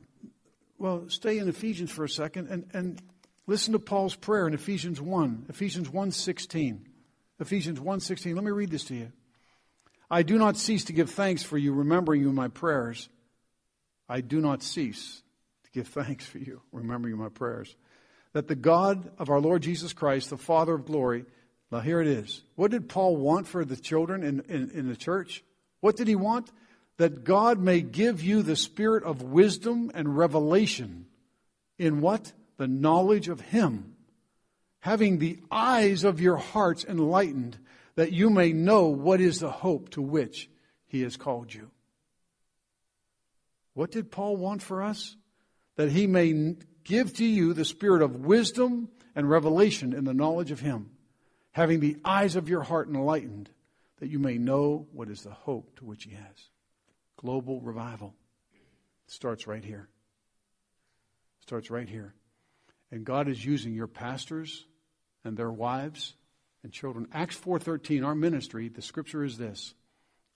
Well, 0.79 1.05
stay 1.09 1.39
in 1.39 1.49
Ephesians 1.49 1.91
for 1.91 2.05
a 2.05 2.09
second 2.09 2.49
and, 2.49 2.67
and 2.73 3.03
listen 3.47 3.73
to 3.73 3.79
Paul's 3.79 4.17
prayer 4.17 4.47
in 4.47 4.55
Ephesians 4.55 5.01
1. 5.01 5.47
Ephesians 5.49 5.89
1.16. 5.89 6.81
Ephesians 7.41 7.79
1.16. 7.79 8.35
Let 8.35 8.45
me 8.45 8.51
read 8.51 8.71
this 8.71 8.85
to 8.85 8.95
you. 8.95 9.13
I 10.11 10.23
do 10.23 10.39
not 10.39 10.57
cease 10.57 10.85
to 10.85 10.93
give 10.93 11.11
thanks 11.11 11.43
for 11.43 11.57
you, 11.57 11.73
remembering 11.73 12.21
you 12.21 12.29
in 12.29 12.35
my 12.35 12.49
prayers. 12.49 13.09
I 14.09 14.21
do 14.21 14.41
not 14.41 14.63
cease 14.63 15.23
give 15.73 15.89
thanks 15.89 16.27
for 16.27 16.39
you, 16.39 16.61
remembering 16.73 17.17
my 17.17 17.29
prayers. 17.29 17.75
That 18.33 18.49
the 18.49 18.55
God 18.55 19.11
of 19.19 19.31
our 19.31 19.41
Lord 19.41 19.63
Jesus 19.63 19.93
Christ, 19.93 20.31
the 20.31 20.39
Father 20.39 20.75
of 20.75 20.87
glory, 20.87 21.25
now 21.71 21.81
here 21.81 22.01
it 22.01 22.07
is. 22.07 22.43
What 22.55 22.71
did 22.71 22.89
Paul 22.89 23.17
want 23.17 23.47
for 23.47 23.65
the 23.65 23.77
children 23.77 24.23
in, 24.23 24.41
in, 24.49 24.71
in 24.71 24.89
the 24.89 24.97
church? 24.97 25.43
What 25.81 25.97
did 25.97 26.09
he 26.09 26.17
want? 26.17 26.51
That 26.99 27.25
God 27.25 27.59
may 27.59 27.81
give 27.81 28.23
you 28.23 28.43
the 28.43 28.57
spirit 28.57 29.05
of 29.05 29.23
wisdom 29.23 29.91
and 29.95 30.17
revelation 30.17 31.07
in 31.79 32.01
what? 32.01 32.33
The 32.59 32.69
knowledge 32.69 33.29
of 33.29 33.41
Him. 33.41 33.97
Having 34.81 35.19
the 35.19 35.39
eyes 35.51 36.05
of 36.05 36.21
your 36.21 36.37
hearts 36.37 36.85
enlightened, 36.85 37.59
that 37.97 38.13
you 38.13 38.31
may 38.31 38.53
know 38.53 38.89
what 38.89 39.21
is 39.21 39.41
the 39.41 39.51
hope 39.51 39.91
to 39.91 40.03
which 40.03 40.49
He 40.87 41.03
has 41.03 41.17
called 41.17 41.53
you. 41.53 41.71
What 43.75 43.91
did 43.91 44.11
Paul 44.11 44.37
want 44.37 44.63
for 44.63 44.83
us? 44.83 45.17
That 45.77 45.91
he 45.91 46.07
may 46.07 46.57
give 46.85 47.15
to 47.17 47.25
you 47.25 47.55
the 47.55 47.65
spirit 47.65 48.03
of 48.03 48.17
wisdom 48.17 48.89
and 49.15 49.29
revelation 49.29 49.93
in 49.93 50.05
the 50.05 50.15
knowledge 50.15 50.51
of 50.51 50.61
him, 50.61 50.91
having 51.53 51.81
the 51.81 51.97
eyes 52.05 52.37
of 52.37 52.49
your 52.49 52.63
heart 52.63 52.89
enlightened, 52.89 53.51
that 53.99 54.09
you 54.09 54.19
may 54.19 54.39
know 54.39 54.87
what 54.93 55.09
is 55.09 55.23
the 55.23 55.31
hope 55.31 55.77
to 55.77 55.85
which 55.85 56.05
he 56.05 56.11
has. 56.11 56.49
Global 57.17 57.61
revival 57.61 58.15
starts 59.07 59.47
right 59.47 59.65
here. 59.65 59.89
Starts 61.41 61.71
right 61.71 61.89
here. 61.89 62.15
And 62.91 63.05
God 63.05 63.29
is 63.29 63.45
using 63.45 63.75
your 63.75 63.87
pastors 63.87 64.67
and 65.25 65.37
their 65.37 65.51
wives 65.51 66.15
and 66.63 66.73
children. 66.73 67.09
Acts 67.13 67.37
4:13, 67.37 68.05
our 68.05 68.15
ministry, 68.15 68.69
the 68.69 68.83
scripture 68.83 69.25
is 69.25 69.39
this. 69.39 69.75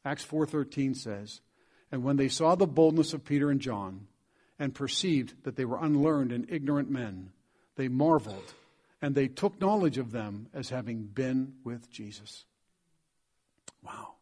Acts 0.04 0.24
4:13 0.24 0.94
says, 0.94 1.40
"And 1.90 2.04
when 2.04 2.16
they 2.16 2.28
saw 2.28 2.54
the 2.54 2.66
boldness 2.66 3.12
of 3.12 3.24
Peter 3.24 3.50
and 3.50 3.60
John, 3.60 4.08
and 4.58 4.74
perceived 4.74 5.44
that 5.44 5.56
they 5.56 5.64
were 5.64 5.82
unlearned 5.82 6.32
and 6.32 6.46
ignorant 6.50 6.90
men. 6.90 7.30
They 7.76 7.88
marveled, 7.88 8.54
and 9.02 9.14
they 9.14 9.28
took 9.28 9.60
knowledge 9.60 9.98
of 9.98 10.12
them 10.12 10.48
as 10.54 10.70
having 10.70 11.04
been 11.04 11.54
with 11.64 11.90
Jesus. 11.90 12.44
Wow. 13.82 14.14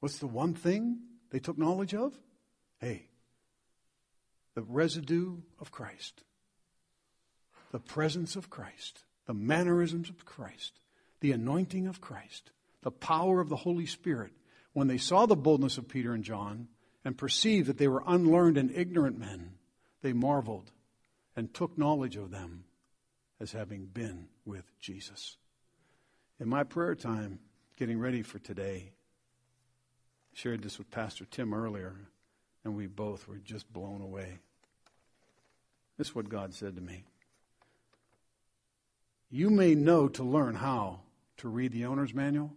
What's 0.00 0.18
the 0.18 0.26
one 0.26 0.54
thing 0.54 0.98
they 1.30 1.38
took 1.38 1.58
knowledge 1.58 1.94
of? 1.94 2.14
Hey, 2.80 3.06
the 4.54 4.62
residue 4.62 5.36
of 5.60 5.70
Christ, 5.70 6.22
the 7.70 7.78
presence 7.78 8.36
of 8.36 8.50
Christ, 8.50 9.04
the 9.26 9.34
mannerisms 9.34 10.08
of 10.08 10.24
Christ, 10.24 10.80
the 11.20 11.32
anointing 11.32 11.86
of 11.86 12.00
Christ, 12.00 12.50
the 12.82 12.90
power 12.90 13.40
of 13.40 13.48
the 13.48 13.56
Holy 13.56 13.86
Spirit. 13.86 14.32
When 14.72 14.86
they 14.86 14.98
saw 14.98 15.26
the 15.26 15.36
boldness 15.36 15.78
of 15.78 15.88
Peter 15.88 16.14
and 16.14 16.24
John, 16.24 16.68
and 17.04 17.16
perceived 17.16 17.68
that 17.68 17.78
they 17.78 17.88
were 17.88 18.02
unlearned 18.06 18.58
and 18.58 18.70
ignorant 18.70 19.18
men, 19.18 19.52
they 20.02 20.12
marveled 20.12 20.70
and 21.36 21.52
took 21.52 21.78
knowledge 21.78 22.16
of 22.16 22.30
them 22.30 22.64
as 23.40 23.52
having 23.52 23.86
been 23.86 24.28
with 24.44 24.64
Jesus. 24.78 25.36
In 26.38 26.48
my 26.48 26.64
prayer 26.64 26.94
time, 26.94 27.38
getting 27.78 27.98
ready 27.98 28.22
for 28.22 28.38
today, 28.38 28.92
I 28.92 30.36
shared 30.36 30.62
this 30.62 30.78
with 30.78 30.90
Pastor 30.90 31.24
Tim 31.24 31.54
earlier, 31.54 31.96
and 32.64 32.76
we 32.76 32.86
both 32.86 33.26
were 33.26 33.38
just 33.38 33.72
blown 33.72 34.02
away. 34.02 34.38
This 35.96 36.08
is 36.08 36.14
what 36.14 36.28
God 36.28 36.54
said 36.54 36.76
to 36.76 36.82
me. 36.82 37.04
You 39.30 39.50
may 39.50 39.74
know 39.74 40.08
to 40.08 40.24
learn 40.24 40.54
how 40.54 41.00
to 41.38 41.48
read 41.48 41.72
the 41.72 41.86
owner's 41.86 42.12
manual 42.12 42.52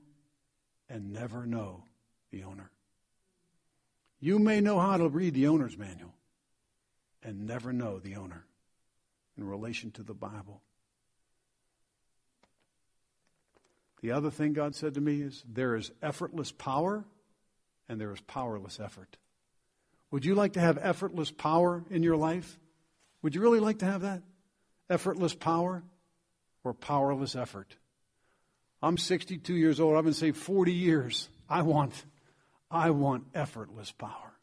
and 0.90 1.14
never 1.14 1.46
know 1.46 1.84
the 2.32 2.44
owner. 2.44 2.72
You 4.24 4.40
may 4.40 4.62
know 4.62 4.80
how 4.80 4.96
to 4.96 5.10
read 5.10 5.34
the 5.34 5.48
owner's 5.48 5.78
manual 5.78 6.14
and 7.22 7.46
never 7.46 7.74
know 7.74 8.00
the 8.00 8.16
owner 8.16 8.46
in 9.38 9.46
relation 9.46 9.92
to 9.92 10.02
the 10.02 10.14
Bible. 10.14 10.62
The 14.02 14.14
other 14.14 14.32
thing 14.32 14.54
God 14.54 14.76
said 14.76 14.94
to 14.94 15.02
me 15.02 15.20
is 15.20 15.44
there 15.46 15.76
is 15.76 15.92
effortless 16.02 16.54
power 16.54 17.04
and 17.90 18.00
there 18.00 18.14
is 18.14 18.22
powerless 18.22 18.80
effort. 18.80 19.18
Would 20.12 20.24
you 20.24 20.36
like 20.36 20.54
to 20.54 20.62
have 20.62 20.78
effortless 20.82 21.30
power 21.30 21.84
in 21.90 22.02
your 22.02 22.16
life? 22.16 22.58
Would 23.24 23.36
you 23.36 23.42
really 23.42 23.60
like 23.60 23.80
to 23.80 23.86
have 23.86 24.04
that? 24.04 24.24
Effortless 24.90 25.36
power 25.36 25.84
or 26.64 26.74
powerless 26.74 27.36
effort? 27.36 27.76
I'm 28.82 28.98
62 28.98 29.54
years 29.54 29.82
old. 29.82 29.98
I've 29.98 30.06
been 30.06 30.14
saved 30.14 30.38
40 30.38 30.72
years. 30.72 31.28
I 31.50 31.64
want 31.64 32.06
I 32.74 32.90
want 32.90 33.28
effortless 33.36 33.92
power. 33.92 34.34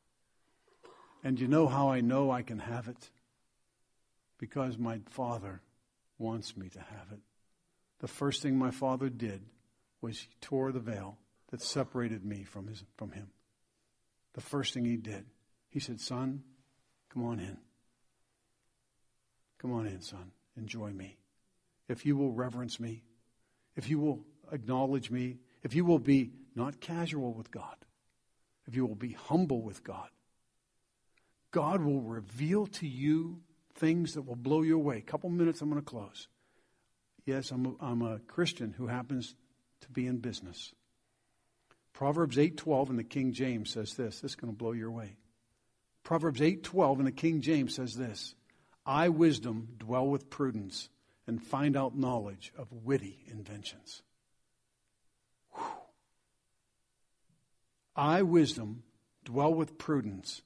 And 1.25 1.39
you 1.39 1.49
know 1.49 1.67
how 1.67 1.91
I 1.91 2.01
know 2.01 2.31
I 2.31 2.43
can 2.43 2.61
have 2.61 2.89
it? 2.89 3.11
Because 4.39 4.79
my 4.79 5.01
Father 5.11 5.61
wants 6.17 6.57
me 6.57 6.69
to 6.71 6.79
have 6.79 7.13
it. 7.13 7.19
The 7.99 8.09
first 8.09 8.41
thing 8.41 8.57
my 8.57 8.71
Father 8.71 9.09
did 9.09 9.43
was 10.01 10.21
he 10.21 10.29
tore 10.41 10.73
the 10.73 10.81
veil 10.81 11.19
that 11.51 11.61
separated 11.61 12.25
me 12.25 12.45
from, 12.45 12.69
his, 12.69 12.85
from 12.97 13.11
Him. 13.11 13.31
The 14.35 14.41
first 14.41 14.73
thing 14.73 14.85
He 14.85 14.97
did, 14.97 15.27
He 15.69 15.81
said, 15.81 16.01
Son, 16.01 16.43
come 17.13 17.25
on 17.25 17.41
in. 17.41 17.59
Come 19.59 19.73
on 19.73 19.87
in, 19.87 20.01
son. 20.01 20.31
Enjoy 20.57 20.91
me. 20.91 21.19
If 21.89 22.07
you 22.07 22.17
will 22.17 22.33
reverence 22.33 22.81
me, 22.81 23.03
if 23.77 23.91
you 23.91 23.99
will 23.99 24.25
acknowledge 24.53 25.11
me, 25.11 25.39
if 25.63 25.75
you 25.75 25.85
will 25.85 25.99
be 25.99 26.31
not 26.55 26.81
casual 26.81 27.35
with 27.35 27.51
God, 27.51 27.77
if 28.67 28.75
you 28.77 28.87
will 28.87 28.95
be 28.95 29.13
humble 29.13 29.63
with 29.63 29.83
God, 29.85 30.09
God 31.51 31.83
will 31.83 32.01
reveal 32.01 32.67
to 32.67 32.87
you 32.87 33.41
things 33.75 34.15
that 34.15 34.23
will 34.23 34.37
blow 34.37 34.63
you 34.63 34.77
away. 34.77 34.99
A 34.99 35.03
couple 35.03 35.31
minutes, 35.31 35.61
I'm 35.61 35.71
going 35.71 35.81
to 35.81 35.85
close. 35.85 36.29
Yes, 37.25 37.51
I'm 37.51 37.67
a, 37.67 37.85
I'm 37.85 38.03
a 38.03 38.19
Christian 38.21 38.73
who 38.73 38.87
happens 38.87 39.35
to 39.83 39.91
be 39.91 40.07
in 40.07 40.19
business. 40.19 40.73
Proverbs 41.93 42.37
8:12 42.37 42.91
in 42.91 42.97
the 42.97 43.05
King 43.05 43.33
James 43.33 43.71
says 43.71 43.95
this. 43.95 44.21
This 44.21 44.33
is 44.33 44.37
going 44.37 44.53
to 44.53 44.57
blow 44.57 44.73
your 44.73 44.89
away. 44.89 45.17
Proverbs 46.03 46.41
8:12 46.41 47.01
in 47.01 47.05
the 47.05 47.13
King 47.13 47.41
James 47.41 47.75
says 47.75 47.95
this. 47.95 48.35
I 48.87 49.09
wisdom 49.09 49.75
dwell 49.79 50.07
with 50.07 50.31
prudence 50.31 50.89
and 51.27 51.43
find 51.43 51.77
out 51.77 51.97
knowledge 51.97 52.53
of 52.57 52.73
witty 52.73 53.25
inventions. 53.29 54.03
I 58.01 58.23
wisdom 58.23 58.83
dwell 59.27 59.53
with 59.53 59.77
prudence 59.77 60.41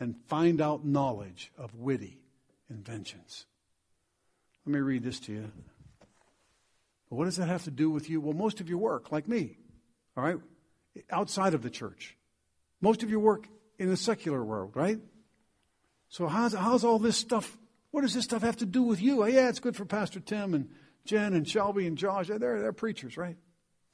and 0.00 0.16
find 0.26 0.58
out 0.62 0.86
knowledge 0.86 1.52
of 1.58 1.74
witty 1.74 2.18
inventions. 2.70 3.44
Let 4.64 4.72
me 4.72 4.80
read 4.80 5.02
this 5.02 5.20
to 5.20 5.32
you. 5.32 5.52
What 7.10 7.26
does 7.26 7.36
that 7.36 7.48
have 7.48 7.64
to 7.64 7.70
do 7.70 7.90
with 7.90 8.08
you? 8.08 8.22
Well, 8.22 8.32
most 8.32 8.62
of 8.62 8.70
your 8.70 8.78
work, 8.78 9.12
like 9.12 9.28
me, 9.28 9.58
all 10.16 10.24
right, 10.24 10.38
outside 11.10 11.52
of 11.52 11.60
the 11.60 11.68
church. 11.68 12.16
Most 12.80 13.02
of 13.02 13.10
your 13.10 13.20
work 13.20 13.48
in 13.78 13.90
the 13.90 13.98
secular 13.98 14.42
world, 14.42 14.72
right? 14.74 14.98
So 16.08 16.26
how's, 16.26 16.54
how's 16.54 16.84
all 16.84 16.98
this 16.98 17.18
stuff, 17.18 17.54
what 17.90 18.00
does 18.00 18.14
this 18.14 18.24
stuff 18.24 18.40
have 18.40 18.56
to 18.56 18.66
do 18.66 18.82
with 18.82 19.02
you? 19.02 19.24
Oh, 19.24 19.26
yeah, 19.26 19.50
it's 19.50 19.60
good 19.60 19.76
for 19.76 19.84
Pastor 19.84 20.20
Tim 20.20 20.54
and 20.54 20.70
Jen 21.04 21.34
and 21.34 21.46
Shelby 21.46 21.86
and 21.86 21.98
Josh. 21.98 22.28
They're, 22.28 22.38
they're 22.38 22.72
preachers, 22.72 23.18
right? 23.18 23.36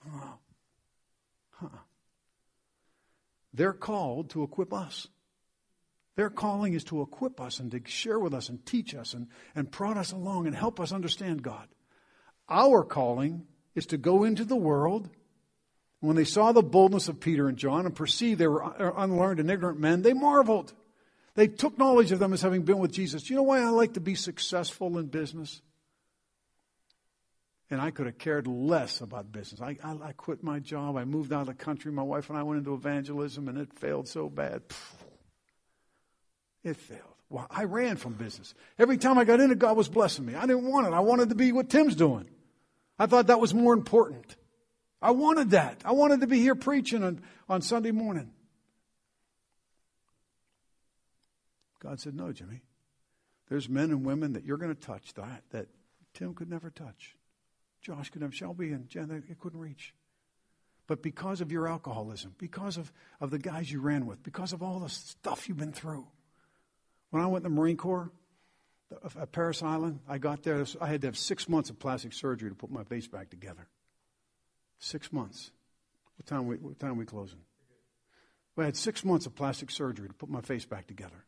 Huh. 0.08 1.66
They're 3.52 3.72
called 3.72 4.30
to 4.30 4.42
equip 4.42 4.72
us. 4.72 5.08
Their 6.16 6.30
calling 6.30 6.74
is 6.74 6.84
to 6.84 7.02
equip 7.02 7.40
us 7.40 7.60
and 7.60 7.70
to 7.70 7.80
share 7.86 8.18
with 8.18 8.34
us 8.34 8.48
and 8.48 8.64
teach 8.66 8.94
us 8.94 9.14
and, 9.14 9.28
and 9.54 9.70
prod 9.70 9.96
us 9.96 10.12
along 10.12 10.46
and 10.46 10.54
help 10.54 10.78
us 10.80 10.92
understand 10.92 11.42
God. 11.42 11.66
Our 12.48 12.84
calling 12.84 13.46
is 13.74 13.86
to 13.86 13.96
go 13.96 14.24
into 14.24 14.44
the 14.44 14.56
world. 14.56 15.08
When 16.00 16.16
they 16.16 16.24
saw 16.24 16.52
the 16.52 16.62
boldness 16.62 17.08
of 17.08 17.20
Peter 17.20 17.48
and 17.48 17.56
John 17.56 17.86
and 17.86 17.94
perceived 17.94 18.40
they 18.40 18.48
were 18.48 18.92
unlearned 18.96 19.40
and 19.40 19.50
ignorant 19.50 19.78
men, 19.78 20.02
they 20.02 20.14
marveled. 20.14 20.72
They 21.34 21.46
took 21.46 21.78
knowledge 21.78 22.12
of 22.12 22.18
them 22.18 22.32
as 22.32 22.42
having 22.42 22.62
been 22.62 22.78
with 22.78 22.92
Jesus. 22.92 23.30
You 23.30 23.36
know 23.36 23.42
why 23.42 23.60
I 23.60 23.68
like 23.70 23.94
to 23.94 24.00
be 24.00 24.14
successful 24.14 24.98
in 24.98 25.06
business? 25.06 25.62
And 27.70 27.80
I 27.80 27.92
could 27.92 28.06
have 28.06 28.18
cared 28.18 28.48
less 28.48 29.00
about 29.00 29.30
business. 29.30 29.60
I, 29.60 29.76
I, 29.84 30.08
I 30.08 30.12
quit 30.12 30.42
my 30.42 30.58
job. 30.58 30.96
I 30.96 31.04
moved 31.04 31.32
out 31.32 31.42
of 31.42 31.46
the 31.46 31.54
country. 31.54 31.92
My 31.92 32.02
wife 32.02 32.28
and 32.28 32.36
I 32.36 32.42
went 32.42 32.58
into 32.58 32.74
evangelism, 32.74 33.48
and 33.48 33.56
it 33.58 33.72
failed 33.74 34.08
so 34.08 34.28
bad. 34.28 34.62
It 36.64 36.76
failed. 36.76 37.02
Well, 37.28 37.46
I 37.48 37.64
ran 37.64 37.96
from 37.96 38.14
business. 38.14 38.54
Every 38.76 38.98
time 38.98 39.18
I 39.18 39.24
got 39.24 39.38
in 39.38 39.52
it, 39.52 39.58
God 39.60 39.76
was 39.76 39.88
blessing 39.88 40.26
me. 40.26 40.34
I 40.34 40.46
didn't 40.46 40.64
want 40.64 40.88
it. 40.88 40.92
I 40.92 41.00
wanted 41.00 41.28
to 41.28 41.36
be 41.36 41.52
what 41.52 41.70
Tim's 41.70 41.94
doing. 41.94 42.28
I 42.98 43.06
thought 43.06 43.28
that 43.28 43.38
was 43.38 43.54
more 43.54 43.72
important. 43.72 44.36
I 45.00 45.12
wanted 45.12 45.50
that. 45.50 45.80
I 45.84 45.92
wanted 45.92 46.22
to 46.22 46.26
be 46.26 46.40
here 46.40 46.56
preaching 46.56 47.04
on, 47.04 47.22
on 47.48 47.62
Sunday 47.62 47.92
morning. 47.92 48.32
God 51.78 52.00
said, 52.00 52.14
No, 52.14 52.32
Jimmy. 52.32 52.62
There's 53.48 53.68
men 53.68 53.90
and 53.90 54.04
women 54.04 54.34
that 54.34 54.44
you're 54.44 54.58
going 54.58 54.74
to 54.74 54.80
touch 54.80 55.14
that, 55.14 55.42
that 55.50 55.66
Tim 56.14 56.34
could 56.34 56.50
never 56.50 56.70
touch. 56.70 57.16
Josh 57.80 58.10
could 58.10 58.20
never, 58.20 58.32
Shelby 58.32 58.72
and 58.72 58.88
Jen, 58.88 59.08
they 59.08 59.34
couldn't 59.34 59.60
reach. 59.60 59.94
But 60.86 61.02
because 61.02 61.40
of 61.40 61.52
your 61.52 61.68
alcoholism, 61.68 62.34
because 62.38 62.76
of, 62.76 62.92
of 63.20 63.30
the 63.30 63.38
guys 63.38 63.70
you 63.70 63.80
ran 63.80 64.06
with, 64.06 64.22
because 64.22 64.52
of 64.52 64.62
all 64.62 64.80
the 64.80 64.88
stuff 64.88 65.48
you've 65.48 65.56
been 65.58 65.72
through. 65.72 66.06
When 67.10 67.22
I 67.22 67.26
went 67.26 67.44
in 67.44 67.52
the 67.52 67.56
Marine 67.56 67.76
Corps, 67.76 68.10
at 69.20 69.32
Parris 69.32 69.62
Island, 69.62 70.00
I 70.08 70.18
got 70.18 70.42
there. 70.42 70.64
I 70.80 70.88
had 70.88 71.02
to 71.02 71.06
have 71.06 71.16
six 71.16 71.48
months 71.48 71.70
of 71.70 71.78
plastic 71.78 72.12
surgery 72.12 72.48
to 72.48 72.56
put 72.56 72.70
my 72.70 72.82
face 72.84 73.06
back 73.06 73.30
together. 73.30 73.68
Six 74.78 75.12
months. 75.12 75.52
What 76.16 76.26
time 76.26 76.46
we 76.46 76.56
what 76.56 76.78
time 76.78 76.96
we 76.96 77.04
closing? 77.04 77.40
I 78.58 78.64
had 78.64 78.76
six 78.76 79.04
months 79.04 79.26
of 79.26 79.34
plastic 79.34 79.70
surgery 79.70 80.08
to 80.08 80.14
put 80.14 80.28
my 80.28 80.42
face 80.42 80.66
back 80.66 80.86
together. 80.86 81.24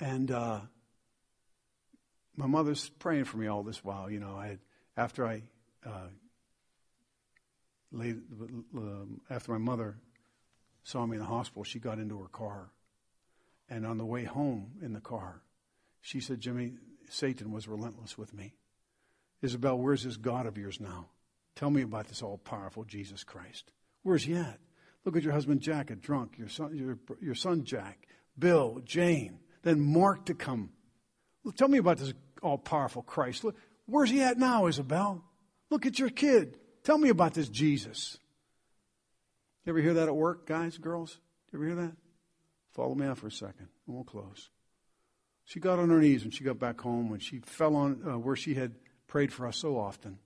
And 0.00 0.30
uh, 0.30 0.60
my 2.36 2.46
mother's 2.46 2.88
praying 2.98 3.24
for 3.24 3.36
me 3.36 3.46
all 3.46 3.62
this 3.62 3.84
while. 3.84 4.10
You 4.10 4.20
know, 4.20 4.36
I 4.36 4.46
had 4.48 4.58
after 4.96 5.26
I 5.26 5.42
uh, 5.86 6.08
laid 7.90 8.20
uh, 8.76 8.80
after 9.30 9.52
my 9.52 9.58
mother 9.58 9.96
saw 10.84 11.06
me 11.06 11.16
in 11.16 11.20
the 11.20 11.28
hospital, 11.28 11.64
she 11.64 11.78
got 11.78 11.98
into 11.98 12.20
her 12.20 12.28
car, 12.28 12.70
and 13.68 13.86
on 13.86 13.98
the 13.98 14.04
way 14.04 14.24
home 14.24 14.72
in 14.82 14.92
the 14.92 15.00
car, 15.00 15.42
she 16.00 16.20
said, 16.20 16.40
Jimmy, 16.40 16.74
Satan 17.08 17.52
was 17.52 17.68
relentless 17.68 18.18
with 18.18 18.34
me. 18.34 18.54
Isabel, 19.40 19.78
where's 19.78 20.04
this 20.04 20.16
God 20.16 20.46
of 20.46 20.58
yours 20.58 20.80
now? 20.80 21.08
Tell 21.54 21.70
me 21.70 21.82
about 21.82 22.08
this 22.08 22.22
all 22.22 22.38
powerful 22.38 22.84
Jesus 22.84 23.24
Christ. 23.24 23.70
Where's 24.02 24.24
he 24.24 24.34
at? 24.34 24.58
Look 25.04 25.16
at 25.16 25.22
your 25.22 25.32
husband 25.32 25.60
Jack, 25.60 25.90
a 25.90 25.96
drunk, 25.96 26.38
your 26.38 26.48
son, 26.48 26.76
your, 26.76 26.98
your 27.20 27.34
son 27.34 27.64
Jack, 27.64 28.06
Bill, 28.38 28.80
Jane, 28.84 29.40
then 29.62 29.80
Mark 29.80 30.26
to 30.26 30.34
come. 30.34 30.70
Tell 31.56 31.68
me 31.68 31.78
about 31.78 31.98
this 31.98 32.12
all 32.42 32.58
powerful 32.58 33.02
Christ. 33.02 33.44
Where's 33.86 34.10
he 34.10 34.22
at 34.22 34.38
now, 34.38 34.66
Isabel? 34.66 35.24
Look 35.70 35.86
at 35.86 35.98
your 35.98 36.10
kid. 36.10 36.58
Tell 36.84 36.98
me 36.98 37.08
about 37.08 37.34
this 37.34 37.48
Jesus. 37.48 38.18
You 39.64 39.70
ever 39.70 39.80
hear 39.80 39.94
that 39.94 40.08
at 40.08 40.16
work, 40.16 40.46
guys, 40.46 40.78
girls? 40.78 41.18
You 41.52 41.58
ever 41.58 41.66
hear 41.66 41.76
that? 41.76 41.92
Follow 42.72 42.94
me 42.94 43.06
out 43.06 43.18
for 43.18 43.28
a 43.28 43.32
second, 43.32 43.68
and 43.86 43.94
we'll 43.94 44.04
close. 44.04 44.50
She 45.44 45.60
got 45.60 45.78
on 45.78 45.90
her 45.90 46.00
knees 46.00 46.22
when 46.22 46.30
she 46.30 46.44
got 46.44 46.58
back 46.58 46.80
home, 46.80 47.10
when 47.10 47.20
she 47.20 47.40
fell 47.40 47.76
on 47.76 48.02
uh, 48.06 48.18
where 48.18 48.36
she 48.36 48.54
had 48.54 48.74
prayed 49.06 49.32
for 49.32 49.46
us 49.46 49.56
so 49.56 49.78
often. 49.78 50.18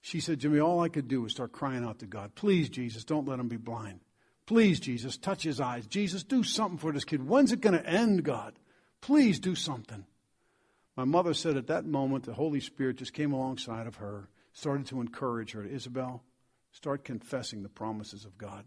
She 0.00 0.20
said, 0.20 0.38
Jimmy, 0.38 0.60
all 0.60 0.80
I 0.80 0.88
could 0.88 1.08
do 1.08 1.22
was 1.22 1.32
start 1.32 1.52
crying 1.52 1.84
out 1.84 1.98
to 2.00 2.06
God. 2.06 2.34
Please, 2.34 2.68
Jesus, 2.68 3.04
don't 3.04 3.26
let 3.26 3.40
him 3.40 3.48
be 3.48 3.56
blind. 3.56 4.00
Please, 4.46 4.80
Jesus, 4.80 5.16
touch 5.16 5.42
his 5.42 5.60
eyes. 5.60 5.86
Jesus, 5.86 6.22
do 6.22 6.42
something 6.42 6.78
for 6.78 6.92
this 6.92 7.04
kid. 7.04 7.26
When's 7.26 7.52
it 7.52 7.60
going 7.60 7.78
to 7.78 7.86
end, 7.86 8.24
God? 8.24 8.58
Please 9.00 9.40
do 9.40 9.54
something. 9.54 10.04
My 10.98 11.04
mother 11.04 11.32
said 11.32 11.56
at 11.56 11.68
that 11.68 11.86
moment, 11.86 12.24
the 12.24 12.34
Holy 12.34 12.58
Spirit 12.58 12.96
just 12.96 13.12
came 13.12 13.32
alongside 13.32 13.86
of 13.86 13.94
her, 13.96 14.28
started 14.52 14.88
to 14.88 15.00
encourage 15.00 15.52
her. 15.52 15.64
Isabel, 15.64 16.24
start 16.72 17.04
confessing 17.04 17.62
the 17.62 17.68
promises 17.68 18.24
of 18.24 18.36
God. 18.36 18.64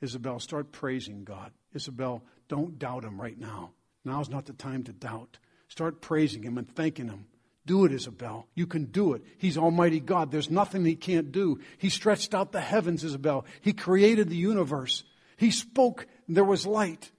Isabel, 0.00 0.40
start 0.40 0.72
praising 0.72 1.24
God. 1.24 1.52
Isabel, 1.74 2.22
don't 2.48 2.78
doubt 2.78 3.04
him 3.04 3.20
right 3.20 3.38
now. 3.38 3.72
Now's 4.02 4.30
not 4.30 4.46
the 4.46 4.54
time 4.54 4.82
to 4.84 4.94
doubt. 4.94 5.36
Start 5.68 6.00
praising 6.00 6.42
Him 6.42 6.56
and 6.56 6.74
thanking 6.74 7.08
Him. 7.08 7.26
Do 7.66 7.84
it, 7.84 7.92
Isabel. 7.92 8.46
You 8.54 8.66
can 8.66 8.86
do 8.86 9.12
it. 9.12 9.22
He's 9.36 9.58
Almighty 9.58 10.00
God. 10.00 10.32
There's 10.32 10.50
nothing 10.50 10.86
He 10.86 10.96
can't 10.96 11.30
do. 11.32 11.60
He 11.76 11.90
stretched 11.90 12.32
out 12.32 12.50
the 12.52 12.62
heavens, 12.62 13.04
Isabel. 13.04 13.44
He 13.60 13.74
created 13.74 14.30
the 14.30 14.36
universe. 14.36 15.04
He 15.36 15.50
spoke, 15.50 16.06
and 16.26 16.34
there 16.34 16.44
was 16.44 16.66
light. 16.66 17.10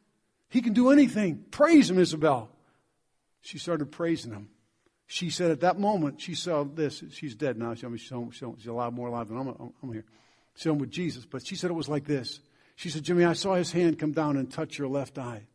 He 0.49 0.63
can 0.63 0.73
do 0.73 0.89
anything. 0.89 1.45
Praise 1.51 1.87
Him, 1.87 1.99
Isabel. 1.99 2.49
She 3.41 3.57
started 3.57 3.91
praising 3.91 4.31
Him. 4.31 4.49
She 5.07 5.29
said 5.29 5.49
at 5.49 5.61
that 5.61 5.79
moment, 5.79 6.21
she 6.21 6.35
saw 6.35 6.63
this. 6.63 7.03
She's 7.11 7.35
dead 7.35 7.57
now. 7.57 7.73
She's, 7.73 8.01
she's 8.01 8.67
a 8.67 8.73
lot 8.73 8.93
more 8.93 9.07
alive 9.07 9.27
than 9.27 9.37
I'm, 9.37 9.73
I'm 9.81 9.91
here. 9.91 10.05
She's 10.55 10.65
home 10.65 10.77
with 10.77 10.91
Jesus. 10.91 11.25
But 11.25 11.45
she 11.45 11.55
said 11.55 11.71
it 11.71 11.73
was 11.73 11.89
like 11.89 12.05
this. 12.05 12.39
She 12.75 12.89
said, 12.89 13.03
Jimmy, 13.03 13.25
I 13.25 13.33
saw 13.33 13.55
His 13.55 13.71
hand 13.71 13.97
come 13.97 14.11
down 14.11 14.37
and 14.37 14.51
touch 14.51 14.77
your 14.77 14.87
left 14.87 15.17
eye. 15.17 15.47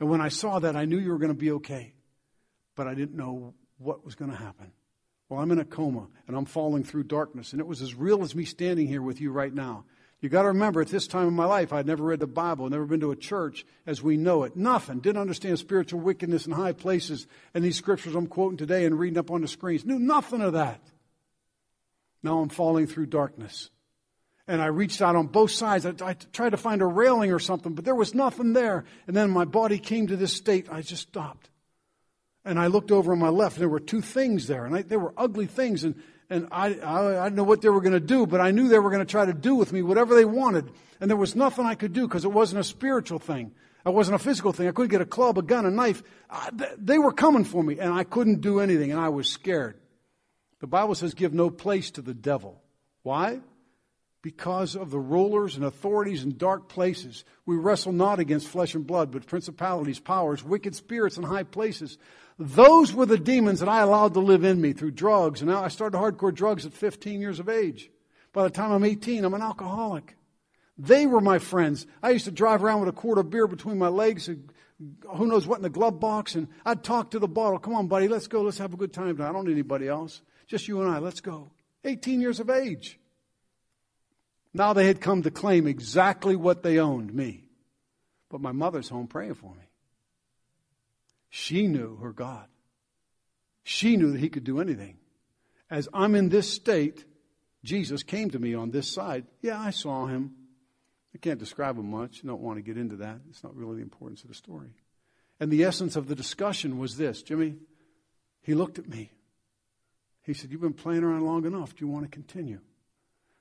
And 0.00 0.08
when 0.08 0.20
I 0.20 0.28
saw 0.28 0.58
that, 0.60 0.76
I 0.76 0.86
knew 0.86 0.98
you 0.98 1.10
were 1.10 1.18
going 1.18 1.32
to 1.32 1.38
be 1.38 1.52
okay. 1.52 1.92
But 2.76 2.86
I 2.86 2.94
didn't 2.94 3.16
know 3.16 3.54
what 3.78 4.04
was 4.04 4.14
going 4.14 4.30
to 4.30 4.36
happen. 4.36 4.72
Well, 5.28 5.40
I'm 5.40 5.50
in 5.50 5.58
a 5.58 5.64
coma 5.64 6.06
and 6.26 6.36
I'm 6.36 6.46
falling 6.46 6.84
through 6.84 7.04
darkness. 7.04 7.52
And 7.52 7.60
it 7.60 7.66
was 7.66 7.82
as 7.82 7.94
real 7.94 8.22
as 8.22 8.34
me 8.34 8.44
standing 8.44 8.86
here 8.86 9.02
with 9.02 9.20
you 9.20 9.30
right 9.30 9.52
now. 9.52 9.84
You 10.20 10.28
got 10.28 10.42
to 10.42 10.48
remember, 10.48 10.80
at 10.80 10.88
this 10.88 11.06
time 11.06 11.28
in 11.28 11.34
my 11.34 11.44
life, 11.44 11.72
I'd 11.72 11.86
never 11.86 12.02
read 12.02 12.18
the 12.18 12.26
Bible, 12.26 12.68
never 12.68 12.86
been 12.86 13.00
to 13.00 13.12
a 13.12 13.16
church 13.16 13.64
as 13.86 14.02
we 14.02 14.16
know 14.16 14.42
it. 14.42 14.56
Nothing. 14.56 14.98
Didn't 14.98 15.20
understand 15.20 15.58
spiritual 15.58 16.00
wickedness 16.00 16.46
in 16.46 16.52
high 16.52 16.72
places 16.72 17.26
and 17.54 17.62
these 17.62 17.76
scriptures 17.76 18.16
I'm 18.16 18.26
quoting 18.26 18.58
today 18.58 18.84
and 18.84 18.98
reading 18.98 19.18
up 19.18 19.30
on 19.30 19.42
the 19.42 19.48
screens. 19.48 19.84
Knew 19.84 19.98
nothing 19.98 20.40
of 20.40 20.54
that. 20.54 20.80
Now 22.22 22.40
I'm 22.40 22.48
falling 22.48 22.88
through 22.88 23.06
darkness 23.06 23.70
and 24.48 24.62
I 24.62 24.66
reached 24.66 25.02
out 25.02 25.14
on 25.14 25.26
both 25.26 25.50
sides. 25.50 25.84
I, 25.84 25.92
I, 26.02 26.14
tried 26.14 26.50
to 26.50 26.56
find 26.56 26.80
a 26.80 26.86
railing 26.86 27.30
or 27.32 27.38
something, 27.38 27.74
but 27.74 27.84
there 27.84 27.94
was 27.94 28.14
nothing 28.14 28.54
there. 28.54 28.86
And 29.06 29.14
then 29.14 29.30
my 29.30 29.44
body 29.44 29.78
came 29.78 30.06
to 30.06 30.16
this 30.16 30.32
state. 30.32 30.66
I 30.72 30.80
just 30.80 31.02
stopped. 31.02 31.50
And 32.46 32.58
I 32.58 32.68
looked 32.68 32.90
over 32.90 33.12
on 33.12 33.18
my 33.18 33.28
left, 33.28 33.56
and 33.56 33.60
there 33.60 33.68
were 33.68 33.78
two 33.78 34.00
things 34.00 34.46
there, 34.46 34.64
and 34.64 34.74
I, 34.74 34.82
they 34.82 34.96
were 34.96 35.12
ugly 35.18 35.44
things. 35.44 35.84
And, 35.84 36.02
and 36.30 36.48
I, 36.50 36.74
I, 36.74 37.20
I 37.20 37.24
didn't 37.24 37.36
know 37.36 37.44
what 37.44 37.62
they 37.62 37.68
were 37.68 37.80
going 37.80 37.92
to 37.94 38.00
do, 38.00 38.26
but 38.26 38.40
I 38.40 38.50
knew 38.50 38.68
they 38.68 38.78
were 38.78 38.90
going 38.90 39.04
to 39.04 39.10
try 39.10 39.24
to 39.24 39.32
do 39.32 39.54
with 39.54 39.72
me 39.72 39.82
whatever 39.82 40.14
they 40.14 40.24
wanted. 40.24 40.70
And 41.00 41.10
there 41.10 41.16
was 41.16 41.34
nothing 41.34 41.64
I 41.64 41.74
could 41.74 41.92
do 41.92 42.06
because 42.06 42.24
it 42.24 42.32
wasn't 42.32 42.60
a 42.60 42.64
spiritual 42.64 43.18
thing. 43.18 43.52
It 43.86 43.94
wasn't 43.94 44.16
a 44.16 44.18
physical 44.18 44.52
thing. 44.52 44.68
I 44.68 44.72
couldn't 44.72 44.90
get 44.90 45.00
a 45.00 45.06
club, 45.06 45.38
a 45.38 45.42
gun, 45.42 45.64
a 45.64 45.70
knife. 45.70 46.02
I, 46.28 46.50
they 46.76 46.98
were 46.98 47.12
coming 47.12 47.44
for 47.44 47.62
me, 47.62 47.78
and 47.78 47.92
I 47.92 48.04
couldn't 48.04 48.40
do 48.40 48.60
anything, 48.60 48.90
and 48.90 49.00
I 49.00 49.08
was 49.08 49.28
scared. 49.28 49.78
The 50.60 50.66
Bible 50.66 50.94
says, 50.94 51.14
give 51.14 51.32
no 51.32 51.50
place 51.50 51.90
to 51.92 52.02
the 52.02 52.14
devil. 52.14 52.60
Why? 53.02 53.40
because 54.22 54.74
of 54.74 54.90
the 54.90 54.98
rulers 54.98 55.56
and 55.56 55.64
authorities 55.64 56.24
in 56.24 56.36
dark 56.36 56.68
places. 56.68 57.24
We 57.46 57.56
wrestle 57.56 57.92
not 57.92 58.18
against 58.18 58.48
flesh 58.48 58.74
and 58.74 58.86
blood, 58.86 59.10
but 59.12 59.26
principalities, 59.26 60.00
powers, 60.00 60.42
wicked 60.42 60.74
spirits 60.74 61.16
in 61.16 61.22
high 61.22 61.44
places. 61.44 61.98
Those 62.38 62.92
were 62.92 63.06
the 63.06 63.18
demons 63.18 63.60
that 63.60 63.68
I 63.68 63.80
allowed 63.80 64.14
to 64.14 64.20
live 64.20 64.44
in 64.44 64.60
me 64.60 64.72
through 64.72 64.92
drugs. 64.92 65.40
And 65.40 65.50
now 65.50 65.62
I 65.62 65.68
started 65.68 65.98
hardcore 65.98 66.32
drugs 66.32 66.64
at 66.64 66.72
15 66.72 67.20
years 67.20 67.40
of 67.40 67.48
age. 67.48 67.90
By 68.32 68.44
the 68.44 68.50
time 68.50 68.70
I'm 68.70 68.84
18, 68.84 69.24
I'm 69.24 69.34
an 69.34 69.42
alcoholic. 69.42 70.16
They 70.76 71.06
were 71.06 71.20
my 71.20 71.40
friends. 71.40 71.86
I 72.02 72.10
used 72.10 72.26
to 72.26 72.30
drive 72.30 72.62
around 72.62 72.80
with 72.80 72.88
a 72.90 72.92
quart 72.92 73.18
of 73.18 73.30
beer 73.30 73.48
between 73.48 73.78
my 73.78 73.88
legs, 73.88 74.28
and 74.28 74.52
who 75.16 75.26
knows 75.26 75.46
what 75.46 75.56
in 75.56 75.62
the 75.62 75.70
glove 75.70 75.98
box, 75.98 76.36
and 76.36 76.46
I'd 76.64 76.84
talk 76.84 77.10
to 77.10 77.18
the 77.18 77.26
bottle. 77.26 77.58
Come 77.58 77.74
on, 77.74 77.88
buddy, 77.88 78.06
let's 78.06 78.28
go. 78.28 78.42
Let's 78.42 78.58
have 78.58 78.72
a 78.72 78.76
good 78.76 78.92
time 78.92 79.16
tonight. 79.16 79.30
I 79.30 79.32
don't 79.32 79.46
need 79.46 79.52
anybody 79.52 79.88
else. 79.88 80.20
Just 80.46 80.68
you 80.68 80.80
and 80.80 80.88
I. 80.88 80.98
Let's 80.98 81.20
go. 81.20 81.50
18 81.84 82.20
years 82.20 82.38
of 82.38 82.48
age. 82.48 83.00
Now 84.54 84.72
they 84.72 84.86
had 84.86 85.00
come 85.00 85.22
to 85.22 85.30
claim 85.30 85.66
exactly 85.66 86.36
what 86.36 86.62
they 86.62 86.78
owned 86.78 87.12
me. 87.12 87.48
But 88.28 88.40
my 88.40 88.52
mother's 88.52 88.88
home 88.88 89.08
praying 89.08 89.34
for 89.34 89.52
me. 89.54 89.67
She 91.30 91.66
knew 91.66 91.96
her 91.96 92.12
God. 92.12 92.46
She 93.62 93.96
knew 93.96 94.12
that 94.12 94.20
He 94.20 94.28
could 94.28 94.44
do 94.44 94.60
anything. 94.60 94.98
As 95.70 95.88
I'm 95.92 96.14
in 96.14 96.30
this 96.30 96.50
state, 96.52 97.04
Jesus 97.62 98.02
came 98.02 98.30
to 98.30 98.38
me 98.38 98.54
on 98.54 98.70
this 98.70 98.90
side. 98.90 99.26
Yeah, 99.42 99.60
I 99.60 99.70
saw 99.70 100.06
Him. 100.06 100.34
I 101.14 101.18
can't 101.18 101.40
describe 101.40 101.76
him 101.76 101.90
much. 101.90 102.20
I 102.22 102.26
don't 102.26 102.40
want 102.40 102.58
to 102.58 102.62
get 102.62 102.76
into 102.76 102.96
that. 102.96 103.18
It's 103.30 103.42
not 103.42 103.56
really 103.56 103.76
the 103.76 103.82
importance 103.82 104.22
of 104.22 104.28
the 104.28 104.34
story. 104.34 104.70
And 105.40 105.50
the 105.50 105.64
essence 105.64 105.96
of 105.96 106.06
the 106.06 106.14
discussion 106.14 106.78
was 106.78 106.96
this 106.96 107.22
Jimmy, 107.22 107.56
he 108.42 108.54
looked 108.54 108.78
at 108.78 108.88
me. 108.88 109.10
He 110.22 110.34
said, 110.34 110.50
You've 110.50 110.60
been 110.60 110.74
playing 110.74 111.04
around 111.04 111.24
long 111.24 111.44
enough. 111.44 111.74
Do 111.74 111.84
you 111.84 111.90
want 111.90 112.04
to 112.04 112.10
continue? 112.10 112.60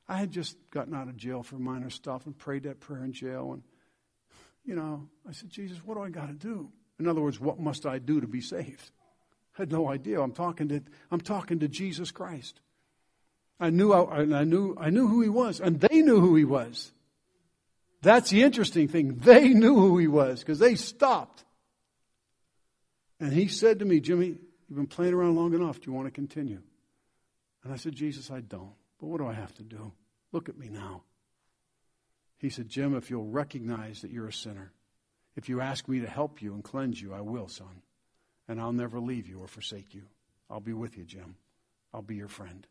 I 0.08 0.18
had 0.18 0.32
just 0.32 0.56
gotten 0.72 0.96
out 0.96 1.10
of 1.10 1.18
jail 1.18 1.44
for 1.44 1.58
minor 1.58 1.90
stuff 1.90 2.26
and 2.26 2.38
prayed 2.38 2.64
that 2.64 2.80
prayer 2.80 3.04
in 3.04 3.12
jail. 3.12 3.52
And, 3.52 3.62
you 4.64 4.74
know, 4.74 5.10
I 5.28 5.34
said, 5.34 5.50
Jesus, 5.50 5.80
what 5.84 5.96
do 5.96 6.04
I 6.04 6.10
got 6.10 6.28
to 6.28 6.34
do? 6.34 6.72
In 7.00 7.08
other 7.08 7.22
words, 7.22 7.40
what 7.40 7.60
must 7.60 7.86
I 7.86 8.00
do 8.00 8.22
to 8.22 8.28
be 8.28 8.42
saved? 8.42 8.92
I 9.58 9.62
had 9.62 9.72
no 9.72 9.90
idea. 9.90 10.22
I'm 10.22 10.32
talking 10.32 10.68
to, 10.70 10.82
I'm 11.12 11.22
talking 11.22 11.60
to 11.60 11.68
Jesus 11.68 12.12
Christ. 12.12 12.60
I 13.60 13.70
knew, 13.70 13.92
I, 13.92 14.22
I, 14.22 14.44
knew, 14.44 14.76
I 14.80 14.90
knew 14.90 15.08
who 15.08 15.22
he 15.22 15.30
was, 15.30 15.60
and 15.60 15.80
they 15.80 16.02
knew 16.02 16.20
who 16.20 16.36
he 16.36 16.46
was. 16.46 16.92
That's 18.02 18.30
the 18.30 18.44
interesting 18.44 18.88
thing. 18.88 19.16
They 19.18 19.50
knew 19.50 19.76
who 19.76 19.98
he 19.98 20.08
was 20.08 20.40
because 20.40 20.60
they 20.60 20.76
stopped. 20.76 21.44
And 23.20 23.34
he 23.34 23.48
said 23.48 23.80
to 23.80 23.86
me, 23.86 24.00
Jimmy, 24.00 24.38
you've 24.68 24.78
been 24.78 24.86
playing 24.86 25.14
around 25.14 25.36
long 25.36 25.54
enough. 25.54 25.80
Do 25.80 25.90
you 25.90 25.94
want 25.94 26.08
to 26.08 26.12
continue? 26.12 26.62
And 27.64 27.74
I 27.74 27.78
said, 27.78 27.96
Jesus, 27.96 28.30
I 28.30 28.42
don't. 28.42 28.74
But 29.00 29.08
what 29.08 29.18
do 29.20 29.28
I 29.28 29.34
have 29.34 29.54
to 29.56 29.64
do? 29.64 29.92
Look 30.32 30.50
at 30.50 30.58
me 30.58 30.70
now. 30.70 31.02
He 32.38 32.50
said, 32.50 32.70
Jim, 32.70 32.96
if 32.96 33.10
you'll 33.10 33.26
recognize 33.26 34.02
that 34.02 34.12
you're 34.12 34.28
a 34.28 34.34
sinner, 34.34 34.72
if 35.38 35.48
you 35.48 35.62
ask 35.62 35.88
me 35.88 36.00
to 36.00 36.08
help 36.08 36.42
you 36.42 36.54
and 36.56 36.64
cleanse 36.64 37.00
you, 37.00 37.14
I 37.14 37.22
will, 37.22 37.48
son. 37.48 37.84
And 38.48 38.60
I'll 38.60 38.74
never 38.74 39.00
leave 39.00 39.28
you 39.28 39.40
or 39.40 39.48
forsake 39.48 39.94
you. 39.94 40.04
I'll 40.50 40.60
be 40.60 40.74
with 40.74 40.98
you, 40.98 41.04
Jim. 41.06 41.36
I'll 41.94 42.02
be 42.02 42.16
your 42.16 42.28
friend. 42.28 42.66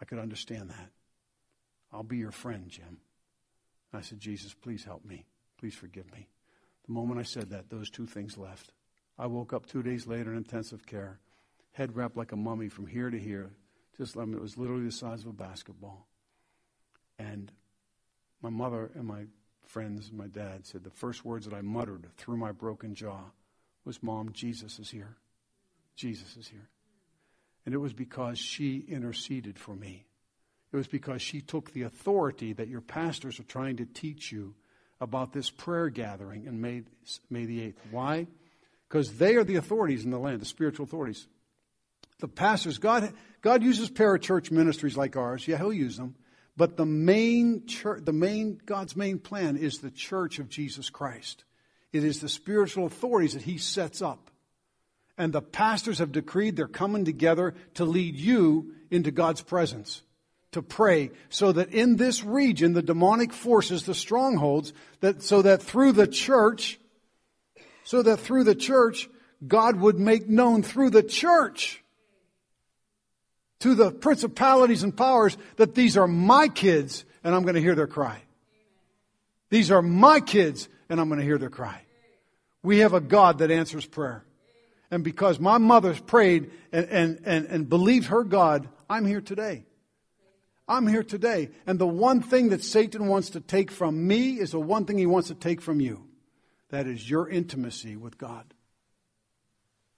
I 0.00 0.04
could 0.04 0.18
understand 0.18 0.68
that. 0.68 0.90
I'll 1.92 2.02
be 2.02 2.18
your 2.18 2.30
friend, 2.30 2.68
Jim. 2.68 2.98
I 3.92 4.02
said, 4.02 4.20
Jesus, 4.20 4.54
please 4.54 4.84
help 4.84 5.04
me. 5.04 5.24
Please 5.58 5.74
forgive 5.74 6.12
me. 6.12 6.28
The 6.86 6.92
moment 6.92 7.20
I 7.20 7.24
said 7.24 7.50
that, 7.50 7.70
those 7.70 7.90
two 7.90 8.06
things 8.06 8.36
left. 8.36 8.72
I 9.18 9.26
woke 9.26 9.52
up 9.52 9.66
two 9.66 9.82
days 9.82 10.06
later 10.06 10.30
in 10.30 10.38
intensive 10.38 10.86
care, 10.86 11.20
head 11.72 11.96
wrapped 11.96 12.16
like 12.16 12.32
a 12.32 12.36
mummy 12.36 12.68
from 12.68 12.86
here 12.86 13.10
to 13.10 13.18
here. 13.18 13.50
Just, 13.96 14.16
I 14.16 14.24
mean, 14.24 14.36
it 14.36 14.42
was 14.42 14.58
literally 14.58 14.84
the 14.84 14.92
size 14.92 15.22
of 15.22 15.28
a 15.28 15.32
basketball. 15.32 16.06
And 17.18 17.50
my 18.42 18.50
mother 18.50 18.90
and 18.94 19.06
my 19.06 19.24
friends 19.70 20.10
my 20.12 20.26
dad 20.26 20.66
said 20.66 20.82
the 20.82 20.90
first 20.90 21.24
words 21.24 21.46
that 21.46 21.54
I 21.54 21.62
muttered 21.62 22.06
through 22.16 22.36
my 22.36 22.50
broken 22.50 22.94
jaw 22.94 23.20
was, 23.84 24.02
Mom, 24.02 24.32
Jesus 24.32 24.78
is 24.80 24.90
here. 24.90 25.16
Jesus 25.94 26.36
is 26.36 26.48
here. 26.48 26.68
And 27.64 27.74
it 27.74 27.78
was 27.78 27.92
because 27.92 28.38
she 28.38 28.84
interceded 28.88 29.58
for 29.58 29.74
me. 29.74 30.06
It 30.72 30.76
was 30.76 30.88
because 30.88 31.22
she 31.22 31.40
took 31.40 31.72
the 31.72 31.82
authority 31.82 32.52
that 32.52 32.68
your 32.68 32.80
pastors 32.80 33.38
are 33.38 33.44
trying 33.44 33.76
to 33.76 33.86
teach 33.86 34.32
you 34.32 34.54
about 35.00 35.32
this 35.32 35.50
prayer 35.50 35.88
gathering 35.88 36.46
in 36.46 36.60
May, 36.60 36.82
May 37.28 37.44
the 37.44 37.60
8th. 37.60 37.76
Why? 37.90 38.26
Because 38.88 39.18
they 39.18 39.36
are 39.36 39.44
the 39.44 39.56
authorities 39.56 40.04
in 40.04 40.10
the 40.10 40.18
land, 40.18 40.40
the 40.40 40.46
spiritual 40.46 40.84
authorities. 40.84 41.26
The 42.18 42.28
pastors, 42.28 42.78
God, 42.78 43.12
God 43.40 43.62
uses 43.62 43.88
parachurch 43.88 44.50
ministries 44.50 44.96
like 44.96 45.16
ours. 45.16 45.46
Yeah, 45.46 45.58
He'll 45.58 45.72
use 45.72 45.96
them. 45.96 46.16
But 46.60 46.76
the 46.76 46.84
main 46.84 47.64
church, 47.64 48.04
the 48.04 48.12
main, 48.12 48.60
God's 48.66 48.94
main 48.94 49.18
plan 49.18 49.56
is 49.56 49.78
the 49.78 49.90
church 49.90 50.38
of 50.38 50.50
Jesus 50.50 50.90
Christ. 50.90 51.44
It 51.90 52.04
is 52.04 52.20
the 52.20 52.28
spiritual 52.28 52.84
authorities 52.84 53.32
that 53.32 53.40
He 53.40 53.56
sets 53.56 54.02
up. 54.02 54.30
And 55.16 55.32
the 55.32 55.40
pastors 55.40 56.00
have 56.00 56.12
decreed 56.12 56.56
they're 56.56 56.68
coming 56.68 57.06
together 57.06 57.54
to 57.76 57.86
lead 57.86 58.14
you 58.14 58.74
into 58.90 59.10
God's 59.10 59.40
presence 59.40 60.02
to 60.52 60.60
pray 60.60 61.12
so 61.30 61.50
that 61.50 61.72
in 61.72 61.96
this 61.96 62.22
region, 62.24 62.74
the 62.74 62.82
demonic 62.82 63.32
forces, 63.32 63.84
the 63.84 63.94
strongholds, 63.94 64.74
that, 65.00 65.22
so 65.22 65.40
that 65.40 65.62
through 65.62 65.92
the 65.92 66.06
church, 66.06 66.78
so 67.84 68.02
that 68.02 68.18
through 68.18 68.44
the 68.44 68.54
church, 68.54 69.08
God 69.48 69.76
would 69.80 69.98
make 69.98 70.28
known 70.28 70.62
through 70.62 70.90
the 70.90 71.02
church 71.02 71.79
to 73.60 73.74
the 73.74 73.90
principalities 73.90 74.82
and 74.82 74.96
powers 74.96 75.36
that 75.56 75.74
these 75.74 75.96
are 75.96 76.08
my 76.08 76.48
kids 76.48 77.04
and 77.22 77.34
I'm 77.34 77.42
going 77.42 77.54
to 77.54 77.60
hear 77.60 77.74
their 77.74 77.86
cry. 77.86 78.22
These 79.50 79.70
are 79.70 79.82
my 79.82 80.20
kids 80.20 80.68
and 80.88 81.00
I'm 81.00 81.08
going 81.08 81.20
to 81.20 81.24
hear 81.24 81.38
their 81.38 81.50
cry. 81.50 81.82
We 82.62 82.78
have 82.78 82.94
a 82.94 83.00
God 83.00 83.38
that 83.38 83.50
answers 83.50 83.86
prayer. 83.86 84.24
And 84.90 85.04
because 85.04 85.38
my 85.38 85.58
mother's 85.58 86.00
prayed 86.00 86.50
and, 86.72 86.86
and, 86.88 87.20
and, 87.24 87.46
and 87.46 87.68
believed 87.68 88.06
her 88.06 88.24
God, 88.24 88.68
I'm 88.88 89.06
here 89.06 89.20
today. 89.20 89.64
I'm 90.66 90.86
here 90.86 91.02
today. 91.02 91.50
And 91.66 91.78
the 91.78 91.86
one 91.86 92.22
thing 92.22 92.50
that 92.50 92.62
Satan 92.62 93.06
wants 93.08 93.30
to 93.30 93.40
take 93.40 93.70
from 93.70 94.06
me 94.06 94.38
is 94.38 94.52
the 94.52 94.60
one 94.60 94.84
thing 94.84 94.98
he 94.98 95.06
wants 95.06 95.28
to 95.28 95.34
take 95.34 95.60
from 95.60 95.80
you. 95.80 96.06
That 96.70 96.86
is 96.86 97.08
your 97.08 97.28
intimacy 97.28 97.96
with 97.96 98.18
God. 98.18 98.54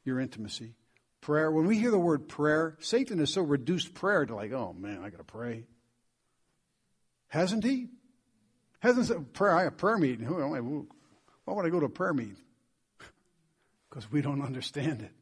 Your 0.04 0.18
intimacy. 0.18 0.74
Prayer. 1.22 1.50
When 1.50 1.66
we 1.66 1.78
hear 1.78 1.90
the 1.90 1.98
word 1.98 2.28
prayer, 2.28 2.76
Satan 2.80 3.18
has 3.20 3.32
so 3.32 3.42
reduced 3.42 3.94
prayer 3.94 4.26
to 4.26 4.34
like, 4.34 4.52
oh 4.52 4.74
man, 4.78 5.00
I 5.02 5.08
got 5.08 5.18
to 5.18 5.24
pray. 5.24 5.64
Hasn't 7.28 7.64
he? 7.64 7.88
Hasn't 8.80 9.06
said 9.06 9.32
prayer. 9.32 9.54
I 9.54 9.62
have 9.62 9.78
prayer 9.78 9.96
meeting. 9.96 10.26
Why 10.26 11.54
would 11.54 11.64
I 11.64 11.70
go 11.70 11.80
to 11.80 11.86
a 11.86 11.88
prayer 11.88 12.12
meeting? 12.12 12.36
Because 13.88 14.10
we 14.10 14.22
don't 14.22 14.40
understand 14.40 15.02
it. 15.02 15.12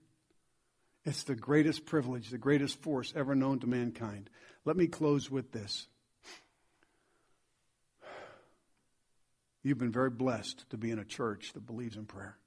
It's 1.05 1.24
the 1.24 1.34
greatest 1.34 1.86
privilege, 1.86 2.30
the 2.30 2.38
greatest 2.38 2.80
force 2.82 3.12
ever 3.16 3.34
known 3.34 3.59
to 3.61 3.66
mankind. 3.66 4.30
Let 4.64 4.76
me 4.76 4.86
close 4.86 5.28
with 5.28 5.51
this. 5.51 5.88
You've 9.64 9.78
been 9.78 9.90
very 9.90 10.11
blessed 10.11 10.70
to 10.70 10.76
be 10.76 10.90
in 10.90 11.01
a 11.01 11.05
church 11.05 11.53
that 11.55 11.66
believes 11.66 11.96
in 11.96 12.07
prayer. 12.07 12.38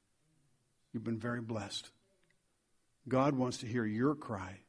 You've 0.94 1.04
been 1.04 1.20
very 1.20 1.42
blessed. 1.42 1.90
God 3.08 3.36
wants 3.36 3.60
to 3.60 3.68
hear 3.68 3.86
your 3.86 4.16
cry. 4.16 4.60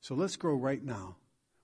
So 0.00 0.14
let's 0.14 0.36
go 0.36 0.50
right 0.50 0.82
now. 0.82 1.16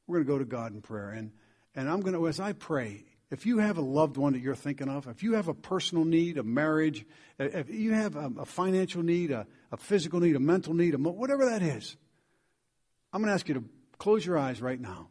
We're 0.06 0.22
going 0.22 0.26
to 0.26 0.32
go 0.32 0.38
to 0.38 0.44
God 0.44 0.72
in 0.72 0.80
prayer. 0.80 1.10
And, 1.10 1.32
and 1.74 1.88
I'm 1.88 2.00
going 2.00 2.14
to, 2.14 2.28
as 2.28 2.40
I 2.40 2.52
pray, 2.52 3.04
if 3.30 3.44
you 3.44 3.58
have 3.58 3.76
a 3.76 3.82
loved 3.82 4.16
one 4.16 4.32
that 4.32 4.40
you're 4.40 4.54
thinking 4.54 4.88
of, 4.88 5.06
if 5.06 5.22
you 5.22 5.34
have 5.34 5.48
a 5.48 5.54
personal 5.54 6.04
need, 6.04 6.38
a 6.38 6.42
marriage, 6.42 7.04
if 7.38 7.68
you 7.68 7.92
have 7.92 8.16
a, 8.16 8.32
a 8.38 8.44
financial 8.46 9.02
need, 9.02 9.30
a, 9.30 9.46
a, 9.70 9.76
physical 9.76 10.20
need, 10.20 10.34
a 10.34 10.40
mental 10.40 10.72
need, 10.72 10.94
a, 10.94 10.98
whatever 10.98 11.46
that 11.46 11.62
is, 11.62 11.96
I'm 13.12 13.20
going 13.20 13.28
to 13.28 13.34
ask 13.34 13.48
you 13.48 13.54
to 13.54 13.64
close 13.98 14.24
your 14.24 14.38
eyes 14.38 14.62
right 14.62 14.80
now. 14.80 15.08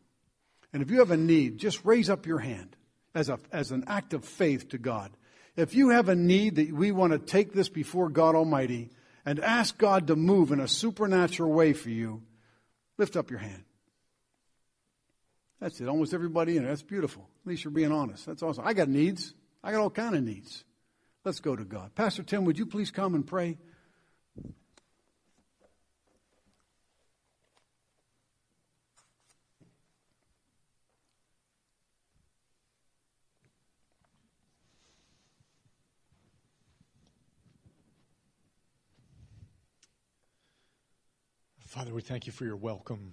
And 0.73 0.81
if 0.81 0.89
you 0.89 0.99
have 0.99 1.11
a 1.11 1.17
need, 1.17 1.59
just 1.59 1.85
raise 1.85 2.09
up 2.09 2.25
your 2.25 2.39
hand 2.39 2.75
as, 3.13 3.29
a, 3.29 3.39
as 3.51 3.71
an 3.71 3.83
act 3.87 4.13
of 4.13 4.25
faith 4.25 4.69
to 4.69 4.77
God. 4.77 5.11
If 5.55 5.75
you 5.75 5.89
have 5.89 6.09
a 6.09 6.15
need 6.15 6.55
that 6.55 6.71
we 6.71 6.91
want 6.91 7.13
to 7.13 7.19
take 7.19 7.53
this 7.53 7.69
before 7.69 8.09
God 8.09 8.35
Almighty 8.35 8.91
and 9.27 9.41
ask 9.41 9.77
God 9.77 10.07
to 10.07 10.15
move 10.15 10.53
in 10.53 10.61
a 10.61 10.69
supernatural 10.69 11.51
way 11.51 11.73
for 11.73 11.89
you, 11.89 12.21
lift 12.97 13.17
up 13.17 13.29
your 13.29 13.39
hand. 13.39 13.65
That's 15.59 15.81
it. 15.81 15.89
Almost 15.89 16.13
everybody 16.13 16.55
in 16.55 16.63
it. 16.63 16.69
That's 16.69 16.81
beautiful. 16.81 17.27
At 17.43 17.49
least 17.49 17.65
you're 17.65 17.71
being 17.71 17.91
honest. 17.91 18.25
That's 18.25 18.41
awesome. 18.41 18.65
I 18.65 18.71
got 18.71 18.87
needs. 18.87 19.33
I 19.61 19.73
got 19.73 19.81
all 19.81 19.89
kind 19.89 20.15
of 20.15 20.23
needs. 20.23 20.63
Let's 21.25 21.41
go 21.41 21.57
to 21.57 21.65
God. 21.65 21.93
Pastor 21.93 22.23
Tim, 22.23 22.45
would 22.45 22.57
you 22.57 22.65
please 22.65 22.89
come 22.89 23.15
and 23.15 23.27
pray? 23.27 23.57
Father, 41.77 41.93
we 41.93 42.01
thank 42.01 42.25
you 42.25 42.31
for 42.31 42.43
your 42.43 42.55
welcome 42.55 43.11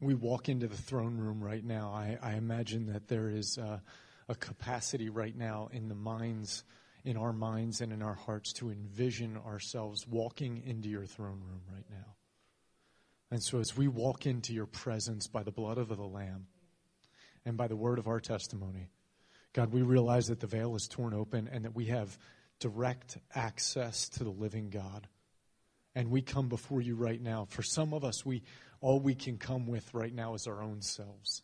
we 0.00 0.14
walk 0.14 0.48
into 0.48 0.66
the 0.66 0.74
throne 0.74 1.18
room 1.18 1.44
right 1.44 1.62
now, 1.62 1.90
I, 1.90 2.16
I 2.22 2.32
imagine 2.36 2.86
that 2.94 3.08
there 3.08 3.28
is 3.28 3.58
a, 3.58 3.82
a 4.26 4.34
capacity 4.34 5.10
right 5.10 5.36
now 5.36 5.68
in 5.70 5.90
the 5.90 5.94
minds, 5.94 6.64
in 7.04 7.18
our 7.18 7.34
minds 7.34 7.82
and 7.82 7.92
in 7.92 8.00
our 8.00 8.14
hearts 8.14 8.54
to 8.54 8.70
envision 8.70 9.36
ourselves 9.36 10.08
walking 10.08 10.62
into 10.64 10.88
your 10.88 11.04
throne 11.04 11.42
room 11.46 11.60
right 11.70 11.84
now. 11.90 12.14
And 13.30 13.42
so 13.42 13.60
as 13.60 13.76
we 13.76 13.86
walk 13.86 14.24
into 14.24 14.54
your 14.54 14.64
presence 14.64 15.26
by 15.26 15.42
the 15.42 15.52
blood 15.52 15.76
of 15.76 15.88
the 15.88 15.94
Lamb 15.96 16.46
and 17.44 17.58
by 17.58 17.68
the 17.68 17.76
word 17.76 17.98
of 17.98 18.08
our 18.08 18.18
testimony, 18.20 18.88
God, 19.52 19.74
we 19.74 19.82
realize 19.82 20.28
that 20.28 20.40
the 20.40 20.46
veil 20.46 20.74
is 20.74 20.88
torn 20.88 21.12
open 21.12 21.50
and 21.52 21.66
that 21.66 21.74
we 21.74 21.84
have 21.88 22.16
direct 22.60 23.18
access 23.34 24.08
to 24.08 24.24
the 24.24 24.30
living 24.30 24.70
God. 24.70 25.06
And 25.94 26.10
we 26.10 26.22
come 26.22 26.48
before 26.48 26.80
you 26.80 26.96
right 26.96 27.20
now. 27.20 27.46
For 27.48 27.62
some 27.62 27.94
of 27.94 28.04
us, 28.04 28.26
we 28.26 28.42
all 28.80 29.00
we 29.00 29.14
can 29.14 29.38
come 29.38 29.66
with 29.66 29.94
right 29.94 30.14
now 30.14 30.34
is 30.34 30.46
our 30.46 30.62
own 30.62 30.82
selves. 30.82 31.42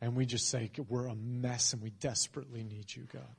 And 0.00 0.14
we 0.14 0.26
just 0.26 0.48
say, 0.48 0.70
we're 0.88 1.06
a 1.06 1.14
mess 1.14 1.72
and 1.72 1.82
we 1.82 1.90
desperately 1.90 2.62
need 2.62 2.94
you, 2.94 3.08
God. 3.12 3.34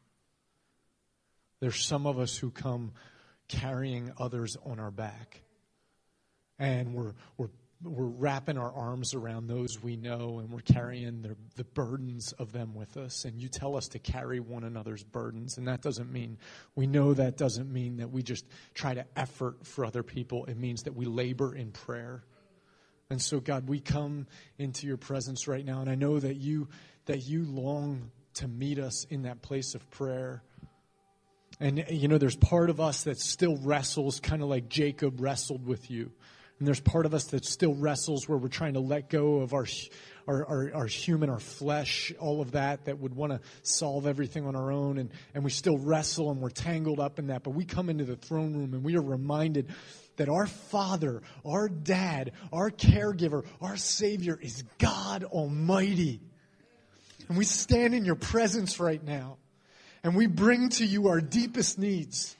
There's 1.59 1.83
some 1.83 2.05
of 2.05 2.19
us 2.19 2.35
who 2.37 2.51
come 2.51 2.91
carrying 3.47 4.11
others 4.17 4.57
on 4.65 4.79
our 4.79 4.91
back. 4.91 5.41
And 6.59 6.93
we're, 6.93 7.13
we're 7.37 7.49
we're 7.83 8.05
wrapping 8.05 8.57
our 8.57 8.71
arms 8.71 9.13
around 9.13 9.47
those 9.47 9.81
we 9.81 9.97
know 9.97 10.39
and 10.39 10.49
we're 10.49 10.61
carrying 10.61 11.21
the, 11.21 11.35
the 11.55 11.63
burdens 11.63 12.31
of 12.33 12.51
them 12.51 12.73
with 12.73 12.97
us. 12.97 13.23
And 13.25 13.39
you 13.39 13.49
tell 13.49 13.75
us 13.75 13.89
to 13.89 13.99
carry 13.99 14.39
one 14.39 14.63
another's 14.63 15.03
burdens. 15.03 15.57
And 15.57 15.67
that 15.67 15.81
doesn't 15.81 16.11
mean, 16.11 16.37
we 16.75 16.87
know 16.87 17.13
that 17.13 17.37
doesn't 17.37 17.71
mean 17.71 17.97
that 17.97 18.11
we 18.11 18.23
just 18.23 18.45
try 18.73 18.95
to 18.95 19.05
effort 19.15 19.65
for 19.65 19.85
other 19.85 20.01
people. 20.01 20.45
It 20.45 20.57
means 20.57 20.83
that 20.83 20.95
we 20.95 21.05
labor 21.05 21.55
in 21.55 21.71
prayer. 21.71 22.23
And 23.11 23.21
so, 23.21 23.39
God, 23.39 23.69
we 23.69 23.79
come 23.79 24.25
into 24.57 24.87
your 24.87 24.97
presence 24.97 25.47
right 25.47 25.63
now. 25.63 25.81
And 25.81 25.89
I 25.89 25.95
know 25.95 26.19
that 26.19 26.35
you, 26.35 26.69
that 27.05 27.25
you 27.27 27.45
long 27.45 28.11
to 28.35 28.47
meet 28.47 28.79
us 28.79 29.05
in 29.05 29.23
that 29.23 29.43
place 29.43 29.75
of 29.75 29.89
prayer. 29.91 30.41
And, 31.59 31.85
you 31.89 32.07
know, 32.07 32.17
there's 32.17 32.35
part 32.35 32.69
of 32.71 32.81
us 32.81 33.03
that 33.03 33.19
still 33.19 33.57
wrestles, 33.57 34.19
kind 34.19 34.41
of 34.41 34.49
like 34.49 34.67
Jacob 34.67 35.21
wrestled 35.21 35.65
with 35.65 35.91
you 35.91 36.11
and 36.59 36.67
there's 36.67 36.79
part 36.79 37.05
of 37.05 37.13
us 37.13 37.25
that 37.25 37.45
still 37.45 37.75
wrestles 37.75 38.27
where 38.27 38.37
we're 38.37 38.47
trying 38.47 38.73
to 38.73 38.79
let 38.79 39.09
go 39.09 39.41
of 39.41 39.53
our, 39.53 39.67
our, 40.27 40.45
our, 40.45 40.71
our 40.73 40.85
human, 40.87 41.29
our 41.29 41.39
flesh, 41.39 42.11
all 42.19 42.41
of 42.41 42.53
that, 42.53 42.85
that 42.85 42.97
would 42.97 43.15
want 43.15 43.31
to 43.31 43.39
solve 43.61 44.07
everything 44.07 44.45
on 44.45 44.55
our 44.55 44.71
own. 44.71 44.97
And, 44.97 45.11
and 45.35 45.43
we 45.43 45.51
still 45.51 45.77
wrestle 45.77 46.31
and 46.31 46.41
we're 46.41 46.49
tangled 46.49 46.99
up 46.99 47.19
in 47.19 47.27
that. 47.27 47.43
But 47.43 47.51
we 47.51 47.63
come 47.63 47.89
into 47.89 48.05
the 48.05 48.15
throne 48.15 48.55
room 48.55 48.73
and 48.73 48.83
we 48.83 48.95
are 48.97 49.01
reminded 49.01 49.67
that 50.15 50.29
our 50.29 50.47
Father, 50.47 51.21
our 51.45 51.69
Dad, 51.69 52.31
our 52.51 52.71
caregiver, 52.71 53.45
our 53.61 53.77
Savior 53.77 54.39
is 54.41 54.63
God 54.79 55.23
Almighty. 55.25 56.21
And 57.29 57.37
we 57.37 57.45
stand 57.45 57.93
in 57.93 58.03
your 58.03 58.15
presence 58.15 58.79
right 58.79 59.03
now 59.03 59.37
and 60.03 60.15
we 60.15 60.25
bring 60.25 60.69
to 60.69 60.85
you 60.85 61.09
our 61.09 61.19
deepest 61.19 61.77
needs. 61.77 62.36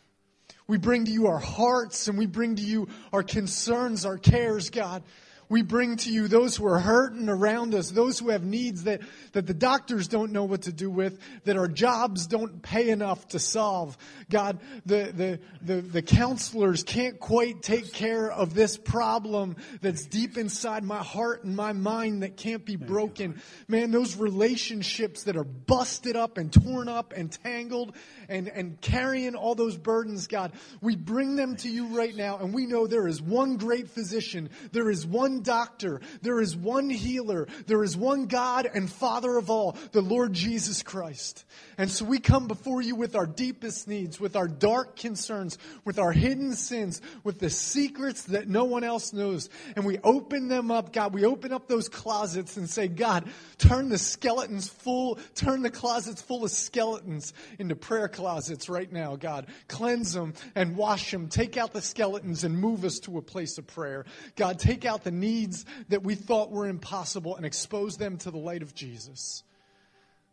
We 0.68 0.78
bring 0.78 1.06
to 1.06 1.12
you 1.12 1.28
our 1.28 1.40
hearts 1.40 2.08
and 2.08 2.18
we 2.18 2.26
bring 2.26 2.56
to 2.58 2.62
you 2.62 2.90
our 3.14 3.24
concerns, 3.24 4.06
our 4.06 4.18
cares, 4.18 4.70
God. 4.70 5.04
We 5.50 5.62
bring 5.62 5.96
to 5.98 6.12
you 6.12 6.28
those 6.28 6.58
who 6.58 6.68
are 6.68 6.80
hurting 6.80 7.30
around 7.30 7.74
us, 7.74 7.90
those 7.90 8.20
who 8.20 8.30
have 8.30 8.44
needs 8.44 8.84
that, 8.84 9.02
that 9.32 9.48
the 9.48 9.54
doctors 9.54 10.10
don't 10.10 10.34
know 10.34 10.44
what 10.44 10.64
to 10.64 10.74
do 10.74 10.90
with, 10.90 11.20
that 11.46 11.56
our 11.56 11.70
jobs 11.70 12.28
don't 12.28 12.62
pay 12.62 12.90
enough 12.90 13.28
to 13.30 13.40
solve. 13.40 13.98
God, 14.30 14.60
the, 14.86 15.40
the, 15.62 15.74
the, 15.76 15.82
the 15.82 16.02
counselors 16.02 16.84
can't 16.84 17.20
quite 17.20 17.62
take 17.62 17.94
care 17.94 18.30
of 18.30 18.54
this 18.54 18.78
problem 18.78 19.56
that's 19.82 20.06
deep 20.06 20.38
inside 20.38 20.84
my 20.84 21.02
heart 21.02 21.46
and 21.46 21.56
my 21.56 21.72
mind 21.72 22.24
that 22.24 22.36
can't 22.36 22.66
be 22.66 22.76
broken. 22.76 23.42
Man, 23.70 23.92
those 23.92 24.18
relationships 24.18 25.24
that 25.24 25.38
are 25.38 25.46
busted 25.46 26.18
up 26.18 26.38
and 26.38 26.52
torn 26.52 26.90
up 26.90 27.14
and 27.16 27.32
tangled 27.32 27.96
and, 28.28 28.50
and 28.50 28.82
carrying 28.82 29.36
all 29.36 29.56
those 29.56 29.78
burdens, 29.78 30.28
God, 30.28 30.52
we 30.82 30.98
bring 30.98 31.38
them 31.38 31.56
to 31.58 31.70
you 31.70 31.98
right 31.98 32.16
now 32.16 32.38
and 32.40 32.54
we 32.54 32.66
know 32.66 32.86
there 32.86 33.08
is 33.08 33.22
one 33.22 33.56
great 33.56 33.90
physician. 33.90 34.50
There 34.74 34.90
is 34.90 35.06
one 35.06 35.37
doctor. 35.42 36.02
There 36.22 36.42
is 36.42 36.56
one 36.56 36.90
healer. 36.90 37.48
There 37.66 37.84
is 37.84 37.96
one 37.96 38.26
God 38.28 38.68
and 38.72 38.90
Father 38.90 39.38
of 39.38 39.50
all, 39.50 39.78
the 39.92 40.02
Lord 40.02 40.34
Jesus 40.34 40.84
Christ. 40.84 41.46
And 41.78 41.92
so 41.92 42.06
we 42.06 42.20
come 42.20 42.48
before 42.48 42.82
you 42.82 42.96
with 42.96 43.16
our 43.16 43.28
deepest 43.28 43.88
needs, 43.88 44.20
with 44.20 44.36
our 44.36 44.48
dark 44.48 44.96
concerns, 44.96 45.58
with 45.86 46.00
our 46.00 46.12
hidden 46.12 46.54
sins, 46.54 47.02
with 47.24 47.40
the 47.40 47.50
secrets 47.50 48.24
that 48.24 48.48
no 48.48 48.64
one 48.64 48.84
else 48.84 49.14
knows. 49.14 49.50
And 49.76 49.86
we 49.86 50.00
open 50.00 50.48
them 50.48 50.72
up, 50.72 50.92
God. 50.92 51.14
We 51.14 51.26
open 51.26 51.52
up 51.52 51.68
those 51.68 51.88
closets 51.88 52.58
and 52.58 52.70
say, 52.70 52.88
God, 52.88 53.30
turn 53.58 53.90
the 53.90 53.98
skeletons 53.98 54.68
full, 54.68 55.20
turn 55.36 55.62
the 55.62 55.70
closets 55.70 56.22
full 56.22 56.44
of 56.44 56.52
skeletons 56.52 57.34
into 57.60 57.76
prayer 57.76 58.08
closets 58.08 58.70
right 58.70 58.92
now, 58.92 59.16
God. 59.16 59.48
Cleanse 59.68 60.14
them 60.14 60.34
and 60.56 60.76
wash 60.76 61.12
them. 61.12 61.28
Take 61.28 61.58
out 61.58 61.74
the 61.74 61.82
skeletons 61.82 62.44
and 62.44 62.58
move 62.58 62.84
us 62.86 63.00
to 63.00 63.18
a 63.18 63.22
place 63.22 63.58
of 63.58 63.68
prayer. 63.68 64.06
God, 64.36 64.58
take 64.58 64.86
out 64.86 65.04
the 65.04 65.12
needs 65.28 65.66
that 65.90 66.04
we 66.04 66.16
thought 66.16 66.52
were 66.52 66.68
impossible 66.68 67.36
and 67.36 67.46
expose 67.46 67.98
them 67.98 68.18
to 68.18 68.32
the 68.32 68.38
light 68.38 68.62
of 68.62 68.74
Jesus. 68.74 69.44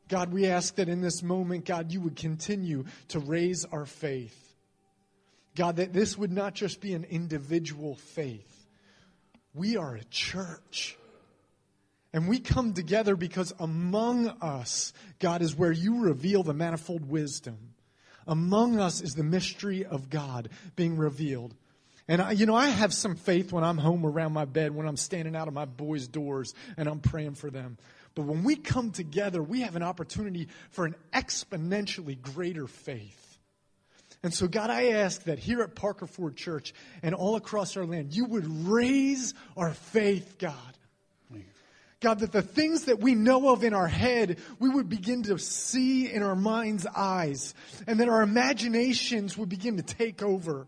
God, 0.09 0.33
we 0.33 0.47
ask 0.47 0.77
that 0.77 0.89
in 0.89 1.01
this 1.01 1.23
moment, 1.23 1.65
God, 1.65 1.91
you 1.91 2.01
would 2.01 2.17
continue 2.17 2.85
to 3.09 3.19
raise 3.19 3.65
our 3.65 3.87
faith. 3.87 4.55
God, 5.57 5.77
that 5.77 5.93
this 5.93 6.17
would 6.19 6.33
not 6.33 6.55
just 6.55 6.81
be 6.81 6.95
an 6.95 7.05
individual 7.05 7.97
faith. 7.97 8.67
We 9.55 9.77
are 9.77 9.95
a 9.95 10.05
church. 10.05 10.97
And 12.13 12.29
we 12.29 12.39
come 12.39 12.75
together 12.75 13.17
because 13.17 13.53
among 13.59 14.29
us, 14.41 14.93
God, 15.19 15.43
is 15.43 15.57
where 15.57 15.73
you 15.73 16.03
reveal 16.03 16.43
the 16.43 16.55
manifold 16.55 17.09
wisdom. 17.09 17.75
Among 18.27 18.79
us 18.79 19.01
is 19.01 19.15
the 19.15 19.25
mystery 19.25 19.85
of 19.85 20.11
God 20.11 20.49
being 20.77 20.97
revealed. 20.97 21.55
And 22.07 22.21
I, 22.21 22.33
you 22.33 22.47
know, 22.47 22.55
I 22.55 22.69
have 22.69 22.93
some 22.93 23.17
faith 23.17 23.53
when 23.53 23.65
I'm 23.65 23.79
home 23.79 24.05
around 24.05 24.33
my 24.33 24.45
bed, 24.45 24.75
when 24.75 24.87
I'm 24.87 24.97
standing 24.97 25.35
out 25.35 25.49
of 25.49 25.55
my 25.55 25.65
boys' 25.65 26.07
doors 26.07 26.55
and 26.77 26.89
I'm 26.89 27.01
praying 27.01 27.35
for 27.35 27.51
them. 27.51 27.79
But 28.15 28.27
when 28.27 28.45
we 28.45 28.57
come 28.57 28.91
together, 28.91 29.43
we 29.43 29.63
have 29.63 29.75
an 29.75 29.83
opportunity 29.83 30.49
for 30.71 30.85
an 30.85 30.95
exponentially 31.13 32.21
greater 32.21 32.67
faith. 32.67 33.39
And 34.23 34.33
so, 34.33 34.47
God, 34.47 34.71
I 34.71 34.89
ask 34.93 35.25
that 35.25 35.39
here 35.39 35.63
at 35.63 35.75
Parker 35.75 36.07
Ford 36.07 36.37
Church 36.37 36.73
and 37.03 37.15
all 37.15 37.37
across 37.37 37.77
our 37.77 37.85
land, 37.85 38.15
you 38.15 38.25
would 38.27 38.47
raise 38.67 39.35
our 39.57 39.73
faith, 39.73 40.37
God. 40.39 40.55
God, 42.01 42.19
that 42.19 42.33
the 42.33 42.43
things 42.43 42.85
that 42.85 43.01
we 43.01 43.15
know 43.15 43.51
of 43.51 43.65
in 43.65 43.73
our 43.73 43.89
head, 43.89 44.39
we 44.59 44.69
would 44.69 44.91
begin 44.91 45.23
to 45.25 45.39
see 45.39 46.11
in 46.13 46.23
our 46.23 46.37
mind's 46.37 46.87
eyes, 46.87 47.55
and 47.87 47.99
that 47.99 48.11
our 48.11 48.21
imaginations 48.21 49.39
would 49.39 49.49
begin 49.49 49.79
to 49.79 49.83
take 49.83 50.23
over. 50.23 50.67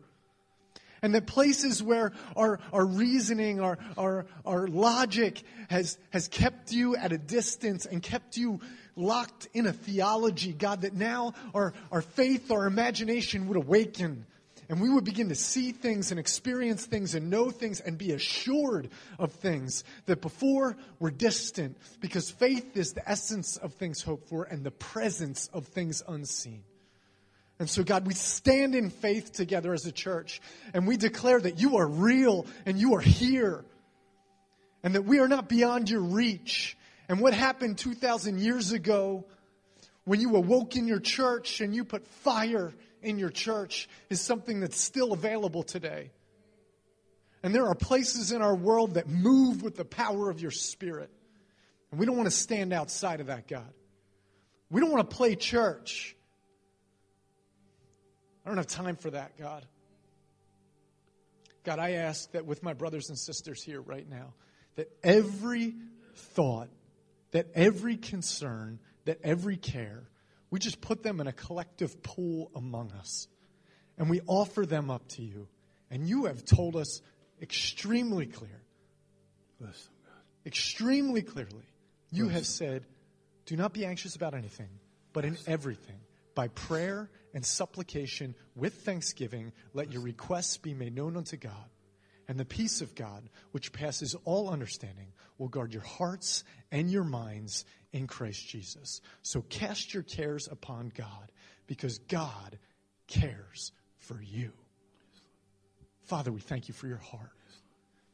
And 1.03 1.15
the 1.15 1.21
places 1.21 1.83
where 1.83 2.13
our, 2.37 2.59
our 2.73 2.87
reasoning, 2.87 3.61
our, 3.61 3.79
our, 3.99 4.27
our 4.45 4.67
logic 4.67 5.43
has, 5.69 5.99
has 6.11 6.29
kept 6.29 6.73
you 6.73 6.97
at 6.97 7.13
a 7.13 7.19
distance 7.19 7.87
and 7.87 8.03
kept 8.03 8.37
you 8.37 8.61
locked 8.97 9.49
in 9.53 9.67
a 9.67 9.73
theology, 9.73 10.53
God, 10.53 10.83
that 10.83 10.95
now 10.95 11.35
our, 11.55 11.75
our 11.93 12.03
faith, 12.03 12.51
our 12.51 12.67
imagination 12.67 13.49
would 13.49 13.57
awaken. 13.57 14.27
And 14.69 14.81
we 14.81 14.91
would 14.91 15.05
begin 15.05 15.29
to 15.29 15.35
see 15.35 15.71
things 15.71 16.11
and 16.11 16.19
experience 16.19 16.87
things 16.87 17.15
and 17.15 17.31
know 17.31 17.51
things 17.51 17.79
and 17.81 17.97
be 17.97 18.13
assured 18.13 18.89
of 19.19 19.33
things 19.33 19.85
that 20.07 20.21
before 20.21 20.77
were 20.99 21.11
distant 21.13 21.77
because 22.01 22.31
faith 22.31 22.77
is 22.77 22.93
the 22.93 23.09
essence 23.09 23.57
of 23.59 23.75
things 23.75 24.03
hoped 24.03 24.29
for 24.29 24.45
and 24.45 24.65
the 24.65 24.73
presence 24.73 25.49
of 25.53 25.67
things 25.67 26.03
unseen. 26.09 26.65
And 27.59 27.71
so, 27.71 27.83
God, 27.83 28.07
we 28.07 28.15
stand 28.15 28.75
in 28.75 28.91
faith 28.91 29.33
together 29.33 29.73
as 29.73 29.87
a 29.87 29.93
church 29.93 30.41
and 30.75 30.87
we 30.87 30.97
declare 30.97 31.41
that 31.41 31.59
you 31.59 31.79
are 31.79 31.87
real 31.87 32.47
and 32.67 32.79
you 32.79 32.95
are 32.97 33.01
here 33.01 33.65
and 34.83 34.95
that 34.95 35.03
we 35.03 35.21
are 35.21 35.29
not 35.29 35.49
beyond 35.49 35.89
your 35.89 36.03
reach. 36.03 36.77
And 37.09 37.21
what 37.21 37.33
happened 37.33 37.79
2,000 37.79 38.41
years 38.41 38.73
ago 38.73 39.25
when 40.05 40.21
you 40.21 40.37
awoke 40.37 40.77
in 40.77 40.87
your 40.87 41.01
church 41.01 41.61
and 41.61 41.75
you 41.75 41.85
put 41.85 42.07
fire 42.07 42.73
in 43.03 43.19
your 43.19 43.31
church 43.31 43.89
is 44.11 44.21
something 44.21 44.61
that's 44.61 44.81
still 44.81 45.13
available 45.13 45.63
today. 45.63 46.11
And 47.43 47.55
there 47.55 47.67
are 47.67 47.75
places 47.75 48.33
in 48.33 48.43
our 48.43 48.55
world 48.55 48.95
that 48.95 49.09
move 49.09 49.63
with 49.63 49.77
the 49.77 49.85
power 49.85 50.29
of 50.31 50.41
your 50.41 50.51
spirit. 50.51 51.11
And 51.91 52.01
we 52.01 52.07
don't 52.07 52.17
want 52.17 52.27
to 52.27 52.37
stand 52.37 52.73
outside 52.73 53.21
of 53.21 53.29
that, 53.29 53.47
God. 53.47 53.73
We 54.71 54.81
don't 54.81 54.91
want 54.91 55.09
to 55.09 55.17
play 55.17 55.37
church. 55.37 56.16
I 58.47 58.49
don't 58.49 58.59
have 58.59 58.69
time 58.69 58.95
for 58.95 59.11
that, 59.11 59.37
God. 59.37 59.67
God, 61.65 61.81
I 61.81 61.93
ask 61.95 62.31
that 62.31 62.47
with 62.47 62.63
my 62.63 62.75
brothers 62.75 63.09
and 63.09 63.19
sisters 63.19 63.61
here 63.61 63.81
right 63.81 64.09
now, 64.09 64.35
that 64.77 64.89
every 65.03 65.75
thought, 66.15 66.69
that 67.33 67.49
every 67.55 67.97
concern, 67.97 68.79
that 69.05 69.19
every 69.25 69.57
care, 69.57 70.05
we 70.51 70.61
just 70.61 70.81
put 70.81 71.03
them 71.03 71.21
in 71.21 71.27
a 71.27 71.33
collective 71.33 72.03
pool 72.05 72.53
among 72.55 72.93
us. 72.93 73.27
And 73.99 74.09
we 74.09 74.21
offer 74.29 74.65
them 74.65 74.91
up 74.91 75.09
to 75.09 75.23
you. 75.23 75.49
And 75.91 76.09
you 76.09 76.27
have 76.27 76.45
told 76.45 76.77
us 76.77 77.03
extremely 77.43 78.27
clear 78.27 78.63
extremely 80.47 81.23
clearly, 81.23 81.65
you 82.13 82.29
have 82.29 82.47
said, 82.47 82.85
Do 83.47 83.57
not 83.57 83.73
be 83.73 83.85
anxious 83.85 84.17
about 84.17 84.35
anything, 84.35 84.69
but 85.13 85.25
in 85.25 85.37
everything, 85.47 85.99
by 86.35 86.49
prayer 86.49 87.11
and 87.37 87.45
supplication 87.45 88.35
with 88.55 88.73
thanksgiving, 88.77 89.53
let 89.75 89.93
your 89.93 90.01
requests 90.01 90.57
be 90.57 90.73
made 90.73 90.97
known 90.97 91.19
unto 91.19 91.37
God. 91.37 91.53
And 92.29 92.41
the 92.41 92.47
peace 92.47 92.81
of 92.81 92.95
God, 92.95 93.29
which 93.53 93.75
passes 93.75 94.17
all 94.25 94.49
understanding, 94.49 95.09
will 95.37 95.49
guard 95.49 95.75
your 95.75 95.83
hearts 95.83 96.45
and 96.73 96.91
your 96.91 97.05
minds 97.05 97.67
in 97.93 98.07
Christ 98.07 98.49
Jesus. 98.49 99.03
So 99.21 99.43
cast 99.43 99.93
your 99.93 100.03
cares 100.03 100.49
upon 100.51 100.91
God, 100.97 101.31
because 101.67 101.99
God 101.99 102.59
cares 103.07 103.71
for 103.99 104.19
you. 104.23 104.53
Father, 106.07 106.33
we 106.33 106.41
thank 106.41 106.69
you 106.69 106.75
for 106.75 106.87
your 106.87 106.97
heart. 106.97 107.33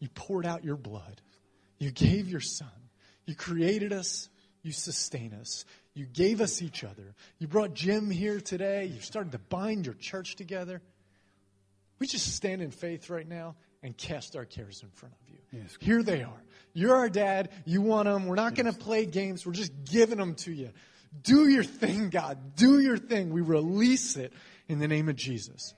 You 0.01 0.09
poured 0.09 0.47
out 0.47 0.65
your 0.65 0.77
blood. 0.77 1.23
You 1.79 1.93
gave 1.93 2.29
your 2.29 2.41
son. 2.41 2.69
You 3.25 3.37
created 3.37 3.93
us. 3.93 4.29
You 4.65 4.73
sustain 4.73 5.33
us. 5.33 5.65
You 5.95 6.07
gave 6.07 6.41
us 6.41 6.63
each 6.63 6.85
other. 6.85 7.15
You 7.39 7.49
brought 7.49 7.75
Jim 7.75 8.11
here 8.11 8.41
today. 8.41 8.87
You've 8.87 9.05
started 9.05 9.33
to 9.33 9.39
bind 9.39 9.87
your 9.87 9.95
church 9.95 10.37
together. 10.37 10.81
We 11.99 12.07
just 12.07 12.35
stand 12.35 12.63
in 12.63 12.71
faith 12.71 13.11
right 13.11 13.29
now 13.29 13.57
and 13.83 13.97
cast 13.97 14.35
our 14.37 14.45
cares 14.45 14.83
in 14.83 14.89
front 14.91 15.15
of 15.21 15.29
you. 15.29 15.39
Yes. 15.53 15.77
Here 15.81 16.03
they 16.03 16.23
are. 16.23 16.43
You're 16.73 16.97
our 16.97 17.11
dad. 17.11 17.51
You 17.67 17.83
want 17.83 18.07
them. 18.07 18.27
We're 18.27 18.37
not 18.37 18.55
going 18.55 18.73
to 18.73 18.79
play 18.79 19.05
games. 19.05 19.45
We're 19.45 19.53
just 19.53 19.85
giving 19.85 20.19
them 20.19 20.35
to 20.37 20.53
you. 20.53 20.71
Do 21.23 21.47
your 21.47 21.65
thing, 21.65 22.09
God. 22.09 22.57
Do 22.57 22.81
your 22.81 22.97
thing. 22.97 23.31
We 23.31 23.43
release 23.43 24.17
it 24.17 24.33
in 24.69 24.79
the 24.79 24.89
name 24.89 25.11
of 25.11 25.17
Jesus. 25.17 25.75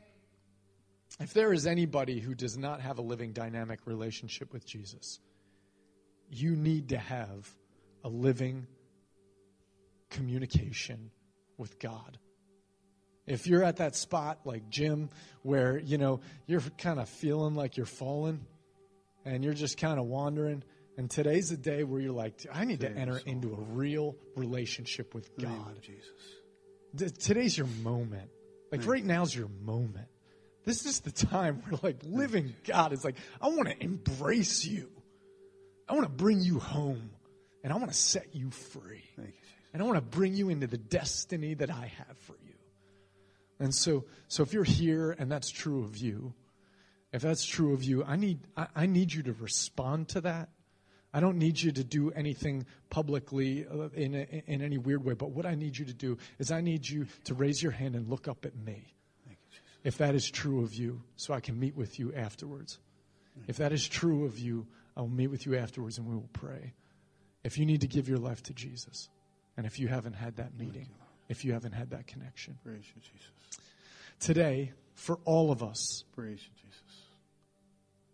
If 1.18 1.32
there 1.32 1.52
is 1.52 1.66
anybody 1.66 2.20
who 2.20 2.34
does 2.34 2.56
not 2.56 2.80
have 2.80 2.98
a 2.98 3.02
living 3.02 3.32
dynamic 3.32 3.80
relationship 3.84 4.52
with 4.52 4.64
Jesus, 4.66 5.18
you 6.30 6.54
need 6.56 6.90
to 6.90 6.98
have 6.98 7.48
a 8.04 8.08
living 8.08 8.66
communication 10.14 11.10
with 11.58 11.78
God. 11.78 12.18
If 13.26 13.46
you're 13.46 13.64
at 13.64 13.78
that 13.78 13.96
spot 13.96 14.40
like 14.44 14.68
Jim 14.68 15.08
where, 15.42 15.78
you 15.78 15.98
know, 15.98 16.20
you're 16.46 16.60
kind 16.78 17.00
of 17.00 17.08
feeling 17.08 17.54
like 17.54 17.76
you're 17.76 17.86
falling 17.86 18.44
and 19.24 19.42
you're 19.42 19.54
just 19.54 19.78
kind 19.78 19.98
of 19.98 20.04
wandering, 20.06 20.62
and 20.96 21.10
today's 21.10 21.48
the 21.48 21.56
day 21.56 21.82
where 21.82 22.00
you're 22.00 22.12
like, 22.12 22.34
I 22.52 22.64
need 22.64 22.80
to 22.80 22.90
enter 22.90 23.20
into 23.24 23.54
a 23.54 23.60
real 23.60 24.14
relationship 24.36 25.14
with 25.14 25.28
In 25.38 25.44
the 25.44 25.50
name 25.50 25.62
God. 25.62 25.82
Jesus. 25.82 27.18
Today's 27.24 27.56
your 27.56 27.66
moment. 27.82 28.30
Like 28.70 28.84
hmm. 28.84 28.90
right 28.90 29.04
now's 29.04 29.34
your 29.34 29.48
moment. 29.62 30.08
This 30.64 30.86
is 30.86 31.00
the 31.00 31.10
time 31.10 31.62
where 31.68 31.80
like 31.82 32.02
hmm. 32.02 32.16
living 32.16 32.54
God 32.66 32.92
is 32.92 33.04
like, 33.04 33.16
I 33.40 33.48
want 33.48 33.68
to 33.68 33.82
embrace 33.82 34.64
you. 34.64 34.90
I 35.88 35.94
want 35.94 36.04
to 36.04 36.12
bring 36.12 36.40
you 36.40 36.58
home 36.58 37.10
and 37.62 37.72
I 37.72 37.76
want 37.76 37.90
to 37.90 37.96
set 37.96 38.34
you 38.34 38.50
free. 38.50 39.04
Thank 39.16 39.34
you. 39.34 39.43
And 39.74 39.82
I 39.82 39.86
want 39.86 39.96
to 39.96 40.16
bring 40.16 40.34
you 40.34 40.48
into 40.48 40.68
the 40.68 40.78
destiny 40.78 41.54
that 41.54 41.68
I 41.68 41.92
have 41.98 42.16
for 42.18 42.36
you. 42.46 42.54
And 43.58 43.74
so, 43.74 44.04
so 44.28 44.44
if 44.44 44.52
you're 44.52 44.64
here 44.64 45.10
and 45.18 45.30
that's 45.30 45.50
true 45.50 45.82
of 45.82 45.98
you, 45.98 46.32
if 47.12 47.22
that's 47.22 47.44
true 47.44 47.74
of 47.74 47.82
you, 47.82 48.04
I 48.04 48.16
need, 48.16 48.38
I, 48.56 48.68
I 48.74 48.86
need 48.86 49.12
you 49.12 49.24
to 49.24 49.32
respond 49.34 50.08
to 50.10 50.20
that. 50.22 50.48
I 51.12 51.20
don't 51.20 51.38
need 51.38 51.60
you 51.60 51.72
to 51.72 51.84
do 51.84 52.10
anything 52.12 52.66
publicly 52.88 53.66
uh, 53.66 53.88
in, 53.90 54.14
a, 54.14 54.42
in 54.46 54.62
any 54.62 54.78
weird 54.78 55.04
way, 55.04 55.14
but 55.14 55.30
what 55.30 55.44
I 55.44 55.54
need 55.54 55.76
you 55.76 55.84
to 55.84 55.92
do 55.92 56.18
is 56.38 56.50
I 56.50 56.60
need 56.60 56.88
you 56.88 57.06
to 57.24 57.34
raise 57.34 57.62
your 57.62 57.72
hand 57.72 57.94
and 57.94 58.08
look 58.08 58.26
up 58.26 58.44
at 58.44 58.56
me 58.56 58.94
Thank 59.26 59.38
you, 59.42 59.50
Jesus. 59.50 59.80
if 59.84 59.98
that 59.98 60.14
is 60.14 60.28
true 60.28 60.62
of 60.62 60.74
you, 60.74 61.02
so 61.16 61.34
I 61.34 61.40
can 61.40 61.58
meet 61.58 61.76
with 61.76 61.98
you 61.98 62.12
afterwards. 62.14 62.78
If 63.48 63.56
that 63.56 63.72
is 63.72 63.86
true 63.86 64.24
of 64.24 64.38
you, 64.38 64.66
I 64.96 65.00
will 65.00 65.08
meet 65.08 65.28
with 65.28 65.46
you 65.46 65.56
afterwards 65.56 65.98
and 65.98 66.06
we 66.06 66.14
will 66.14 66.30
pray. 66.32 66.74
If 67.42 67.58
you 67.58 67.66
need 67.66 67.80
to 67.82 67.88
give 67.88 68.08
your 68.08 68.18
life 68.18 68.42
to 68.44 68.54
Jesus, 68.54 69.08
and 69.56 69.66
if 69.66 69.78
you 69.78 69.88
haven't 69.88 70.14
had 70.14 70.36
that 70.36 70.58
meeting, 70.58 70.88
if 71.28 71.44
you 71.44 71.52
haven't 71.52 71.72
had 71.72 71.90
that 71.90 72.06
connection, 72.06 72.58
Praise 72.64 72.84
you, 72.94 73.02
Jesus. 73.02 73.60
today, 74.20 74.72
for 74.94 75.18
all 75.24 75.50
of 75.50 75.62
us 75.62 76.04
Praise 76.14 76.40
you, 76.42 76.50
Jesus. 76.62 77.02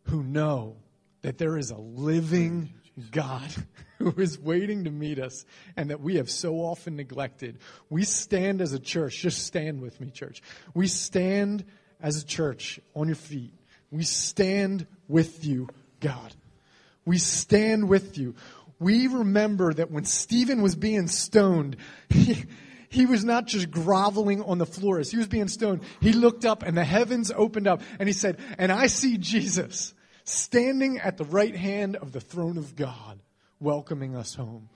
who 0.04 0.22
know 0.22 0.76
that 1.22 1.38
there 1.38 1.56
is 1.58 1.70
a 1.70 1.78
living 1.78 2.72
God 3.10 3.50
who 3.98 4.12
is 4.16 4.38
waiting 4.38 4.84
to 4.84 4.90
meet 4.90 5.18
us 5.18 5.44
and 5.76 5.90
that 5.90 6.00
we 6.00 6.16
have 6.16 6.30
so 6.30 6.56
often 6.56 6.96
neglected. 6.96 7.58
We 7.88 8.04
stand 8.04 8.60
as 8.60 8.72
a 8.72 8.78
church, 8.78 9.18
just 9.18 9.44
stand 9.46 9.80
with 9.80 10.00
me, 10.00 10.10
church. 10.10 10.42
We 10.74 10.86
stand 10.86 11.64
as 12.00 12.22
a 12.22 12.26
church 12.26 12.80
on 12.94 13.08
your 13.08 13.16
feet. 13.16 13.52
We 13.90 14.04
stand 14.04 14.86
with 15.08 15.44
you, 15.44 15.68
God. 16.00 16.34
We 17.04 17.18
stand 17.18 17.88
with 17.88 18.18
you. 18.18 18.34
We 18.80 19.06
remember 19.06 19.72
that 19.74 19.90
when 19.90 20.04
Stephen 20.06 20.62
was 20.62 20.74
being 20.74 21.06
stoned, 21.06 21.76
he, 22.08 22.44
he 22.88 23.06
was 23.06 23.24
not 23.24 23.46
just 23.46 23.70
groveling 23.70 24.42
on 24.42 24.58
the 24.58 24.66
floor 24.66 24.98
as 24.98 25.10
he 25.10 25.18
was 25.18 25.28
being 25.28 25.48
stoned. 25.48 25.82
He 26.00 26.12
looked 26.12 26.44
up 26.44 26.64
and 26.64 26.76
the 26.76 26.84
heavens 26.84 27.30
opened 27.30 27.68
up 27.68 27.82
and 28.00 28.08
he 28.08 28.12
said, 28.12 28.38
and 28.58 28.72
I 28.72 28.88
see 28.88 29.18
Jesus 29.18 29.94
standing 30.24 30.98
at 30.98 31.18
the 31.18 31.24
right 31.24 31.54
hand 31.54 31.96
of 31.96 32.12
the 32.12 32.20
throne 32.20 32.58
of 32.58 32.74
God, 32.74 33.20
welcoming 33.60 34.16
us 34.16 34.34
home. 34.34 34.68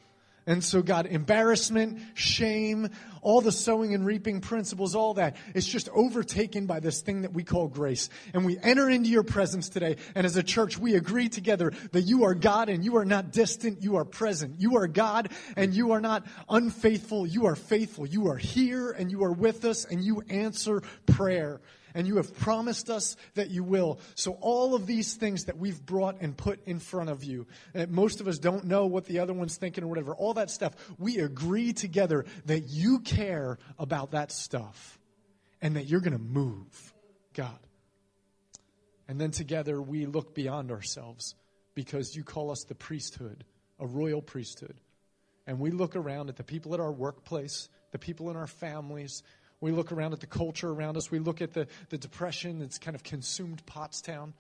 And 0.47 0.63
so, 0.63 0.83
God, 0.83 1.07
embarrassment, 1.07 2.01
shame, 2.13 2.91
all 3.23 3.41
the 3.41 3.51
sowing 3.51 3.95
and 3.95 4.05
reaping 4.05 4.43
principles, 4.43 4.95
all 4.95 5.15
that, 5.15 5.37
it's 5.55 5.67
just 5.67 5.89
overtaken 5.89 6.67
by 6.67 6.81
this 6.81 7.01
thing 7.01 7.23
that 7.23 7.33
we 7.33 7.45
call 7.45 7.67
grace. 7.67 8.11
And 8.35 8.45
we 8.45 8.59
enter 8.59 8.91
into 8.91 9.09
your 9.09 9.23
presence 9.23 9.71
today. 9.71 9.97
And 10.15 10.27
as 10.27 10.37
a 10.37 10.43
church, 10.43 10.77
we 10.77 10.97
agree 10.97 11.31
together 11.31 11.73
that 11.93 12.03
you 12.03 12.25
are 12.25 12.35
God 12.35 12.69
and 12.69 12.85
you 12.85 12.97
are 12.97 13.07
not 13.07 13.33
distant. 13.33 13.83
You 13.83 13.97
are 13.97 14.05
present. 14.05 14.61
You 14.61 14.77
are 14.77 14.87
God 14.87 15.31
and 15.57 15.73
you 15.73 15.93
are 15.93 16.01
not 16.01 16.27
unfaithful. 16.51 17.27
You 17.27 17.47
are 17.47 17.57
faithful. 17.57 18.07
You 18.07 18.29
are 18.29 18.37
here 18.37 18.91
and 18.91 19.11
you 19.11 19.25
are 19.25 19.33
with 19.33 19.65
us 19.65 19.87
and 19.87 20.05
you 20.05 20.23
answer 20.29 20.83
prayer 21.07 21.63
and 21.95 22.07
you 22.07 22.17
have 22.17 22.37
promised 22.37 22.91
us 22.91 23.17
that 23.35 23.51
you 23.51 23.63
will. 23.63 24.01
So 24.17 24.33
all 24.41 24.75
of 24.75 24.87
these 24.87 25.15
things 25.15 25.45
that 25.45 25.57
we've 25.57 25.85
brought 25.85 26.21
and 26.21 26.37
put 26.37 26.67
in 26.67 26.81
front 26.81 27.09
of 27.09 27.23
you, 27.23 27.47
that 27.73 27.91
most 27.91 28.21
of 28.21 28.29
us 28.29 28.39
don't 28.39 28.65
know 28.65 28.87
what 28.87 29.07
the 29.07 29.21
other 29.21 29.33
one's 29.33 29.57
thinking 29.57 29.85
or 29.85 29.87
whatever, 29.87 30.15
all 30.15 30.35
that 30.35 30.51
stuff, 30.51 30.75
we 30.99 31.19
agree 31.19 31.73
together 31.73 32.25
that 32.47 32.65
you 32.69 32.99
care 32.99 33.59
about 33.79 34.11
that 34.11 34.33
stuff 34.33 34.99
and 35.63 35.77
that 35.77 35.87
you're 35.87 36.01
going 36.01 36.13
to 36.13 36.19
move, 36.19 36.93
God. 37.33 37.59
And 39.07 39.21
then 39.21 39.31
together 39.31 39.81
we 39.81 40.07
look 40.07 40.35
beyond 40.35 40.71
ourselves 40.71 41.35
because 41.75 42.17
you 42.17 42.25
call 42.25 42.51
us 42.51 42.65
the 42.65 42.75
priesthood, 42.75 43.45
a 43.79 43.87
royal 43.87 44.23
priesthood. 44.23 44.81
And 45.47 45.61
we 45.61 45.71
look 45.71 45.95
around 45.95 46.31
at 46.31 46.37
the 46.37 46.45
people 46.45 46.75
at 46.75 46.81
our 46.81 46.93
workplace, 46.93 47.69
the 47.93 47.99
people 47.99 48.31
in 48.31 48.37
our 48.37 48.47
families, 48.47 49.23
we 49.65 49.73
look 49.73 49.93
around 49.93 50.13
at 50.13 50.21
the 50.21 50.27
culture 50.27 50.69
around 50.69 50.97
us. 50.97 51.11
We 51.11 51.19
look 51.19 51.41
at 51.41 51.55
the, 51.55 51.67
the 51.89 51.97
depression 51.97 52.59
that's 52.59 52.79
kind 52.79 52.95
of 52.95 53.03
consumed 53.03 53.63
Pottstown. 53.65 54.35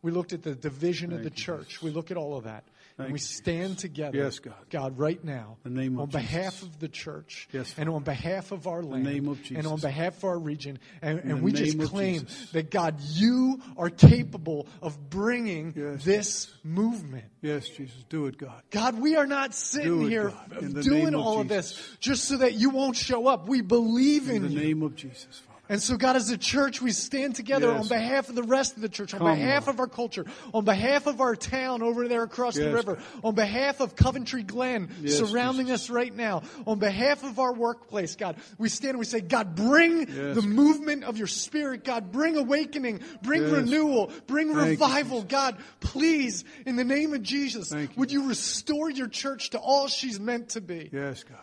We 0.00 0.10
looked 0.10 0.32
at 0.32 0.42
the 0.42 0.54
division 0.54 1.12
of 1.12 1.22
the 1.22 1.30
church. 1.30 1.68
Jesus. 1.68 1.82
We 1.82 1.90
look 1.90 2.10
at 2.10 2.16
all 2.16 2.36
of 2.36 2.44
that. 2.44 2.64
Thank 2.96 3.06
and 3.06 3.12
we 3.12 3.18
stand 3.18 3.68
Jesus. 3.74 3.82
together, 3.82 4.18
Yes, 4.18 4.38
God. 4.38 4.54
God, 4.70 4.98
right 4.98 5.22
now, 5.24 5.56
the 5.62 5.70
name 5.70 5.94
of 5.94 6.00
on 6.02 6.08
behalf 6.10 6.54
Jesus. 6.54 6.68
of 6.68 6.78
the 6.78 6.88
church, 6.88 7.48
Yes, 7.52 7.74
and 7.78 7.88
on 7.88 8.02
behalf 8.02 8.52
of 8.52 8.66
our 8.66 8.82
land, 8.82 9.04
name 9.04 9.28
of 9.28 9.38
Jesus. 9.42 9.56
and 9.56 9.66
on 9.66 9.80
behalf 9.80 10.18
of 10.18 10.24
our 10.24 10.38
region, 10.38 10.78
and, 11.00 11.18
and 11.20 11.42
we 11.42 11.52
just 11.52 11.78
claim 11.80 12.20
Jesus. 12.20 12.50
that 12.52 12.70
God, 12.70 13.00
you 13.00 13.60
are 13.76 13.90
capable 13.90 14.66
of 14.82 15.08
bringing 15.10 15.72
Yes, 15.76 16.04
this 16.04 16.52
movement. 16.62 17.24
Yes, 17.40 17.68
Jesus. 17.68 17.96
Do 18.08 18.26
it, 18.26 18.36
God. 18.36 18.62
God, 18.70 18.98
we 19.00 19.16
are 19.16 19.26
not 19.26 19.54
sitting 19.54 20.02
it, 20.02 20.08
here 20.08 20.32
in 20.60 20.72
doing 20.74 21.04
name 21.06 21.14
of 21.14 21.20
all 21.26 21.40
of 21.40 21.48
this 21.48 21.80
just 21.98 22.24
so 22.24 22.36
that 22.38 22.54
you 22.54 22.70
won't 22.70 22.96
show 22.96 23.26
up. 23.26 23.48
We 23.48 23.62
believe 23.62 24.28
in, 24.28 24.36
In 24.36 24.42
the 24.42 24.48
you. 24.50 24.60
name 24.60 24.82
of 24.82 24.94
Jesus, 24.96 25.40
Father. 25.46 25.51
And 25.72 25.82
so, 25.82 25.96
God, 25.96 26.16
as 26.16 26.28
a 26.28 26.36
church, 26.36 26.82
we 26.82 26.90
stand 26.90 27.34
together 27.34 27.68
Yes. 27.72 27.80
on 27.80 27.88
behalf 27.88 28.28
of 28.28 28.34
the 28.34 28.42
rest 28.42 28.76
of 28.76 28.82
the 28.82 28.90
church, 28.90 29.14
on 29.14 29.20
Come, 29.20 29.28
behalf 29.34 29.68
Lord. 29.68 29.76
of 29.76 29.80
our 29.80 29.86
culture, 29.86 30.26
on 30.52 30.66
behalf 30.66 31.06
of 31.06 31.22
our 31.22 31.34
town 31.34 31.80
over 31.82 32.08
there 32.08 32.22
across 32.24 32.56
the 32.56 32.68
river, 32.70 32.98
on 33.24 33.34
behalf 33.34 33.80
of 33.80 33.96
Coventry 33.96 34.42
Glen 34.42 34.90
Yes, 35.00 35.16
surrounding 35.16 35.70
us 35.70 35.88
right 35.88 36.14
now, 36.14 36.42
on 36.66 36.78
behalf 36.78 37.24
of 37.24 37.38
our 37.38 37.54
workplace, 37.54 38.16
God, 38.16 38.36
we 38.58 38.68
stand 38.68 38.90
and 38.90 38.98
we 38.98 39.06
say, 39.06 39.22
God, 39.22 39.54
bring 39.54 40.00
Yes, 40.00 40.34
the 40.36 40.42
movement 40.42 41.04
of 41.04 41.16
your 41.16 41.26
spirit, 41.26 41.84
God, 41.84 42.12
bring 42.12 42.36
awakening, 42.36 43.00
bring 43.22 43.40
Yes. 43.44 43.52
renewal, 43.52 44.12
bring 44.26 44.48
Thank 44.54 44.78
revival, 44.78 45.22
Jesus. 45.22 45.30
God, 45.30 45.56
please, 45.80 46.44
in 46.66 46.76
the 46.76 46.84
name 46.84 47.14
of 47.14 47.22
Jesus, 47.22 47.70
Thank 47.70 47.92
you, 47.92 48.00
would 48.00 48.12
you 48.12 48.28
restore 48.28 48.90
your 48.90 49.08
church 49.08 49.48
to 49.50 49.58
all 49.58 49.88
she's 49.88 50.20
meant 50.20 50.50
to 50.50 50.60
be? 50.60 50.90
Yes, 50.92 51.24
God. 51.24 51.38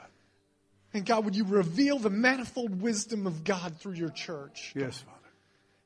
And 0.93 1.05
God, 1.05 1.25
would 1.25 1.35
you 1.35 1.43
reveal 1.45 1.99
the 1.99 2.09
manifold 2.09 2.81
wisdom 2.81 3.27
of 3.27 3.43
God 3.43 3.77
through 3.77 3.93
your 3.93 4.09
church? 4.09 4.73
Yes, 4.75 4.99
Father. 4.99 5.17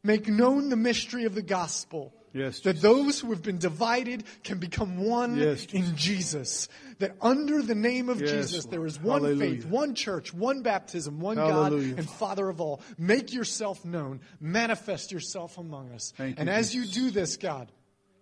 Make 0.03 0.27
known 0.27 0.69
the 0.69 0.75
mystery 0.75 1.25
of 1.25 1.35
the 1.35 1.41
gospel. 1.41 2.13
Yes, 2.33 2.61
That 2.61 2.77
Jesus. 2.77 2.81
those 2.81 3.19
who 3.19 3.29
have 3.29 3.43
been 3.43 3.59
divided 3.59 4.23
can 4.43 4.57
become 4.57 4.97
one 4.97 5.37
Yes, 5.37 5.67
in 5.71 5.95
Jesus. 5.95 6.67
That 6.97 7.15
under 7.21 7.61
the 7.61 7.75
name 7.75 8.09
of 8.09 8.19
Yes, 8.19 8.31
Jesus, 8.31 8.65
there 8.65 8.85
is 8.87 8.99
one 8.99 9.21
Hallelujah. 9.21 9.61
faith, 9.61 9.65
one 9.67 9.93
church, 9.93 10.33
one 10.33 10.63
baptism, 10.63 11.19
one 11.19 11.37
Hallelujah, 11.37 11.89
God, 11.89 11.99
and 11.99 12.09
Father. 12.09 12.49
Of 12.49 12.59
all. 12.59 12.81
Make 12.97 13.33
yourself 13.33 13.85
known. 13.85 14.19
Manifest 14.41 15.11
yourself 15.11 15.59
among 15.59 15.91
us. 15.91 16.11
Thank 16.17 16.39
and 16.39 16.47
you, 16.49 16.55
as 16.55 16.73
you 16.73 16.85
do 16.85 17.11
this, 17.11 17.37
God, 17.37 17.71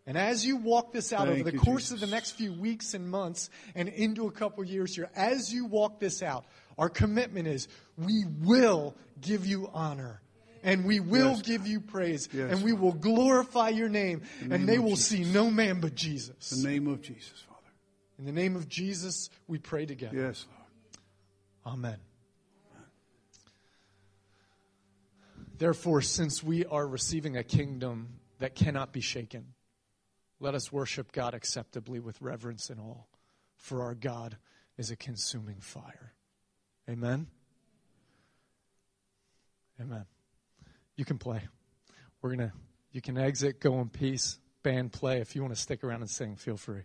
And 0.05 0.17
as 0.17 0.45
you 0.45 0.57
walk 0.57 0.91
this 0.91 1.13
out 1.13 1.27
Thank 1.27 1.41
over 1.41 1.51
the 1.51 1.53
you, 1.53 1.59
course 1.59 1.91
of 1.91 1.99
the 2.01 2.07
next 2.07 2.31
few 2.31 2.51
weeks 2.51 2.93
and 2.93 3.09
months 3.09 3.49
and 3.75 3.87
into 3.87 4.27
a 4.27 4.31
couple 4.31 4.63
years 4.65 4.95
here, 4.95 5.09
as 5.15 5.53
you 5.53 5.65
walk 5.65 5.99
this 5.99 6.21
out, 6.21 6.43
our 6.77 6.89
commitment 6.89 7.47
is 7.47 7.67
we 7.97 8.25
will 8.41 8.95
give 9.19 9.45
you 9.45 9.69
honor. 9.73 10.21
And 10.63 10.85
we 10.85 10.99
will 10.99 11.31
Yes, 11.31 11.41
give 11.41 11.65
you 11.65 11.79
praise. 11.79 12.29
Yes, 12.31 12.51
and 12.51 12.63
we 12.63 12.71
will 12.73 12.91
glorify 12.93 13.69
your 13.69 13.89
name. 13.89 14.21
the 14.39 14.43
and 14.43 14.49
name 14.51 14.65
they 14.67 14.77
will 14.77 14.91
Jesus. 14.91 15.07
see 15.07 15.23
no 15.23 15.49
man 15.49 15.79
but 15.79 15.95
Jesus. 15.95 16.51
In 16.51 16.61
the 16.61 16.69
name 16.69 16.87
of 16.87 17.01
Jesus, 17.01 17.43
Father. 17.47 17.71
In 18.19 18.25
the 18.25 18.31
name 18.31 18.55
of 18.55 18.69
Jesus, 18.69 19.31
we 19.47 19.57
pray 19.57 19.87
together. 19.87 20.15
Yes, 20.15 20.45
Lord. 21.65 21.75
Amen. 21.77 21.97
Therefore, 25.57 26.01
since 26.01 26.43
we 26.43 26.65
are 26.65 26.87
receiving 26.87 27.37
a 27.37 27.43
kingdom 27.43 28.19
that 28.39 28.55
cannot 28.55 28.91
be 28.91 29.01
shaken, 29.01 29.53
let 30.39 30.55
us 30.55 30.71
worship 30.71 31.11
God 31.11 31.33
acceptably 31.33 31.99
with 31.99 32.19
reverence 32.21 32.69
and 32.69 32.79
awe, 32.79 33.03
for 33.57 33.83
our 33.83 33.93
God 33.93 34.37
is 34.77 34.89
a 34.89 34.95
consuming 34.95 35.59
fire. 35.59 36.13
Amen. 36.91 37.27
Amen. 39.79 40.05
You 40.97 41.05
can 41.05 41.17
play. 41.17 41.41
We're 42.21 42.35
going 42.35 42.49
to, 42.49 42.51
you 42.91 43.01
can 43.01 43.17
exit, 43.17 43.61
go 43.61 43.79
in 43.79 43.87
peace, 43.87 44.39
band 44.61 44.91
play. 44.91 45.21
If 45.21 45.33
you 45.33 45.41
want 45.41 45.55
to 45.55 45.61
stick 45.61 45.85
around 45.85 46.01
and 46.01 46.09
sing, 46.09 46.35
feel 46.35 46.57
free. 46.57 46.81